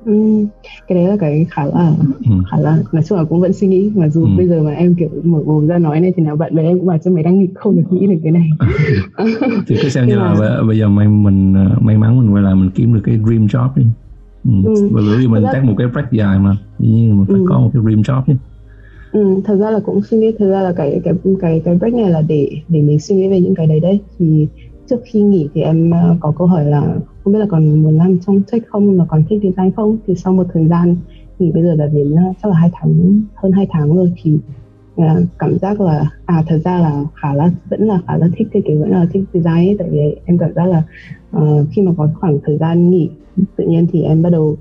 Ừ, 0.05 0.47
cái 0.89 0.99
đấy 0.99 1.09
là 1.09 1.17
cái 1.21 1.47
khá 1.51 1.65
là 1.65 1.93
ừ. 2.31 2.31
khá 2.51 2.57
là 2.57 2.79
nói 2.93 3.03
chung 3.03 3.19
là 3.19 3.25
cũng 3.25 3.41
vẫn 3.41 3.53
suy 3.53 3.67
nghĩ 3.67 3.91
mà 3.95 4.09
dù 4.09 4.25
ừ. 4.25 4.31
bây 4.37 4.49
giờ 4.49 4.63
mà 4.63 4.71
em 4.71 4.95
kiểu 4.95 5.09
mở 5.23 5.39
mồm 5.47 5.67
ra 5.67 5.79
nói 5.79 6.01
này 6.01 6.13
thì 6.17 6.23
nào 6.23 6.37
bạn 6.37 6.55
bè 6.55 6.63
em 6.63 6.79
cũng 6.79 6.87
bảo 6.87 6.99
cho 6.99 7.11
mày 7.11 7.23
đang 7.23 7.39
nghỉ 7.39 7.49
không 7.55 7.77
được 7.77 7.83
nghĩ 7.91 8.07
được 8.07 8.21
cái 8.23 8.33
này 8.33 8.51
thì 9.67 9.77
cứ 9.83 9.89
xem 9.89 10.07
như 10.09 10.17
là 10.17 10.35
mà... 10.41 10.63
bây 10.63 10.79
giờ 10.79 10.89
may 10.89 11.09
mình 11.09 11.55
may 11.81 11.99
mắn 11.99 12.19
mình 12.19 12.35
quay 12.35 12.43
lại 12.43 12.55
mình 12.55 12.71
kiếm 12.71 12.95
được 12.95 13.01
cái 13.05 13.19
dream 13.27 13.47
job 13.47 13.69
đi 13.77 13.87
ừ. 14.45 14.51
ừ. 14.65 14.89
bởi 14.93 15.05
vì 15.19 15.27
mình 15.27 15.45
tác 15.53 15.65
một 15.65 15.75
cái 15.79 15.87
break 15.87 16.13
dài 16.13 16.39
mà 16.39 16.57
nhưng 16.79 17.19
mà 17.19 17.25
phải 17.29 17.39
ừ. 17.39 17.45
có 17.49 17.61
một 17.61 17.71
cái 17.75 17.83
dream 17.83 18.01
job 18.01 18.23
chứ 18.27 18.33
Ừ, 19.15 19.41
thật 19.45 19.57
ra 19.57 19.71
là 19.71 19.81
cũng 19.81 20.03
suy 20.03 20.19
nghĩ 20.19 20.33
thật 20.39 20.49
ra 20.51 20.63
là 20.63 20.73
cái 20.73 21.01
cái 21.05 21.15
cái 21.41 21.61
cái 21.65 21.77
break 21.77 21.95
này 21.95 22.11
là 22.11 22.23
để 22.23 22.51
để 22.69 22.83
mình 22.83 23.01
suy 23.01 23.17
nghĩ 23.17 23.29
về 23.29 23.41
những 23.41 23.55
cái 23.55 23.67
đấy 23.67 23.81
đấy. 23.81 24.01
Thì 24.19 24.47
trước 24.91 25.01
khi 25.05 25.23
nghỉ 25.23 25.49
thì 25.55 25.63
em 25.63 25.91
uh, 25.91 26.17
có 26.21 26.33
câu 26.39 26.47
hỏi 26.47 26.65
là 26.65 26.97
không 27.25 27.33
biết 27.33 27.39
là 27.39 27.47
còn 27.49 27.83
muốn 27.83 27.99
làm 27.99 28.19
trong 28.27 28.43
tech 28.53 28.63
không 28.67 28.97
mà 28.97 29.05
còn 29.09 29.25
thích 29.29 29.41
design 29.43 29.71
không? 29.77 29.97
Thì 30.07 30.15
sau 30.15 30.33
một 30.33 30.47
thời 30.53 30.69
gian 30.69 30.97
thì 31.39 31.53
bây 31.53 31.63
giờ 31.63 31.75
là 31.75 31.87
đến 31.87 32.13
uh, 32.13 32.37
chắc 32.43 32.49
là 32.49 32.55
hai 32.55 32.71
tháng 32.73 33.23
hơn 33.35 33.53
hai 33.53 33.67
tháng 33.71 33.97
rồi 33.97 34.13
thì 34.23 34.39
uh, 34.95 35.05
cảm 35.39 35.59
giác 35.59 35.81
là 35.81 36.11
à 36.27 36.45
thật 36.47 36.59
ra 36.65 36.79
là 36.79 37.05
khá 37.15 37.35
là 37.35 37.51
vẫn 37.71 37.81
là 37.81 38.01
khá 38.07 38.17
là 38.17 38.29
thích 38.37 38.49
thiết 38.53 38.61
kế 38.65 38.75
vẫn 38.75 38.91
là 38.91 39.07
thích 39.13 39.25
design 39.33 39.69
ấy. 39.69 39.77
Tại 39.79 39.89
vì 39.91 39.99
em 40.25 40.39
cảm 40.39 40.53
giác 40.55 40.67
là 40.67 40.83
uh, 41.37 41.67
khi 41.71 41.83
mà 41.83 41.93
có 41.97 42.09
khoảng 42.21 42.39
thời 42.45 42.59
gian 42.59 42.91
nghỉ 42.91 43.09
tự 43.57 43.65
nhiên 43.65 43.87
thì 43.93 44.03
em 44.03 44.23
bắt 44.23 44.31
đầu 44.31 44.57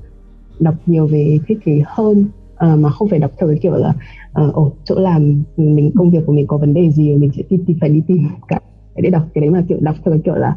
đọc 0.60 0.76
nhiều 0.86 1.08
về 1.08 1.38
thiết 1.48 1.58
kế 1.66 1.82
hơn 1.86 2.26
uh, 2.64 2.80
mà 2.80 2.90
không 2.90 3.10
phải 3.10 3.20
đọc 3.20 3.32
theo 3.40 3.50
cái 3.50 3.58
kiểu 3.62 3.76
là 3.76 3.94
ờ, 4.34 4.48
uh, 4.48 4.54
ồ 4.54 4.72
chỗ 4.84 4.96
làm 4.96 5.44
mình 5.58 5.92
công 5.96 6.12
việc 6.12 6.20
của 6.26 6.34
mình 6.34 6.48
có 6.48 6.58
vấn 6.58 6.74
đề 6.74 6.92
gì 6.92 7.16
mình 7.16 7.32
sẽ 7.38 7.44
tìm, 7.50 7.66
tìm 7.66 7.78
phải 7.82 7.90
đi 7.90 8.02
tìm 8.08 8.28
cả 8.48 8.60
để 8.96 9.10
đọc 9.10 9.24
cái 9.34 9.42
đấy 9.42 9.50
mà 9.50 9.64
kiểu 9.68 9.78
đọc 9.82 9.96
theo 10.06 10.14
cái 10.14 10.22
kiểu 10.26 10.36
là 10.36 10.56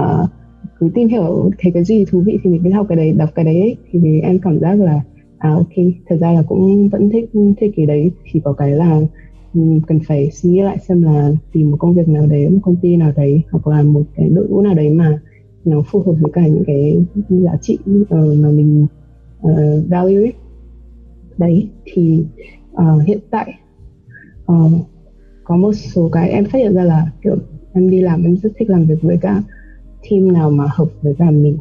uh, 0.00 0.28
cứ 0.78 0.90
tìm 0.94 1.08
hiểu 1.08 1.50
thấy 1.58 1.72
cái 1.72 1.84
gì 1.84 2.04
thú 2.04 2.20
vị 2.20 2.38
thì 2.44 2.50
mình 2.50 2.60
cứ 2.64 2.70
học 2.70 2.86
cái 2.88 2.96
đấy 2.96 3.12
đọc 3.12 3.28
cái 3.34 3.44
đấy 3.44 3.76
thì 3.90 4.20
em 4.20 4.38
cảm 4.38 4.58
giác 4.58 4.74
là 4.80 5.00
à 5.38 5.50
ok 5.50 5.72
thật 6.06 6.16
ra 6.20 6.32
là 6.32 6.42
cũng 6.48 6.88
vẫn 6.88 7.10
thích 7.10 7.30
thích 7.60 7.72
cái 7.76 7.86
đấy 7.86 8.10
chỉ 8.32 8.40
có 8.40 8.52
cái 8.52 8.70
là 8.70 9.00
cần 9.86 10.00
phải 10.06 10.30
suy 10.30 10.50
nghĩ 10.50 10.60
lại 10.60 10.78
xem 10.88 11.02
là 11.02 11.32
tìm 11.52 11.70
một 11.70 11.76
công 11.80 11.94
việc 11.94 12.08
nào 12.08 12.26
đấy 12.26 12.48
một 12.48 12.60
công 12.62 12.76
ty 12.76 12.96
nào 12.96 13.12
đấy 13.16 13.42
hoặc 13.50 13.66
là 13.66 13.82
một 13.82 14.02
cái 14.16 14.28
đội 14.28 14.48
ngũ 14.48 14.62
nào 14.62 14.74
đấy 14.74 14.90
mà 14.90 15.18
nó 15.64 15.82
phù 15.82 16.02
hợp 16.02 16.12
với 16.20 16.32
cả 16.32 16.46
những 16.46 16.64
cái 16.66 17.04
giá 17.28 17.56
trị 17.60 17.78
uh, 18.00 18.10
mà 18.12 18.48
mình 18.48 18.86
uh, 19.42 19.88
value 19.88 20.14
ấy 20.14 20.32
đấy 21.38 21.68
thì 21.84 22.24
uh, 22.72 23.02
hiện 23.06 23.18
tại 23.30 23.54
uh, 24.52 24.72
có 25.44 25.56
một 25.56 25.72
số 25.72 26.08
cái 26.12 26.30
em 26.30 26.44
phát 26.44 26.58
hiện 26.58 26.74
ra 26.74 26.84
là 26.84 27.06
kiểu 27.22 27.36
em 27.72 27.90
đi 27.90 28.00
làm 28.00 28.22
em 28.22 28.36
rất 28.36 28.52
thích 28.58 28.70
làm 28.70 28.84
việc 28.84 29.02
với 29.02 29.16
cả 29.20 29.42
team 30.10 30.32
nào 30.32 30.50
mà 30.50 30.64
hợp 30.74 30.88
với 31.02 31.14
cả 31.18 31.30
mình. 31.30 31.58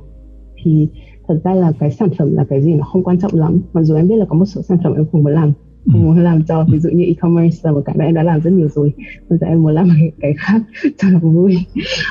Thì 0.63 0.87
thật 1.27 1.41
ra 1.43 1.53
là 1.53 1.71
cái 1.79 1.91
sản 1.91 2.09
phẩm 2.17 2.35
là 2.35 2.45
cái 2.49 2.61
gì 2.61 2.73
nó 2.73 2.83
không 2.83 3.03
quan 3.03 3.19
trọng 3.19 3.33
lắm 3.33 3.61
mặc 3.73 3.81
dù 3.83 3.95
em 3.95 4.07
biết 4.07 4.15
là 4.15 4.25
có 4.25 4.35
một 4.35 4.45
số 4.45 4.61
sản 4.61 4.77
phẩm 4.83 4.93
em 4.93 5.05
không 5.11 5.23
muốn 5.23 5.33
làm. 5.33 5.53
Không 5.91 6.03
muốn 6.03 6.19
làm 6.19 6.43
cho 6.43 6.65
ví 6.71 6.79
dụ 6.79 6.89
như 6.89 7.03
e-commerce 7.03 7.59
là 7.63 7.71
một 7.71 7.81
cái 7.85 7.95
mà 7.97 8.05
em 8.05 8.13
đã 8.13 8.23
làm 8.23 8.41
rất 8.41 8.51
nhiều 8.51 8.67
rồi 8.67 8.93
bây 9.29 9.39
giờ 9.39 9.47
em 9.47 9.61
muốn 9.61 9.73
làm 9.73 9.89
cái 10.19 10.33
khác 10.37 10.61
cho 10.97 11.09
nó 11.09 11.19
vui. 11.19 11.57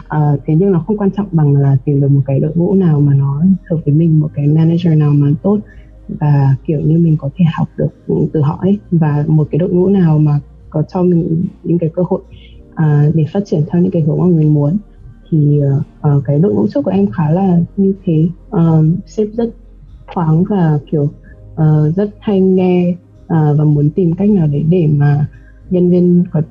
À, 0.08 0.36
thế 0.46 0.54
nhưng 0.58 0.72
nó 0.72 0.84
không 0.86 0.98
quan 0.98 1.10
trọng 1.10 1.26
bằng 1.32 1.56
là 1.56 1.76
tìm 1.84 2.00
được 2.00 2.08
một 2.08 2.22
cái 2.26 2.40
đội 2.40 2.52
ngũ 2.54 2.74
nào 2.74 3.00
mà 3.00 3.14
nó 3.14 3.42
hợp 3.70 3.76
với 3.84 3.94
mình 3.94 4.20
một 4.20 4.30
cái 4.34 4.46
manager 4.46 4.96
nào 4.96 5.12
mà 5.12 5.28
tốt 5.42 5.58
và 6.20 6.56
kiểu 6.66 6.80
như 6.80 6.98
mình 6.98 7.16
có 7.16 7.30
thể 7.36 7.44
học 7.54 7.68
được 7.76 7.88
từ 8.32 8.40
họ 8.40 8.58
ấy. 8.60 8.78
Và 8.90 9.24
một 9.28 9.48
cái 9.50 9.58
đội 9.58 9.70
ngũ 9.70 9.88
nào 9.88 10.18
mà 10.18 10.40
có 10.70 10.82
cho 10.82 11.02
mình 11.02 11.44
những 11.64 11.78
cái 11.78 11.90
cơ 11.94 12.02
hội 12.08 12.20
à, 12.74 13.10
để 13.14 13.24
phát 13.32 13.42
triển 13.46 13.62
theo 13.70 13.82
những 13.82 13.90
cái 13.90 14.02
hướng 14.02 14.18
mà 14.18 14.26
mình 14.26 14.54
muốn 14.54 14.76
thì 15.30 15.60
uh, 16.16 16.24
cái 16.24 16.38
đội 16.38 16.54
ngũ 16.54 16.66
trước 16.68 16.82
của 16.84 16.90
em 16.90 17.06
khá 17.10 17.30
là 17.30 17.60
như 17.76 17.92
thế. 18.04 18.28
Uh, 18.50 18.86
sếp 19.06 19.28
rất 19.32 19.50
thoáng 20.14 20.44
và 20.44 20.78
kiểu 20.90 21.02
uh, 21.52 21.96
rất 21.96 22.10
hay 22.20 22.40
nghe 22.40 22.94
uh, 23.22 23.28
và 23.28 23.64
muốn 23.64 23.90
tìm 23.90 24.12
cách 24.12 24.30
nào 24.30 24.46
đấy 24.46 24.64
để 24.68 24.86
mà 24.86 25.26
nhân 25.70 25.90
viên 25.90 26.24
có 26.32 26.42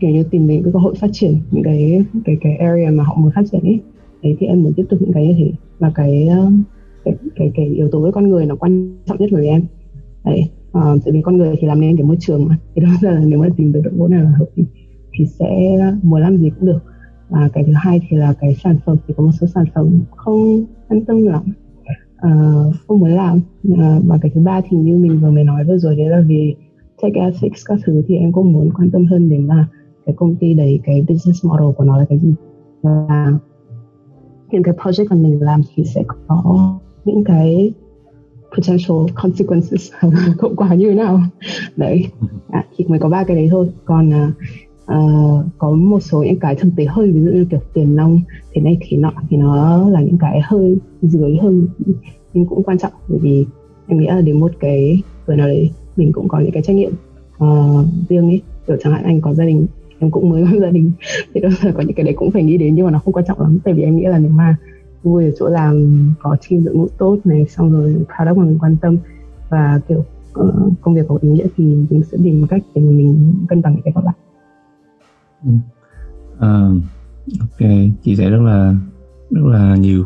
kiểu 0.00 0.10
như 0.10 0.22
tìm 0.22 0.48
đến 0.48 0.62
cái 0.62 0.72
cơ 0.72 0.78
hội 0.78 0.94
phát 0.94 1.10
triển 1.12 1.38
những 1.50 1.64
cái 1.64 2.04
cái 2.24 2.36
cái 2.40 2.56
area 2.56 2.90
mà 2.90 3.04
họ 3.04 3.14
muốn 3.16 3.30
phát 3.34 3.42
triển 3.52 3.60
ấy. 3.62 3.80
Đấy 4.22 4.36
thì 4.38 4.46
em 4.46 4.62
muốn 4.62 4.72
tiếp 4.72 4.84
tục 4.88 5.02
những 5.02 5.12
cái 5.12 5.26
như 5.26 5.34
thế. 5.38 5.52
Và 5.78 5.92
cái 5.94 6.28
cái 7.04 7.14
cái, 7.36 7.52
cái 7.54 7.66
yếu 7.66 7.88
tố 7.92 8.00
với 8.00 8.12
con 8.12 8.28
người 8.28 8.46
nó 8.46 8.56
quan 8.56 8.98
trọng 9.06 9.16
nhất 9.18 9.30
với 9.32 9.46
em. 9.46 9.64
Đấy 10.24 10.50
uh, 10.78 11.04
tại 11.04 11.12
vì 11.12 11.22
con 11.22 11.36
người 11.36 11.56
thì 11.58 11.66
làm 11.66 11.80
nên 11.80 11.96
cái 11.96 12.06
môi 12.06 12.16
trường 12.20 12.48
mà. 12.48 12.58
Thì 12.74 12.82
đó 12.82 12.88
là 13.00 13.18
nếu 13.26 13.38
mà 13.38 13.48
tìm 13.56 13.72
được 13.72 13.80
đội 13.84 13.92
ngũ 13.94 14.08
nào 14.08 14.24
là 14.24 14.30
hợp 14.30 14.46
thì, 14.56 14.64
thì 15.12 15.26
sẽ 15.26 15.78
muốn 16.02 16.20
làm 16.20 16.36
gì 16.36 16.50
cũng 16.50 16.66
được. 16.66 16.80
Và 17.28 17.48
cái 17.52 17.64
thứ 17.66 17.72
hai 17.76 18.00
thì 18.08 18.16
là 18.16 18.34
cái 18.40 18.54
sản 18.54 18.76
phẩm 18.86 18.96
thì 19.06 19.14
có 19.16 19.24
một 19.24 19.30
số 19.40 19.46
sản 19.46 19.64
phẩm 19.74 20.02
không 20.16 20.64
an 20.88 21.04
tâm 21.04 21.26
lắm. 21.26 21.42
Uh, 22.26 22.74
không 22.88 22.98
muốn 22.98 23.10
làm. 23.10 23.40
Uh, 23.68 24.04
và 24.06 24.18
cái 24.22 24.30
thứ 24.34 24.40
ba 24.40 24.60
thì 24.68 24.76
như 24.76 24.98
mình 24.98 25.20
vừa 25.20 25.30
mới 25.30 25.44
nói 25.44 25.64
vừa 25.64 25.78
rồi 25.78 25.96
đấy 25.96 26.08
là 26.08 26.20
vì 26.26 26.54
tech 27.02 27.14
ethics 27.14 27.66
các 27.66 27.78
thứ 27.84 28.02
thì 28.06 28.16
em 28.16 28.32
cũng 28.32 28.52
muốn 28.52 28.70
quan 28.74 28.90
tâm 28.90 29.04
hơn 29.04 29.28
đến 29.28 29.46
là 29.46 29.66
cái 30.06 30.14
công 30.18 30.36
ty 30.36 30.54
đấy 30.54 30.80
cái 30.84 31.04
business 31.08 31.44
model 31.44 31.68
của 31.76 31.84
nó 31.84 31.98
là 31.98 32.04
cái 32.08 32.18
gì. 32.18 32.34
Và 32.82 33.32
những 34.50 34.62
cái 34.62 34.74
project 34.74 35.06
mà 35.10 35.16
mình 35.16 35.42
làm 35.42 35.60
thì 35.74 35.84
sẽ 35.84 36.02
có 36.26 36.78
những 37.04 37.24
cái 37.24 37.72
potential 38.56 39.14
consequences 39.14 39.92
hậu 40.40 40.54
quả 40.56 40.74
như 40.74 40.88
thế 40.88 40.94
nào. 40.94 41.20
Đấy 41.76 42.06
à, 42.50 42.64
thì 42.76 42.84
mới 42.88 42.98
có 42.98 43.08
ba 43.08 43.24
cái 43.24 43.36
đấy 43.36 43.48
thôi. 43.50 43.68
Còn 43.84 44.10
uh, 44.84 45.44
có 45.58 45.70
một 45.70 46.00
số 46.00 46.22
những 46.22 46.38
cái 46.38 46.54
thực 46.54 46.68
tế 46.76 46.84
hơi 46.84 47.12
ví 47.12 47.20
dụ 47.20 47.30
như 47.30 47.46
kiểu 47.50 47.60
tiền 47.74 47.96
nong 47.96 48.20
thế 48.52 48.60
này 48.60 48.78
thì 48.80 48.96
nọ 48.96 49.12
thì 49.30 49.36
nó 49.36 49.88
là 49.88 50.00
những 50.00 50.18
cái 50.18 50.40
hơi 50.44 50.76
dưới 51.02 51.36
hơn 51.42 51.68
nhưng 52.34 52.46
cũng 52.46 52.62
quan 52.62 52.78
trọng. 52.78 52.92
Bởi 53.08 53.18
vì 53.18 53.46
em 53.86 53.98
nghĩ 53.98 54.06
là 54.06 54.20
đến 54.20 54.40
một 54.40 54.52
cái 54.60 55.02
tuổi 55.26 55.36
nào 55.36 55.46
đấy 55.46 55.70
mình 55.96 56.12
cũng 56.12 56.28
có 56.28 56.40
những 56.40 56.52
cái 56.52 56.62
trách 56.62 56.76
nhiệm 56.76 56.92
uh, 57.44 57.86
riêng 58.08 58.26
ấy. 58.26 58.40
Kiểu 58.66 58.76
chẳng 58.80 58.92
hạn 58.92 59.04
anh 59.04 59.20
có 59.20 59.34
gia 59.34 59.44
đình 59.44 59.66
em 59.98 60.10
cũng 60.10 60.28
mới 60.28 60.44
có 60.52 60.58
gia 60.60 60.70
đình 60.70 60.92
thì 61.34 61.40
đôi 61.40 61.52
là 61.62 61.72
có 61.72 61.82
những 61.82 61.94
cái 61.94 62.04
đấy 62.04 62.14
cũng 62.16 62.30
phải 62.30 62.42
nghĩ 62.42 62.56
đến 62.56 62.74
nhưng 62.74 62.84
mà 62.84 62.90
nó 62.90 62.98
không 62.98 63.14
quan 63.14 63.24
trọng 63.28 63.40
lắm. 63.40 63.58
Tại 63.64 63.74
vì 63.74 63.82
em 63.82 63.96
nghĩ 63.96 64.04
là 64.06 64.18
nếu 64.18 64.30
mà 64.30 64.56
vui 65.02 65.24
ở 65.24 65.30
chỗ 65.38 65.48
làm 65.48 65.86
có 66.22 66.36
team 66.50 66.64
đội 66.64 66.74
ngũ 66.74 66.88
tốt 66.98 67.18
này 67.24 67.46
xong 67.48 67.72
rồi 67.72 67.92
product 67.92 68.38
mà 68.38 68.44
mình 68.44 68.58
quan 68.60 68.76
tâm. 68.76 68.96
Và 69.50 69.80
kiểu 69.88 70.04
uh, 70.40 70.72
công 70.80 70.94
việc 70.94 71.02
có 71.08 71.18
ý 71.20 71.28
nghĩa 71.28 71.46
thì 71.56 71.64
mình 71.90 72.02
sẽ 72.12 72.18
tìm 72.24 72.46
cách 72.46 72.62
để 72.74 72.82
mình 72.82 73.34
cân 73.48 73.62
bằng 73.62 73.76
cái 73.84 73.92
còn 73.94 74.04
lại. 74.04 74.14
Ừ. 75.44 75.50
uh, 76.36 76.82
ok 77.40 77.70
chia 78.02 78.14
sẻ 78.16 78.30
rất 78.30 78.42
là 78.42 78.74
rất 79.30 79.44
là 79.44 79.76
nhiều. 79.76 80.04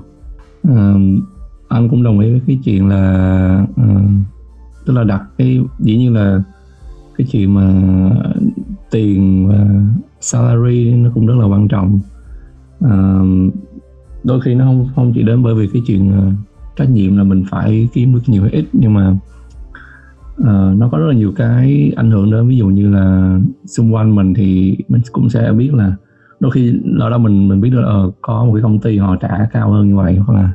Uh, 0.69 1.23
anh 1.69 1.89
cũng 1.91 2.03
đồng 2.03 2.21
ý 2.21 2.31
với 2.31 2.41
cái 2.47 2.59
chuyện 2.65 2.89
là 2.89 3.67
uh, 3.83 4.11
tức 4.87 4.93
là 4.93 5.05
đặt 5.05 5.23
cái 5.39 5.61
dĩ 5.79 5.97
nhiên 5.97 6.15
là 6.15 6.43
cái 7.17 7.27
chuyện 7.31 7.55
mà 7.55 7.73
tiền 8.91 9.49
và 9.49 9.67
salary 10.21 10.91
nó 10.91 11.11
cũng 11.15 11.27
rất 11.27 11.35
là 11.37 11.47
quan 11.47 11.69
trọng. 11.69 12.01
Uh, 12.85 13.55
đôi 14.27 14.41
khi 14.41 14.55
nó 14.55 14.65
không 14.65 14.89
không 14.95 15.13
chỉ 15.15 15.23
đến 15.23 15.43
bởi 15.43 15.55
vì 15.55 15.69
cái 15.73 15.83
chuyện 15.87 16.09
uh, 16.09 16.35
trách 16.77 16.91
nhiệm 16.91 17.17
là 17.17 17.25
mình 17.25 17.45
phải 17.51 17.89
kiếm 17.93 18.15
được 18.15 18.21
nhiều 18.27 18.43
hay 18.43 18.51
ít 18.51 18.65
nhưng 18.73 18.95
mà 18.95 19.17
uh, 20.41 20.79
nó 20.79 20.89
có 20.93 20.99
rất 20.99 21.07
là 21.07 21.15
nhiều 21.15 21.33
cái 21.37 21.93
ảnh 21.97 22.11
hưởng 22.11 22.31
đến 22.31 22.49
ví 22.49 22.57
dụ 22.57 22.67
như 22.67 22.91
là 22.91 23.39
xung 23.67 23.95
quanh 23.95 24.15
mình 24.15 24.35
thì 24.35 24.77
mình 24.89 25.03
cũng 25.13 25.29
sẽ 25.29 25.53
biết 25.53 25.75
là 25.75 25.97
đôi 26.41 26.53
khi 26.53 26.81
ở 27.01 27.11
đó 27.11 27.19
mình 27.19 27.49
mình 27.49 27.61
biết 27.61 27.71
được 27.71 28.07
uh, 28.07 28.15
có 28.21 28.45
một 28.45 28.53
cái 28.55 28.63
công 28.63 28.79
ty 28.79 28.99
họ 28.99 29.17
trả 29.17 29.49
cao 29.53 29.71
hơn 29.71 29.89
như 29.89 29.97
vậy 29.97 30.17
hoặc 30.17 30.35
là 30.35 30.53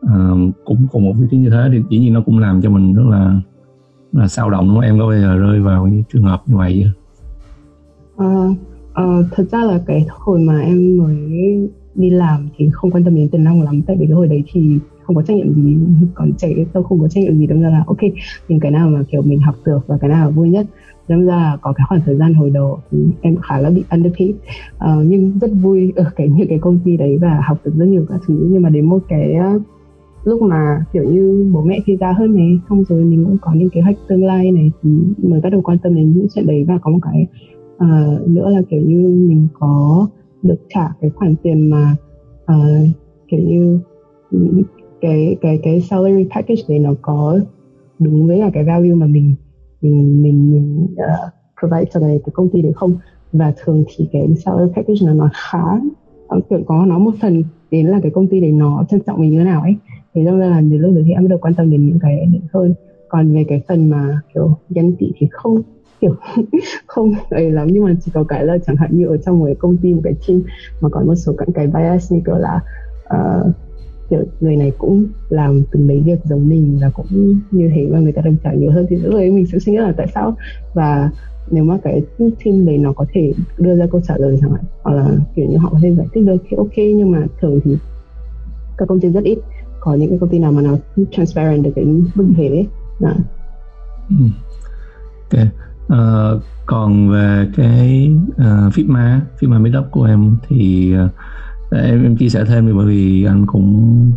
uh, 0.00 0.54
cũng 0.64 0.86
cùng 0.92 1.04
một 1.04 1.12
vị 1.18 1.26
trí 1.30 1.36
như 1.36 1.50
thế 1.50 1.68
thì 1.72 1.82
dĩ 1.90 1.98
nhiên 1.98 2.12
nó 2.12 2.20
cũng 2.20 2.38
làm 2.38 2.62
cho 2.62 2.70
mình 2.70 2.94
rất 2.94 3.06
là 3.10 3.40
là 4.12 4.28
sao 4.28 4.50
động 4.50 4.68
đúng 4.68 4.76
không 4.76 4.84
em 4.84 4.98
có 4.98 5.06
bao 5.06 5.20
giờ 5.20 5.36
rơi 5.36 5.60
vào 5.60 5.86
những 5.86 6.02
trường 6.12 6.24
hợp 6.24 6.42
như 6.46 6.56
vậy 6.56 6.84
chưa? 6.84 6.92
Uh, 8.24 8.56
uh, 8.90 9.26
thật 9.30 9.44
ra 9.50 9.64
là 9.64 9.80
cái 9.86 10.06
hồi 10.08 10.40
mà 10.40 10.60
em 10.60 10.98
mới 10.98 11.16
đi 11.98 12.10
làm 12.10 12.48
thì 12.56 12.68
không 12.72 12.90
quan 12.90 13.04
tâm 13.04 13.14
đến 13.14 13.28
tiền 13.28 13.44
nong 13.44 13.62
lắm. 13.62 13.82
Tại 13.86 13.96
vì 13.96 14.06
cái 14.06 14.14
hồi 14.14 14.28
đấy 14.28 14.44
thì 14.52 14.78
không 15.02 15.16
có 15.16 15.22
trách 15.22 15.36
nhiệm 15.36 15.54
gì. 15.54 15.76
Còn 16.14 16.32
trẻ 16.32 16.48
tôi 16.72 16.84
không 16.84 17.00
có 17.00 17.08
trách 17.08 17.24
nhiệm 17.24 17.38
gì. 17.38 17.46
Đâm 17.46 17.60
ra 17.62 17.68
là 17.68 17.84
ok 17.86 17.98
mình 18.48 18.60
cái 18.60 18.70
nào 18.70 18.88
mà 18.88 19.02
kiểu 19.10 19.22
mình 19.22 19.40
học 19.40 19.54
được 19.66 19.86
và 19.86 19.98
cái 19.98 20.10
nào 20.10 20.24
là 20.24 20.30
vui 20.30 20.48
nhất. 20.48 20.66
Đâm 21.08 21.26
ra 21.26 21.36
là 21.36 21.58
có 21.62 21.72
cái 21.72 21.86
khoảng 21.88 22.00
thời 22.06 22.16
gian 22.16 22.34
hồi 22.34 22.50
đầu 22.50 22.78
thì 22.90 22.98
em 23.20 23.36
khá 23.36 23.58
là 23.58 23.70
bị 23.70 23.84
underpaid. 23.90 24.30
Uh, 24.30 25.06
nhưng 25.06 25.38
rất 25.40 25.50
vui 25.62 25.92
ở 25.96 26.04
cái 26.16 26.28
những 26.28 26.48
cái 26.48 26.58
công 26.58 26.78
ty 26.84 26.96
đấy 26.96 27.18
và 27.20 27.40
học 27.48 27.58
được 27.64 27.72
rất 27.76 27.86
nhiều 27.86 28.04
các 28.08 28.20
thứ. 28.26 28.48
Nhưng 28.50 28.62
mà 28.62 28.68
đến 28.68 28.84
một 28.84 29.02
cái 29.08 29.34
uh, 29.56 29.62
lúc 30.24 30.42
mà 30.42 30.84
kiểu 30.92 31.04
như 31.04 31.50
bố 31.54 31.62
mẹ 31.62 31.80
thì 31.86 31.96
già 31.96 32.12
hơn 32.12 32.36
này 32.36 32.58
xong 32.68 32.84
rồi 32.88 33.04
mình 33.04 33.24
cũng 33.24 33.36
có 33.40 33.54
những 33.54 33.70
kế 33.70 33.80
hoạch 33.80 33.96
tương 34.08 34.24
lai 34.24 34.52
này 34.52 34.70
thì 34.82 34.90
mới 35.22 35.40
bắt 35.40 35.50
đầu 35.52 35.60
quan 35.60 35.78
tâm 35.78 35.94
đến 35.94 36.12
những 36.12 36.26
chuyện 36.34 36.46
đấy. 36.46 36.64
Và 36.68 36.78
có 36.82 36.90
một 36.90 36.98
cái 37.02 37.26
uh, 37.76 38.28
nữa 38.28 38.48
là 38.50 38.62
kiểu 38.70 38.80
như 38.80 38.98
mình 39.28 39.48
có 39.52 40.06
được 40.42 40.58
trả 40.68 40.88
cái 41.00 41.10
khoản 41.10 41.34
tiền 41.42 41.70
mà 41.70 41.96
uh, 42.52 42.88
kiểu 43.28 43.40
như 43.40 43.80
cái 45.00 45.36
cái 45.40 45.58
cái 45.62 45.80
salary 45.80 46.24
package 46.34 46.62
đấy 46.68 46.78
nó 46.78 46.94
có 47.02 47.40
đúng 47.98 48.26
với 48.26 48.38
là 48.38 48.50
cái 48.52 48.64
value 48.64 48.94
mà 48.94 49.06
mình 49.06 49.34
mình 49.80 50.22
mình, 50.22 50.52
mình 50.52 50.86
uh, 50.92 51.32
provide 51.60 51.90
cho 51.92 52.00
cái, 52.00 52.20
cái 52.26 52.30
công 52.32 52.48
ty 52.52 52.62
đấy 52.62 52.72
không? 52.74 52.92
Và 53.32 53.52
thường 53.56 53.84
thì 53.88 54.08
cái 54.12 54.28
salary 54.44 54.72
package 54.72 55.06
nó 55.06 55.14
nó 55.14 55.28
khá 55.32 55.64
kiểu 56.50 56.60
có 56.66 56.86
nó 56.86 56.98
một 56.98 57.14
phần 57.20 57.42
đến 57.70 57.86
là 57.86 58.00
cái 58.02 58.10
công 58.10 58.26
ty 58.26 58.40
đấy 58.40 58.52
nó 58.52 58.84
trân 58.88 59.00
trọng 59.00 59.20
mình 59.20 59.30
như 59.30 59.38
thế 59.38 59.44
nào 59.44 59.62
ấy. 59.62 59.76
Thì 60.14 60.24
do 60.24 60.36
là 60.36 60.60
đến 60.60 60.80
lúc 60.80 60.94
đấy 60.94 61.04
thì 61.06 61.12
em 61.12 61.22
bắt 61.22 61.28
đầu 61.28 61.38
quan 61.38 61.54
tâm 61.54 61.70
đến 61.70 61.86
những 61.86 61.98
cái 62.00 62.16
đấy 62.16 62.40
hơn. 62.52 62.74
Còn 63.08 63.32
về 63.32 63.44
cái 63.48 63.62
phần 63.68 63.90
mà 63.90 64.20
kiểu 64.34 64.56
ghen 64.68 64.96
tị 64.98 65.12
thì 65.16 65.26
không 65.30 65.62
kiểu 66.00 66.16
không 66.86 67.12
ấy 67.30 67.50
lắm 67.50 67.68
nhưng 67.70 67.84
mà 67.84 67.94
chỉ 68.04 68.10
có 68.14 68.24
cái 68.24 68.44
là 68.44 68.58
chẳng 68.66 68.76
hạn 68.76 68.90
như 68.92 69.06
ở 69.06 69.16
trong 69.16 69.38
một 69.38 69.46
cái 69.46 69.54
công 69.54 69.76
ty 69.76 69.94
một 69.94 70.00
cái 70.04 70.14
team 70.28 70.42
mà 70.80 70.88
có 70.88 71.00
một 71.00 71.14
số 71.14 71.34
các 71.38 71.48
cái 71.54 71.66
bias 71.66 72.12
như 72.12 72.20
kiểu 72.26 72.36
là 72.36 72.60
uh, 73.14 73.54
kiểu 74.10 74.24
người 74.40 74.56
này 74.56 74.72
cũng 74.78 75.06
làm 75.28 75.62
từng 75.72 75.88
đấy 75.88 76.02
việc 76.06 76.18
giống 76.24 76.48
mình 76.48 76.78
và 76.82 76.90
cũng 76.90 77.40
như 77.50 77.70
thế 77.74 77.86
mà 77.90 77.98
người 77.98 78.12
ta 78.12 78.22
đồng 78.22 78.36
trả 78.44 78.52
nhiều 78.52 78.70
hơn 78.70 78.86
thì 78.90 78.96
lúc 78.96 79.14
ấy 79.14 79.30
mình 79.30 79.46
sẽ 79.46 79.58
suy 79.58 79.72
nghĩ 79.72 79.78
là 79.78 79.94
tại 79.96 80.06
sao 80.14 80.36
và 80.74 81.10
nếu 81.50 81.64
mà 81.64 81.78
cái 81.82 82.02
team 82.18 82.66
đấy 82.66 82.78
nó 82.78 82.92
có 82.92 83.04
thể 83.12 83.32
đưa 83.58 83.76
ra 83.76 83.86
câu 83.90 84.00
trả 84.00 84.16
lời 84.18 84.38
chẳng 84.40 84.50
hạn 84.50 84.64
hoặc 84.82 84.94
là 84.94 85.16
kiểu 85.36 85.46
như 85.50 85.56
họ 85.56 85.68
có 85.72 85.78
thể 85.82 85.94
giải 85.94 86.06
thích 86.14 86.24
được 86.24 86.36
thì 86.48 86.56
ok 86.56 86.76
nhưng 86.76 87.10
mà 87.10 87.26
thường 87.40 87.60
thì 87.64 87.76
các 88.76 88.88
công 88.88 89.00
ty 89.00 89.08
rất 89.08 89.24
ít 89.24 89.38
có 89.80 89.94
những 89.94 90.10
cái 90.10 90.18
công 90.18 90.30
ty 90.30 90.38
nào 90.38 90.52
mà 90.52 90.62
nó 90.62 90.76
transparent 91.10 91.64
được 91.64 91.70
cái 91.76 91.84
mức 92.14 92.28
thế 92.36 92.48
đấy 92.48 92.66
đó. 93.00 93.12
Ừ. 94.08 94.24
ok 95.30 95.67
uh, 95.92 96.42
còn 96.66 97.10
về 97.10 97.48
cái 97.56 98.12
uh, 98.30 98.74
Figma 98.74 99.20
Figma 99.40 99.60
Meetup 99.60 99.84
của 99.90 100.04
em 100.04 100.36
thì 100.48 100.94
uh, 101.04 101.10
em 101.70 102.02
em 102.02 102.16
chia 102.16 102.28
sẻ 102.28 102.44
thêm 102.44 102.66
đi 102.66 102.72
bởi 102.72 102.86
vì 102.86 103.24
anh 103.24 103.46
cũng 103.46 104.12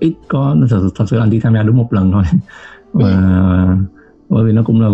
ít 0.00 0.14
có 0.28 0.56
thật, 0.70 0.88
thật 0.96 1.04
sự 1.08 1.18
anh 1.18 1.30
chỉ 1.30 1.40
tham 1.40 1.54
gia 1.54 1.62
đúng 1.62 1.76
một 1.76 1.92
lần 1.92 2.12
thôi. 2.12 2.22
Và 2.92 3.76
bởi 4.28 4.44
vì 4.44 4.52
nó 4.52 4.62
cũng 4.62 4.80
là 4.80 4.88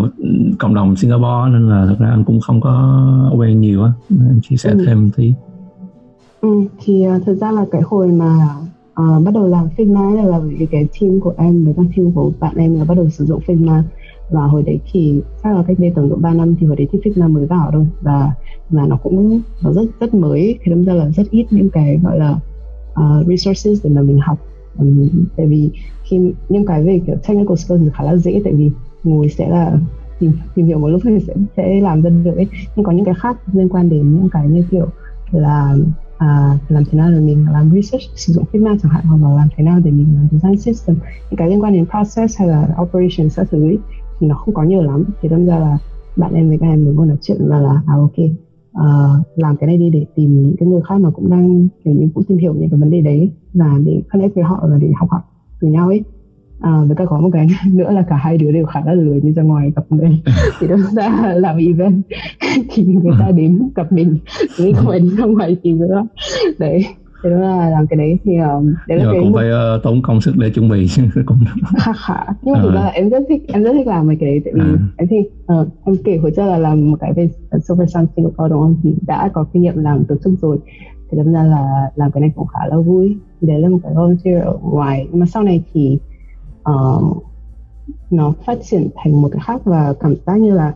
cộng 0.58 0.74
đồng 0.74 0.96
Singapore 0.96 1.52
nên 1.52 1.68
là 1.68 1.86
thật 1.86 1.96
ra 1.98 2.10
anh 2.10 2.24
cũng 2.24 2.40
không 2.40 2.60
có 2.60 3.30
quen 3.36 3.60
nhiều 3.60 3.84
á. 3.84 3.92
Em 4.10 4.40
chia 4.42 4.56
sẻ 4.56 4.70
ừ. 4.70 4.84
thêm 4.86 5.10
tí. 5.16 5.34
Ừ, 6.40 6.48
thì 6.84 7.06
uh, 7.16 7.26
thực 7.26 7.34
ra 7.34 7.50
là 7.50 7.64
cái 7.70 7.82
hồi 7.82 8.12
mà 8.12 8.48
uh, 9.00 9.24
bắt 9.24 9.34
đầu 9.34 9.48
làm 9.48 9.68
Figma 9.76 10.26
là 10.30 10.38
vì 10.38 10.66
cái 10.66 10.88
team 11.00 11.20
của 11.20 11.34
em 11.36 11.64
với 11.64 11.74
các 11.76 11.86
team 11.96 12.12
của 12.12 12.32
bạn 12.40 12.56
em 12.56 12.78
là 12.78 12.84
bắt 12.84 12.94
đầu 12.94 13.10
sử 13.10 13.24
dụng 13.24 13.40
Figma 13.46 13.82
và 14.30 14.40
hồi 14.40 14.62
đấy 14.62 14.80
thì 14.92 15.20
chắc 15.42 15.56
là 15.56 15.62
cách 15.66 15.76
đây 15.78 15.92
tầm 15.94 16.08
độ 16.08 16.16
3 16.16 16.34
năm 16.34 16.54
thì 16.60 16.66
hồi 16.66 16.76
đấy 16.76 16.88
thì 16.92 16.98
Figma 16.98 17.32
mới 17.32 17.46
vào 17.46 17.70
thôi. 17.72 17.87
Và 18.00 18.32
và 18.70 18.87
nó 18.87 18.96
cũng 18.96 19.40
nó 19.62 19.72
rất 19.72 19.87
rất 20.00 20.14
mới. 20.14 20.58
Thì 20.62 20.70
đâm 20.70 20.84
ra 20.84 20.92
là 20.92 21.10
rất 21.10 21.30
ít 21.30 21.46
những 21.50 21.70
cái 21.70 21.98
gọi 22.02 22.18
là 22.18 22.38
uh, 22.92 23.26
resources 23.26 23.84
để 23.84 23.90
mà 23.90 24.02
mình 24.02 24.18
học. 24.18 24.38
Um, 24.78 25.08
tại 25.37 25.46
vì 25.46 25.70
khi 26.02 26.32
những 26.48 26.66
cái 26.66 26.82
về 26.82 27.00
kiểu 27.06 27.16
technical 27.16 27.56
skills 27.56 27.82
thì 27.82 27.90
khá 27.94 28.04
là 28.04 28.16
dễ 28.16 28.40
tại 28.44 28.52
vì 28.52 28.70
ngồi 29.04 29.28
sẽ 29.28 29.48
là 29.48 29.78
tìm, 30.18 30.32
tìm 30.54 30.66
hiểu 30.66 30.78
một 30.78 30.88
lúc 30.88 31.00
thì 31.04 31.18
sẽ 31.26 31.34
sẽ 31.56 31.80
làm 31.80 32.02
ra 32.02 32.10
được 32.10 32.37
ấy. 32.37 32.46
Nhưng 32.76 32.84
có 32.84 32.92
những 32.92 33.04
cái 33.04 33.14
khác 33.14 33.37
liên 33.52 33.68
quan 33.68 33.88
đến 33.88 34.14
những 34.14 34.28
cái 34.28 34.48
như 34.48 34.64
kiểu 34.70 34.87
là 35.30 35.76
à, 36.18 36.58
làm 36.68 36.84
thế 36.84 36.98
nào 36.98 37.10
để 37.10 37.20
mình 37.20 37.46
làm 37.52 37.70
research 37.70 38.04
sử 38.16 38.32
dụng 38.32 38.44
Figma 38.52 38.78
chẳng 38.82 38.92
hạn 38.92 39.04
hoặc 39.04 39.28
là 39.28 39.37
làm 39.37 39.48
thế 39.56 39.64
nào 39.64 39.80
để 39.84 39.90
mình 39.90 40.06
làm 40.14 40.28
design 40.30 40.56
system. 40.56 40.96
Những 41.30 41.37
cái 41.37 41.48
liên 41.48 41.62
quan 41.62 41.72
đến 41.72 41.87
process 41.87 42.38
hay 42.38 42.48
là 42.48 42.68
operation 42.82 43.28
các 43.37 43.46
thứ 43.50 43.64
ấy, 43.64 43.78
thì 44.20 44.27
nó 44.27 44.35
không 44.35 44.55
có 44.55 44.62
nhiều 44.62 44.83
lắm. 44.83 45.05
Thì 45.22 45.29
đâm 45.29 45.46
ra 45.46 45.59
là 45.59 45.79
bạn 46.16 46.35
em 46.35 46.48
với 46.48 46.59
các 46.59 46.66
em 46.66 46.85
mình 46.85 46.94
ngồi 46.94 47.07
nói 47.07 47.16
chuyện 47.22 47.38
là 47.40 47.61
là 47.61 47.83
à 47.87 47.94
ok 47.94 48.18
uh, 48.79 49.27
làm 49.37 49.57
cái 49.57 49.66
này 49.66 49.79
đi 49.79 49.90
để 49.90 50.07
tìm 50.14 50.42
những 50.42 50.57
cái 50.59 50.68
người 50.68 50.81
khác 50.88 51.00
mà 51.00 51.11
cũng 51.11 51.31
đang 51.31 51.68
kiểu 51.85 51.94
như 51.94 52.09
cũng 52.14 52.24
tìm 52.24 52.38
hiểu 52.38 52.55
những 52.55 52.70
cái 52.70 52.81
vấn 52.81 52.90
đề 52.90 53.00
đấy 53.00 53.31
và 53.55 53.79
để 53.85 54.03
connect 54.12 54.35
với 54.35 54.44
họ 54.44 54.66
và 54.70 54.79
để 54.79 54.92
học 54.96 55.11
hỏi 55.11 55.20
từ 55.61 55.68
nhau 55.68 55.88
ấy. 55.88 56.03
À, 56.61 56.83
với 56.87 56.96
cả 56.96 57.05
có 57.05 57.20
một 57.20 57.31
cái 57.33 57.46
nữa 57.72 57.90
là 57.90 58.03
cả 58.09 58.16
hai 58.16 58.38
đứa 58.38 58.53
đều 58.53 58.66
khá 58.66 58.81
là 58.85 58.92
lười 58.92 59.20
đi 59.20 59.33
ra 59.33 59.42
ngoài 59.42 59.72
gặp 59.77 59.85
người. 59.90 60.22
Thì 60.61 60.66
đâm 60.66 60.81
ra 60.92 61.35
làm 61.37 61.57
event. 61.57 62.03
Thì 62.70 62.85
người 62.85 63.12
ta 63.20 63.31
đến 63.31 63.68
gặp 63.74 63.92
mình 63.92 64.18
mình 64.61 64.74
không 64.74 64.87
phải 64.87 65.00
đi 65.00 65.09
ra 65.16 65.24
ngoài 65.24 65.57
tìm 65.62 65.79
nữa. 65.79 66.07
Đấy 66.59 66.85
thế 67.24 67.30
đó 67.30 67.37
là 67.37 67.70
làm 67.70 67.87
cái 67.87 67.96
đấy 67.96 68.18
thì 68.24 68.38
um, 68.38 68.74
đấy 68.88 68.98
là 68.98 69.04
cái 69.12 69.20
cũng 69.20 69.34
phải 69.34 69.46
uh, 69.48 69.82
tốn 69.82 70.02
công 70.02 70.20
sức 70.20 70.37
để 70.37 70.50
chuẩn 70.50 70.68
bị 70.68 70.87
cũng 71.26 71.38
nhưng 72.42 72.54
mà 72.54 72.60
thực 72.62 72.74
ra 72.74 72.80
là 72.80 72.88
em 72.88 73.08
rất 73.08 73.22
thích 73.28 73.42
em 73.48 73.62
rất 73.62 73.72
thích 73.72 73.87
làm 73.87 74.06
mấy 74.06 74.16
cái 74.20 74.28
đấy 74.28 74.40
tại 74.44 74.52
vì 74.54 74.60
à. 74.60 74.78
em 74.96 75.08
thích 75.08 75.32
uh, 75.60 75.68
em 75.84 75.96
kể 76.04 76.16
hồi 76.16 76.32
trước 76.37 76.42
là 76.42 76.58
làm 76.58 76.90
một 76.90 76.96
cái 77.00 77.12
về 77.12 77.28
Super 77.62 77.94
Sun 77.94 78.06
Singapore 78.16 78.48
đúng 78.48 78.60
không? 78.60 78.76
Thì 78.82 78.94
đã 79.06 79.30
có 79.34 79.44
kinh 79.52 79.62
nghiệm 79.62 79.78
làm 79.78 80.04
tổ 80.04 80.14
chức 80.24 80.32
rồi. 80.42 80.58
Thì 81.10 81.18
đâm 81.18 81.32
ra 81.32 81.42
là 81.42 81.90
làm 81.96 82.12
cái 82.12 82.20
này 82.20 82.30
cũng 82.34 82.46
khá 82.46 82.66
là 82.66 82.76
vui. 82.76 83.16
Thì 83.40 83.48
đấy 83.48 83.60
là 83.60 83.68
một 83.68 83.78
cái 83.82 83.94
volunteer 83.94 84.42
ở 84.42 84.58
ngoài. 84.62 85.06
Nhưng 85.10 85.20
mà 85.20 85.26
sau 85.26 85.42
này 85.42 85.64
thì 85.72 85.98
uh, 86.70 87.24
nó 88.10 88.32
phát 88.46 88.58
triển 88.62 88.88
thành 88.96 89.22
một 89.22 89.28
cái 89.32 89.42
khác 89.46 89.60
và 89.64 89.94
cảm 90.00 90.14
giác 90.26 90.37
như 90.37 90.54
là 90.54 90.74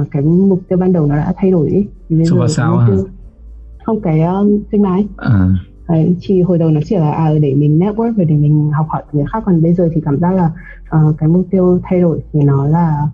uh, 0.00 0.06
cái 0.10 0.22
mục 0.22 0.60
tiêu 0.68 0.78
ban 0.78 0.92
đầu 0.92 1.06
nó 1.06 1.16
đã 1.16 1.34
thay 1.36 1.50
đổi 1.50 1.68
ý. 1.68 1.86
Super 2.24 2.50
sao 2.50 2.76
hả? 2.76 2.88
không 3.84 4.00
cái 4.00 4.22
um, 4.22 4.62
sinh 4.72 4.82
máy 4.82 5.06
à 5.16 5.48
Đấy, 5.88 6.16
thì 6.20 6.42
hồi 6.42 6.58
đầu 6.58 6.70
nó 6.70 6.80
chỉ 6.84 6.96
là 6.96 7.12
à, 7.12 7.32
để 7.40 7.54
mình 7.54 7.78
network 7.78 8.14
và 8.16 8.24
để 8.24 8.34
mình 8.34 8.70
học 8.70 8.86
hỏi 8.88 9.02
người 9.12 9.24
khác 9.32 9.42
còn 9.46 9.62
bây 9.62 9.74
giờ 9.74 9.88
thì 9.94 10.00
cảm 10.00 10.18
giác 10.18 10.32
là 10.32 10.52
uh, 10.96 11.18
cái 11.18 11.28
mục 11.28 11.46
tiêu 11.50 11.80
thay 11.82 12.00
đổi 12.00 12.22
thì 12.32 12.40
nó 12.42 12.66
là 12.66 13.08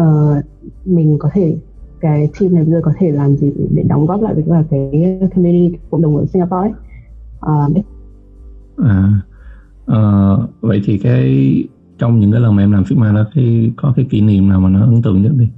uh, 0.00 0.44
mình 0.84 1.16
có 1.18 1.30
thể 1.32 1.56
cái 2.00 2.30
team 2.40 2.54
này 2.54 2.64
bây 2.64 2.72
giờ 2.72 2.80
có 2.84 2.92
thể 2.98 3.10
làm 3.10 3.36
gì 3.36 3.52
để 3.70 3.82
đóng 3.82 4.06
góp 4.06 4.22
lại 4.22 4.34
với 4.34 4.44
cả 4.48 4.64
cái 4.70 5.18
community 5.34 5.78
cộng 5.90 6.02
đồng 6.02 6.16
ở 6.16 6.26
Singapore 6.26 6.56
ấy. 6.56 6.72
Uh, 7.38 7.74
đấy. 7.74 7.84
À, 8.76 9.22
uh, 9.92 10.50
vậy 10.60 10.80
thì 10.84 10.98
cái 10.98 11.64
trong 11.98 12.20
những 12.20 12.32
cái 12.32 12.40
lần 12.40 12.56
mà 12.56 12.62
em 12.62 12.72
làm 12.72 12.82
Figma 12.82 13.14
đó 13.14 13.24
cái 13.34 13.72
có 13.76 13.92
cái 13.96 14.06
kỷ 14.10 14.20
niệm 14.20 14.48
nào 14.48 14.60
mà 14.60 14.68
nó 14.68 14.80
ấn 14.80 15.02
tượng 15.02 15.22
nhất 15.22 15.32
đi? 15.38 15.48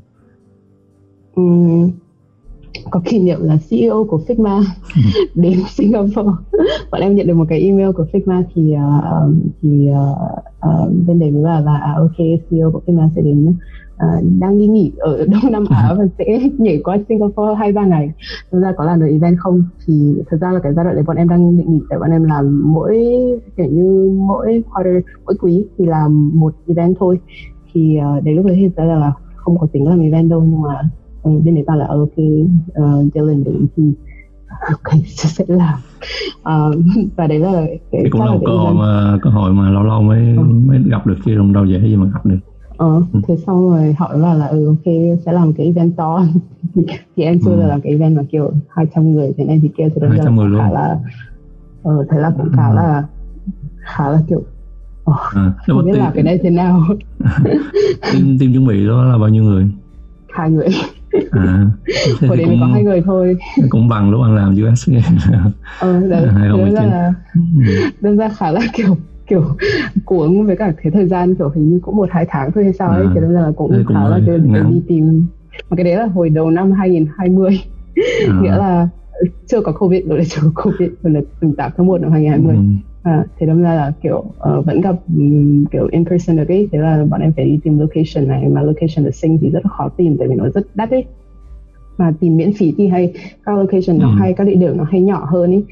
Um, 1.35 1.91
có 2.91 3.01
kỷ 3.05 3.19
niệm 3.19 3.39
là 3.43 3.59
CEO 3.69 4.05
của 4.05 4.21
Figma 4.29 4.63
đến 5.35 5.59
Singapore. 5.69 6.31
Bọn 6.91 7.01
em 7.01 7.15
nhận 7.15 7.27
được 7.27 7.35
một 7.35 7.45
cái 7.49 7.61
email 7.61 7.91
của 7.91 8.07
Figma 8.13 8.43
thì 8.55 8.75
uh, 8.75 9.35
thì 9.63 9.89
uh, 9.91 10.69
uh, 10.69 11.07
bên 11.07 11.19
đấy 11.19 11.31
mới 11.31 11.43
bảo 11.43 11.63
là 11.63 11.77
à, 11.77 11.95
ok 11.97 12.17
CEO 12.51 12.71
của 12.71 12.81
Figma 12.87 13.09
sẽ 13.17 13.23
đến 13.23 13.47
uh, 13.47 14.25
đang 14.41 14.59
đi 14.59 14.67
nghỉ 14.67 14.93
ở 14.99 15.27
Đông 15.27 15.53
Nam 15.53 15.65
Á 15.71 15.95
và 15.99 16.05
sẽ 16.19 16.25
nhảy 16.59 16.81
qua 16.85 16.99
Singapore 17.09 17.55
hai 17.59 17.73
ba 17.73 17.85
ngày. 17.85 18.13
Thực 18.53 18.61
ra 18.61 18.73
có 18.77 18.85
làm 18.85 19.01
được 19.01 19.07
event 19.07 19.37
không? 19.39 19.65
Thì 19.87 20.15
thực 20.31 20.41
ra 20.41 20.53
là 20.53 20.61
cái 20.63 20.73
giai 20.75 20.85
đoạn 20.85 20.97
đấy 20.97 21.05
bọn 21.07 21.17
em 21.17 21.29
đang 21.29 21.59
định 21.59 21.73
nghỉ 21.73 21.81
tại 21.91 21.99
bọn 21.99 22.11
em 22.11 22.25
làm 22.25 22.73
mỗi 22.73 22.99
kiểu 23.57 23.67
như 23.67 24.11
mỗi 24.15 24.63
quarter 24.73 24.95
mỗi 25.25 25.35
quý 25.41 25.65
thì 25.79 25.87
làm 25.87 26.31
một 26.35 26.55
event 26.67 26.97
thôi. 27.01 27.21
Thì 27.73 27.99
uh, 28.19 28.25
đến 28.25 28.37
lúc 28.37 28.47
đấy 28.47 28.57
thì 28.61 28.69
ra 28.77 28.85
là 28.85 29.13
không 29.37 29.59
có 29.59 29.67
tính 29.73 29.89
làm 29.89 30.01
event 30.01 30.31
đâu 30.31 30.45
nhưng 30.51 30.63
mà 30.63 30.91
uh, 31.29 31.45
bên 31.45 31.55
đấy 31.55 31.65
bảo 31.67 31.77
là 31.77 31.85
ờ, 31.85 31.99
ok 31.99 32.09
uh, 32.09 33.15
Dylan 33.15 33.45
đến 33.45 33.67
thì 33.77 33.93
ok 34.69 35.01
sẽ 35.07 35.45
làm 35.49 35.79
uh, 36.41 36.85
và 37.17 37.27
đấy 37.27 37.39
là 37.39 37.67
cái 37.93 38.05
cũng 38.11 38.21
là 38.21 38.33
một 38.33 38.41
cơ 38.47 38.53
hội 38.53 38.75
mà 38.75 39.19
cơ 39.23 39.31
hội 39.31 39.53
mà 39.53 39.71
lâu 39.71 39.83
lâu 39.83 40.03
mới 40.03 40.37
ừ. 40.37 40.43
mới 40.43 40.79
gặp 40.87 41.07
được 41.07 41.17
chứ 41.25 41.35
không 41.39 41.53
đâu 41.53 41.65
dễ 41.65 41.81
gì 41.81 41.97
mà 41.97 42.07
gặp 42.15 42.27
được 42.27 42.39
ờ 42.77 43.03
ừ. 43.13 43.21
thế 43.29 43.37
xong 43.47 43.71
rồi 43.71 43.95
họ 43.99 44.13
nói 44.17 44.39
là 44.39 44.47
ừ 44.47 44.67
ok 44.67 44.95
sẽ 45.27 45.33
làm 45.33 45.53
cái 45.53 45.67
event 45.67 45.97
to 45.97 46.25
thì 47.17 47.23
em 47.23 47.39
chưa 47.45 47.51
ừ. 47.51 47.61
là 47.61 47.67
làm 47.67 47.81
cái 47.81 47.93
event 47.93 48.17
mà 48.17 48.23
kiểu 48.31 48.53
200 48.69 49.13
người 49.13 49.33
thế 49.37 49.45
nên 49.45 49.61
thì 49.61 49.71
kêu 49.77 49.89
thì 49.95 50.03
hai 50.09 50.19
trăm 50.25 50.37
người 50.37 50.49
luôn 50.49 50.61
khá 50.61 50.71
là 50.71 50.99
ờ 51.83 52.05
thế 52.11 52.19
là 52.19 52.31
cũng 52.37 52.49
khá 52.53 52.69
ừ. 52.69 52.75
là 52.75 53.05
khá 53.77 54.09
là 54.09 54.23
kiểu 54.29 54.43
oh, 55.11 55.17
à, 55.35 55.53
không 55.67 55.85
biết 55.85 55.99
làm 55.99 56.13
cái 56.15 56.23
đây 56.23 56.39
thế 56.43 56.51
nào 56.51 56.83
team, 58.03 58.39
team 58.41 58.53
chuẩn 58.53 58.67
bị 58.67 58.87
đó 58.87 59.05
là 59.05 59.19
bao 59.19 59.29
nhiêu 59.29 59.45
người 59.45 59.67
hai 60.29 60.51
người 60.51 60.69
à 61.31 61.67
hồi 62.29 62.37
đấy 62.37 62.47
cũng, 62.47 62.61
có 62.61 62.67
hai 62.67 62.83
người 62.83 63.03
thôi. 63.07 63.37
cũng 63.69 63.89
bằng 63.89 64.11
lúc 64.11 64.21
anh 64.23 64.37
làm 64.37 64.55
US 64.55 64.89
ờ 65.81 66.01
đấy 66.01 66.25
à, 66.25 66.49
đơn 66.57 66.75
ra 66.75 67.15
đơn 68.01 68.17
ra 68.17 68.29
khá 68.29 68.51
là 68.51 68.61
kiểu 68.73 68.97
kiểu 69.27 69.45
cuống 70.05 70.47
với 70.47 70.57
cả 70.57 70.73
cái 70.83 70.93
thời 70.93 71.07
gian 71.07 71.35
kiểu 71.35 71.49
hình 71.55 71.71
như 71.71 71.79
cũng 71.83 71.97
một 71.97 72.09
hai 72.13 72.27
tháng 72.29 72.53
thôi 72.53 72.65
hay 72.65 72.73
sao 72.73 72.91
ấy 72.91 73.05
à, 73.05 73.13
cho 73.15 73.21
nên 73.21 73.33
là 73.33 73.53
cũng 73.57 73.73
khá 73.73 73.83
cũng 73.87 73.97
là 73.97 74.21
kiểu 74.27 74.39
đi 74.71 74.83
tìm. 74.89 75.27
Mà 75.71 75.77
cái 75.77 75.85
đấy 75.85 75.97
là 75.97 76.07
hồi 76.07 76.29
đầu 76.29 76.51
năm 76.51 76.73
2020 76.73 77.61
à. 78.29 78.41
nghĩa 78.43 78.57
là 78.57 78.89
chưa 79.47 79.61
có 79.61 79.73
covid 79.73 80.05
rồi 80.07 80.19
là 80.19 80.25
chưa 80.29 80.43
có 80.55 80.63
covid 80.63 80.91
rồi 81.03 81.13
là 81.13 81.21
8 81.57 81.71
tháng 81.77 81.87
1 81.87 82.01
năm 82.01 82.13
2020 82.13 82.57
ừ. 82.57 82.63
À, 83.03 83.25
thế 83.39 83.47
đâm 83.47 83.63
ra 83.63 83.75
là 83.75 83.93
kiểu 84.03 84.19
uh, 84.19 84.67
vẫn 84.67 84.81
gặp 84.81 84.97
um, 85.17 85.65
kiểu 85.65 85.89
in 85.91 86.05
person 86.05 86.37
được 86.37 86.49
ấy. 86.49 86.69
Thế 86.73 86.79
là 86.79 87.05
bọn 87.11 87.21
em 87.21 87.33
phải 87.33 87.45
đi 87.45 87.59
tìm 87.65 87.79
location 87.79 88.29
này 88.29 88.49
mà 88.49 88.63
location 88.63 89.07
ở 89.07 89.11
sinh 89.11 89.39
thì 89.41 89.51
rất 89.51 89.61
là 89.65 89.71
khó 89.71 89.89
tìm 89.89 90.17
tại 90.19 90.29
vì 90.29 90.35
nó 90.35 90.49
rất 90.55 90.67
đắt 90.75 90.91
ấy. 90.91 91.05
Mà 91.99 92.13
tìm 92.21 92.37
miễn 92.37 92.53
phí 92.53 92.75
thì 92.77 92.89
hay. 92.89 93.13
Các 93.45 93.53
location 93.53 93.99
nó 93.99 94.09
ừ. 94.09 94.15
hay 94.19 94.33
các 94.33 94.45
địa 94.45 94.55
điểm 94.55 94.77
nó 94.77 94.85
hay 94.85 95.01
nhỏ 95.01 95.27
hơn 95.31 95.51
ấy. 95.51 95.65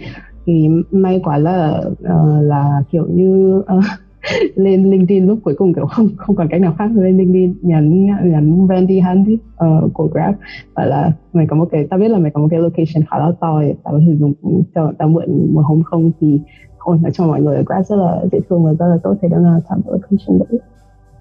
Thì 0.47 0.69
may 0.91 1.21
quá 1.25 1.39
là 1.39 1.83
uh, 1.89 2.43
là 2.43 2.83
kiểu 2.91 3.07
như 3.07 3.59
uh, 3.59 3.85
lên 4.55 4.91
LinkedIn 4.91 5.27
lúc 5.27 5.39
cuối 5.43 5.55
cùng 5.55 5.75
kiểu 5.75 5.87
không 5.87 6.09
không 6.17 6.37
còn 6.37 6.49
cách 6.49 6.61
nào 6.61 6.75
khác 6.79 6.91
lên 6.95 7.17
LinkedIn 7.17 7.55
nhắn 7.63 8.07
nhắn 8.07 8.67
Randy 8.69 9.01
Hunt 9.01 9.29
uh, 9.29 9.95
của 9.95 10.07
Grab. 10.07 10.35
Và 10.75 10.85
là 10.85 11.13
mày 11.33 11.47
có 11.47 11.57
một 11.57 11.69
cái 11.71 11.87
tao 11.91 11.99
biết 11.99 12.09
là 12.09 12.19
mày 12.19 12.31
có 12.31 12.41
một 12.41 12.49
cái 12.51 12.61
location 12.61 13.05
khá 13.11 13.19
là 13.19 13.33
to 13.41 13.63
tao 13.85 13.93
có 13.93 14.01
thể 14.07 14.17
dùng 14.17 14.35
cho 14.75 14.93
tao 14.99 15.09
mượn 15.09 15.55
một 15.55 15.63
hôm 15.65 15.83
không 15.83 16.11
thì 16.21 16.41
ôi 16.89 16.99
nói 17.03 17.13
cho 17.15 17.27
mọi 17.27 17.43
người 17.43 17.57
ở 17.57 17.63
Grab 17.67 17.87
rất 17.87 17.97
là 17.97 18.21
dễ 18.33 18.41
thương 18.49 18.65
và 18.65 18.73
rất 18.73 18.87
là 18.87 18.99
tốt 19.03 19.15
thế 19.23 19.29
đó 19.29 19.39
là 19.39 19.61
chọn 19.69 19.81
location 19.87 20.39
đấy 20.39 20.61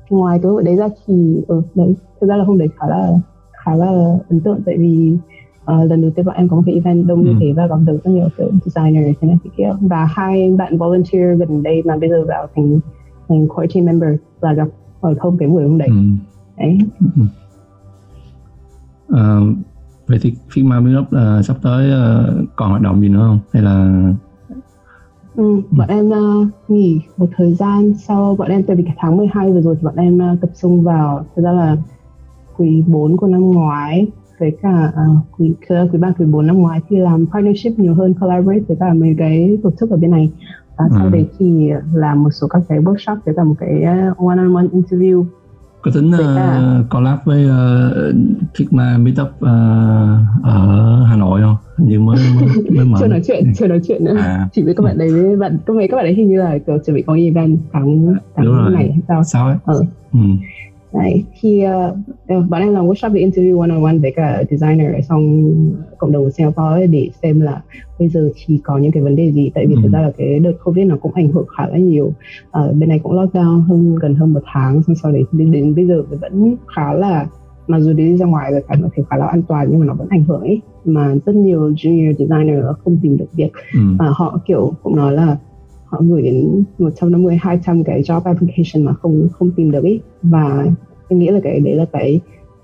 ngoài 0.09 0.39
cái 0.43 0.51
đấy 0.63 0.75
ra 0.75 0.87
thì 1.05 1.41
ừ, 1.47 1.61
đấy 1.75 1.95
thực 2.21 2.27
ra 2.27 2.35
là 2.35 2.43
hôm 2.43 2.57
đấy 2.57 2.67
khá 2.79 2.87
là 2.87 3.11
khá 3.63 3.75
là 3.75 4.17
ấn 4.29 4.39
tượng 4.39 4.61
tại 4.65 4.77
vì 4.77 5.17
uh, 5.61 5.89
lần 5.89 6.01
đầu 6.01 6.11
tiên 6.15 6.25
bọn 6.25 6.35
em 6.35 6.47
có 6.47 6.55
một 6.55 6.63
cái 6.65 6.75
event 6.75 7.07
đông 7.07 7.23
như 7.23 7.29
ừ. 7.29 7.35
thế 7.39 7.53
và 7.53 7.67
gặp 7.67 7.75
được 7.85 7.99
rất 8.03 8.11
nhiều 8.11 8.29
kiểu 8.37 8.49
designer 8.65 9.15
thế 9.21 9.27
này 9.27 9.37
thế 9.43 9.49
kia 9.57 9.69
và 9.81 10.05
hai 10.05 10.51
bạn 10.57 10.77
volunteer 10.77 11.39
gần 11.39 11.63
đây 11.63 11.81
mà 11.85 11.97
bây 11.97 12.09
giờ 12.09 12.25
vào 12.27 12.47
thành 12.55 12.79
thành 13.29 13.47
core 13.47 13.67
team 13.73 13.85
member 13.85 14.09
là 14.41 14.53
gặp 14.53 14.67
ở 15.01 15.13
không 15.19 15.37
cái 15.37 15.49
buổi 15.49 15.63
hôm 15.63 15.77
đấy 15.77 15.87
ừ. 15.87 15.95
đấy 16.57 16.77
ừ. 17.15 17.21
Uh, 19.13 19.57
vậy 20.07 20.19
thì 20.21 20.33
Figma 20.49 20.83
Meetup 20.83 21.07
uh, 21.07 21.45
sắp 21.45 21.57
tới 21.61 21.91
uh, 21.91 22.49
còn 22.55 22.69
hoạt 22.69 22.81
động 22.81 23.01
gì 23.01 23.09
nữa 23.09 23.25
không 23.27 23.39
hay 23.53 23.63
là 23.63 24.03
Ừ, 25.37 25.61
bọn 25.71 25.87
em 25.87 26.09
uh, 26.09 26.47
nghỉ 26.67 27.01
một 27.17 27.29
thời 27.37 27.53
gian 27.53 27.93
sau 27.93 28.35
bọn 28.35 28.49
em 28.49 28.63
tại 28.63 28.75
vì 28.75 28.83
cái 28.83 28.95
tháng 28.97 29.17
12 29.17 29.51
vừa 29.51 29.61
rồi 29.61 29.75
thì 29.75 29.85
bọn 29.85 29.95
em 29.95 30.17
uh, 30.33 30.41
tập 30.41 30.49
trung 30.61 30.83
vào 30.83 31.25
thực 31.35 31.43
ra 31.43 31.51
là 31.51 31.77
quý 32.57 32.83
4 32.87 33.17
của 33.17 33.27
năm 33.27 33.51
ngoái 33.51 34.07
với 34.39 34.51
cả 34.61 34.91
uh, 35.11 35.39
quý 35.39 35.53
quý 35.91 35.99
ba 35.99 36.13
quý 36.19 36.25
bốn 36.25 36.47
năm 36.47 36.57
ngoái 36.57 36.81
thì 36.89 36.97
làm 36.97 37.25
partnership 37.33 37.79
nhiều 37.79 37.93
hơn 37.93 38.13
collaborate 38.13 38.63
với 38.67 38.77
cả 38.79 38.93
mấy 38.93 39.15
cái 39.17 39.57
tổ 39.63 39.71
chức 39.79 39.89
ở 39.89 39.97
bên 39.97 40.11
này 40.11 40.31
và 40.77 40.85
sau 40.91 41.05
ừ. 41.05 41.09
đấy 41.11 41.25
thì 41.39 41.71
làm 41.93 42.23
một 42.23 42.29
số 42.31 42.47
các 42.47 42.61
cái 42.69 42.79
workshop 42.79 43.17
với 43.25 43.35
cả 43.35 43.43
một 43.43 43.55
cái 43.59 43.83
one 44.17 44.37
on 44.37 44.53
one 44.55 44.67
interview 44.67 45.25
có 45.81 45.91
tính 45.93 46.11
uh, 46.11 46.89
collab 46.89 47.19
với 47.25 47.45
uh, 47.45 48.15
Figma 48.53 49.03
Meetup 49.03 49.27
uh, 49.27 49.43
ở 50.43 51.03
Hà 51.05 51.15
Nội 51.15 51.41
không? 51.41 51.55
như 51.77 51.99
mới 51.99 52.17
mới, 52.35 52.49
mới 52.75 52.85
mở. 52.85 52.97
chưa 53.01 53.07
nói 53.07 53.21
chuyện, 53.27 53.53
chưa 53.55 53.67
nói 53.67 53.79
chuyện 53.87 54.05
nữa. 54.05 54.15
À. 54.17 54.49
Chỉ 54.53 54.63
với 54.63 54.75
các 54.75 54.83
bạn 54.83 54.97
đấy 54.97 55.09
với 55.11 55.35
bạn, 55.35 55.57
có 55.67 55.73
mấy 55.73 55.87
các 55.87 55.95
bạn 55.95 56.05
đấy 56.05 56.13
hình 56.13 56.27
như 56.27 56.39
là 56.39 56.57
kiểu 56.67 56.77
chuẩn 56.85 56.95
bị 56.95 57.01
có 57.01 57.13
event 57.13 57.59
tháng 57.73 58.15
tháng 58.35 58.73
này 58.73 58.91
hay 58.91 59.01
sao? 59.07 59.23
Sao 59.23 59.47
ấy? 59.47 59.57
Ừ. 59.65 59.83
ừ 60.13 60.19
Đấy, 60.93 61.23
thì 61.39 61.63
uh, 61.65 62.49
bọn 62.49 62.61
em 62.61 62.73
làm 62.73 62.87
workshop 62.87 63.11
về 63.11 63.21
interview 63.21 63.59
one 63.59 63.69
on 63.69 63.83
one 63.83 63.97
với 63.97 64.13
cả 64.15 64.43
designer 64.49 64.93
ở 64.93 64.99
trong 65.09 65.53
cộng 65.97 66.11
đồng 66.11 66.31
Singapore 66.31 66.87
để 66.87 67.09
xem 67.21 67.39
là 67.39 67.61
bây 67.99 68.09
giờ 68.09 68.29
thì 68.45 68.59
có 68.63 68.77
những 68.77 68.91
cái 68.91 69.03
vấn 69.03 69.15
đề 69.15 69.31
gì 69.31 69.51
tại 69.55 69.65
vì 69.67 69.75
ừ. 69.75 69.79
thực 69.83 69.91
ra 69.91 70.01
là 70.01 70.11
cái 70.17 70.39
đợt 70.39 70.53
covid 70.63 70.87
nó 70.87 70.97
cũng 71.01 71.11
ảnh 71.13 71.31
hưởng 71.31 71.45
khá 71.57 71.67
là 71.67 71.77
nhiều 71.77 72.05
uh, 72.05 72.75
bên 72.75 72.89
này 72.89 72.99
cũng 73.03 73.13
lockdown 73.13 73.61
hơn 73.61 73.95
gần 73.95 74.15
hơn 74.15 74.33
một 74.33 74.43
tháng 74.53 74.83
xong 74.83 74.95
sau 74.95 75.11
đấy 75.11 75.23
đến, 75.31 75.51
đến 75.51 75.75
bây 75.75 75.87
giờ 75.87 76.03
vẫn 76.21 76.55
khá 76.75 76.93
là 76.93 77.27
mặc 77.67 77.79
dù 77.79 77.93
đi 77.93 78.17
ra 78.17 78.25
ngoài 78.25 78.51
rồi 78.51 78.61
phải 78.67 78.77
thì 78.95 79.03
khá 79.09 79.17
là 79.17 79.25
an 79.25 79.41
toàn 79.47 79.67
nhưng 79.71 79.79
mà 79.79 79.85
nó 79.85 79.93
vẫn 79.93 80.07
ảnh 80.09 80.23
hưởng 80.23 80.41
ấy 80.41 80.61
mà 80.85 81.15
rất 81.25 81.35
nhiều 81.35 81.69
junior 81.69 82.13
designer 82.13 82.65
không 82.83 82.97
tìm 83.01 83.17
được 83.17 83.27
việc 83.35 83.51
ừ. 83.73 83.79
và 83.99 84.05
họ 84.15 84.39
kiểu 84.45 84.73
cũng 84.83 84.95
nói 84.95 85.13
là 85.13 85.37
họ 85.87 86.01
gửi 86.09 86.21
đến 86.21 86.63
150 86.77 87.37
200 87.41 87.83
cái 87.83 88.01
job 88.01 88.21
application 88.21 88.85
mà 88.85 88.93
không 88.93 89.27
không 89.31 89.51
tìm 89.51 89.71
được 89.71 89.83
ý 89.83 89.99
và 90.23 90.65
em 91.09 91.19
nghĩ 91.19 91.27
là 91.27 91.39
cái 91.43 91.59
đấy 91.59 91.75
là 91.75 91.85
cái 91.91 92.19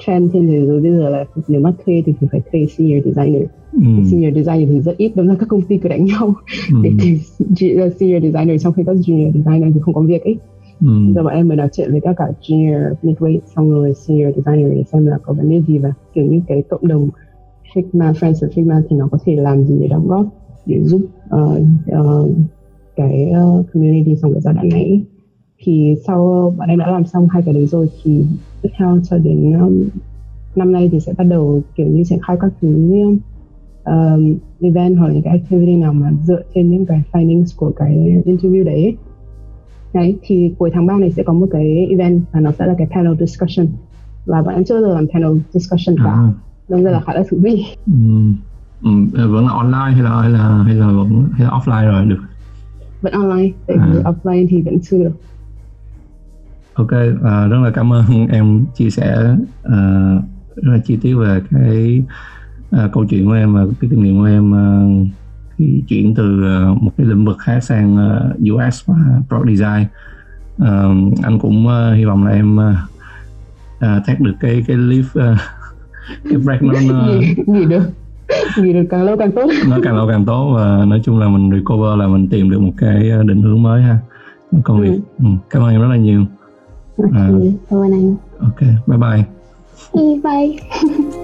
trend 0.05 0.33
trên 0.33 0.47
thế 0.47 0.65
giới 0.65 0.81
bây 0.81 0.91
giờ 0.91 1.09
là 1.09 1.25
nếu 1.47 1.61
mà 1.61 1.73
thuê 1.85 2.03
thì 2.05 2.13
phải 2.31 2.41
thuê 2.51 2.65
senior 2.65 3.05
designer 3.05 3.43
ừ. 3.73 3.87
senior 4.11 4.35
designer 4.35 4.69
thì 4.69 4.79
rất 4.79 4.97
ít 4.97 5.11
đúng 5.15 5.27
là 5.27 5.35
các 5.39 5.49
công 5.49 5.61
ty 5.61 5.77
cứ 5.77 5.89
đánh 5.89 6.05
nhau 6.05 6.33
ừ. 6.71 6.77
để 6.83 6.91
tìm 7.01 7.17
senior 7.99 8.23
designer 8.23 8.63
trong 8.63 8.73
khi 8.73 8.83
các 8.85 8.95
junior 8.95 9.31
designer 9.31 9.73
thì 9.73 9.79
không 9.79 9.93
có 9.93 10.01
việc 10.01 10.23
ấy 10.23 10.37
ừ. 10.81 10.87
giờ 11.15 11.23
bọn 11.23 11.33
em 11.33 11.47
mới 11.47 11.57
nói 11.57 11.69
chuyện 11.73 11.91
với 11.91 12.01
các 12.01 12.15
cả 12.17 12.25
junior 12.41 12.93
midweight 13.03 13.39
xong 13.55 13.71
rồi 13.71 13.93
senior 13.93 14.35
designer 14.35 14.71
để 14.71 14.83
xem 14.91 15.05
là 15.05 15.17
có 15.23 15.33
vấn 15.33 15.49
đề 15.49 15.61
gì 15.67 15.77
và 15.77 15.93
kiểu 16.13 16.25
như 16.25 16.41
cái 16.47 16.63
cộng 16.69 16.87
đồng 16.87 17.09
Figma 17.73 18.13
Friends 18.13 18.33
of 18.33 18.49
Figma 18.49 18.81
thì 18.89 18.95
nó 18.95 19.07
có 19.11 19.17
thể 19.25 19.35
làm 19.35 19.63
gì 19.63 19.77
để 19.81 19.87
đóng 19.87 20.07
góp 20.07 20.25
để 20.65 20.83
giúp 20.83 21.01
uh, 21.35 21.61
uh, 21.99 22.29
cái 22.95 23.31
uh, 23.31 23.65
community 23.73 24.15
trong 24.21 24.33
cái 24.33 24.41
giai 24.41 24.53
đoạn 24.53 24.69
này 24.69 25.03
thì 25.63 25.95
sau 26.07 26.53
bọn 26.57 26.69
em 26.69 26.79
đã 26.79 26.87
làm 26.87 27.05
xong 27.05 27.27
hai 27.29 27.41
cái 27.45 27.53
đấy 27.53 27.67
rồi 27.67 27.89
thì 28.03 28.25
tiếp 28.61 28.69
theo 28.77 28.99
cho 29.03 29.17
đến 29.17 29.53
um, 29.59 29.83
năm 30.55 30.71
nay 30.71 30.89
thì 30.91 30.99
sẽ 30.99 31.13
bắt 31.17 31.23
đầu 31.23 31.61
kiểu 31.75 31.87
như 31.87 32.03
triển 32.03 32.19
khai 32.27 32.37
các 32.41 32.51
thứ 32.61 32.91
um, 33.85 34.35
event 34.61 34.97
hoặc 34.97 35.09
những 35.13 35.21
cái 35.21 35.37
activity 35.37 35.75
nào 35.75 35.93
mà 35.93 36.11
dựa 36.23 36.41
trên 36.55 36.71
những 36.71 36.85
cái 36.85 37.03
findings 37.11 37.57
của 37.57 37.71
cái 37.75 38.21
interview 38.25 38.63
đấy 38.63 38.97
đấy 39.93 40.17
thì 40.21 40.53
cuối 40.57 40.69
tháng 40.73 40.85
3 40.85 40.97
này 40.97 41.11
sẽ 41.11 41.23
có 41.23 41.33
một 41.33 41.47
cái 41.51 41.87
event 41.89 42.21
và 42.31 42.39
nó 42.39 42.51
sẽ 42.51 42.65
là 42.65 42.73
cái 42.77 42.87
panel 42.95 43.13
discussion. 43.19 43.67
Và 44.25 44.41
bọn 44.41 44.53
em 44.53 44.63
chưa 44.65 44.81
giờ 44.81 44.93
làm 44.95 45.07
panel 45.13 45.37
discussion 45.53 45.95
cả. 46.03 46.11
À. 46.11 46.29
nên 46.69 46.83
là 46.83 47.01
khá 47.05 47.13
là 47.13 47.23
thú 47.29 47.37
vị. 47.41 47.65
Ừ. 47.87 47.93
Ừ, 48.83 48.89
vẫn 49.31 49.45
là 49.45 49.53
online 49.53 49.93
hay 49.93 50.03
là 50.03 50.21
hay 50.21 50.29
là 50.29 50.63
hay 50.63 50.75
là 50.75 50.87
vẫn 50.87 51.29
hay 51.33 51.47
là 51.47 51.49
offline 51.49 51.91
rồi 51.91 52.05
được 52.05 52.19
vẫn 53.03 53.13
online 53.13 53.51
tại 53.67 53.77
vì 53.77 53.99
à. 54.03 54.11
offline 54.11 54.47
thì 54.49 54.61
vẫn 54.61 54.79
chưa 54.83 54.97
được. 54.97 55.13
Ok 56.73 56.91
à, 57.23 57.47
rất 57.47 57.57
là 57.63 57.71
cảm 57.71 57.93
ơn 57.93 58.05
em 58.31 58.65
chia 58.75 58.89
sẻ 58.89 59.35
à, 59.63 60.13
rất 60.55 60.71
là 60.71 60.77
chi 60.85 60.97
tiết 61.01 61.15
về 61.15 61.41
cái 61.51 62.03
à, 62.71 62.89
câu 62.93 63.05
chuyện 63.05 63.25
của 63.25 63.33
em 63.33 63.53
và 63.53 63.61
cái 63.81 63.89
kinh 63.89 64.03
nghiệm 64.03 64.17
của 64.17 64.25
em 64.25 64.55
à, 64.55 64.83
khi 65.57 65.83
chuyển 65.87 66.15
từ 66.15 66.43
à, 66.43 66.67
một 66.81 66.91
cái 66.97 67.07
lĩnh 67.07 67.25
vực 67.25 67.37
khác 67.39 67.63
sang 67.63 67.97
à, 67.97 68.21
UX 68.53 68.85
và 68.85 68.95
product 69.27 69.57
design. 69.57 69.85
À, 70.57 70.83
anh 71.23 71.39
cũng 71.39 71.67
à, 71.67 71.93
hy 71.93 72.05
vọng 72.05 72.23
là 72.23 72.31
em 72.31 72.59
à, 72.59 72.85
à, 73.79 74.01
take 74.07 74.19
được 74.19 74.35
cái 74.39 74.63
cái 74.67 74.77
lift 74.77 75.21
à, 75.21 75.37
cái 76.29 76.37
break 76.37 76.63
nó, 76.63 76.73
nó 76.89 77.07
gì 77.47 77.65
được 77.65 77.83
gì 78.55 78.73
được 78.73 78.83
càng 78.89 79.03
lâu 79.03 79.17
càng 79.17 79.31
tốt. 79.31 79.49
Nó 79.69 79.77
càng 79.83 79.95
lâu 79.95 80.07
càng 80.07 80.25
tốt 80.25 80.53
và 80.55 80.85
nói 80.85 81.01
chung 81.03 81.19
là 81.19 81.27
mình 81.27 81.51
recover 81.51 81.99
là 81.99 82.07
mình 82.07 82.29
tìm 82.29 82.49
được 82.49 82.59
một 82.59 82.73
cái 82.77 83.11
định 83.25 83.41
hướng 83.41 83.63
mới 83.63 83.81
ha. 83.81 83.97
Công 84.63 84.81
việc. 84.81 84.89
Ừ. 84.89 84.99
Ừ. 85.19 85.29
cảm 85.49 85.63
ơn 85.63 85.69
em 85.69 85.81
rất 85.81 85.87
là 85.87 85.97
nhiều. 85.97 86.25
À, 86.97 87.29
cảm 87.69 87.79
ơn 87.79 87.91
anh. 87.91 88.15
Ok 88.39 88.61
bye 88.87 88.97
bye. 88.97 89.23
Bye 90.23 91.13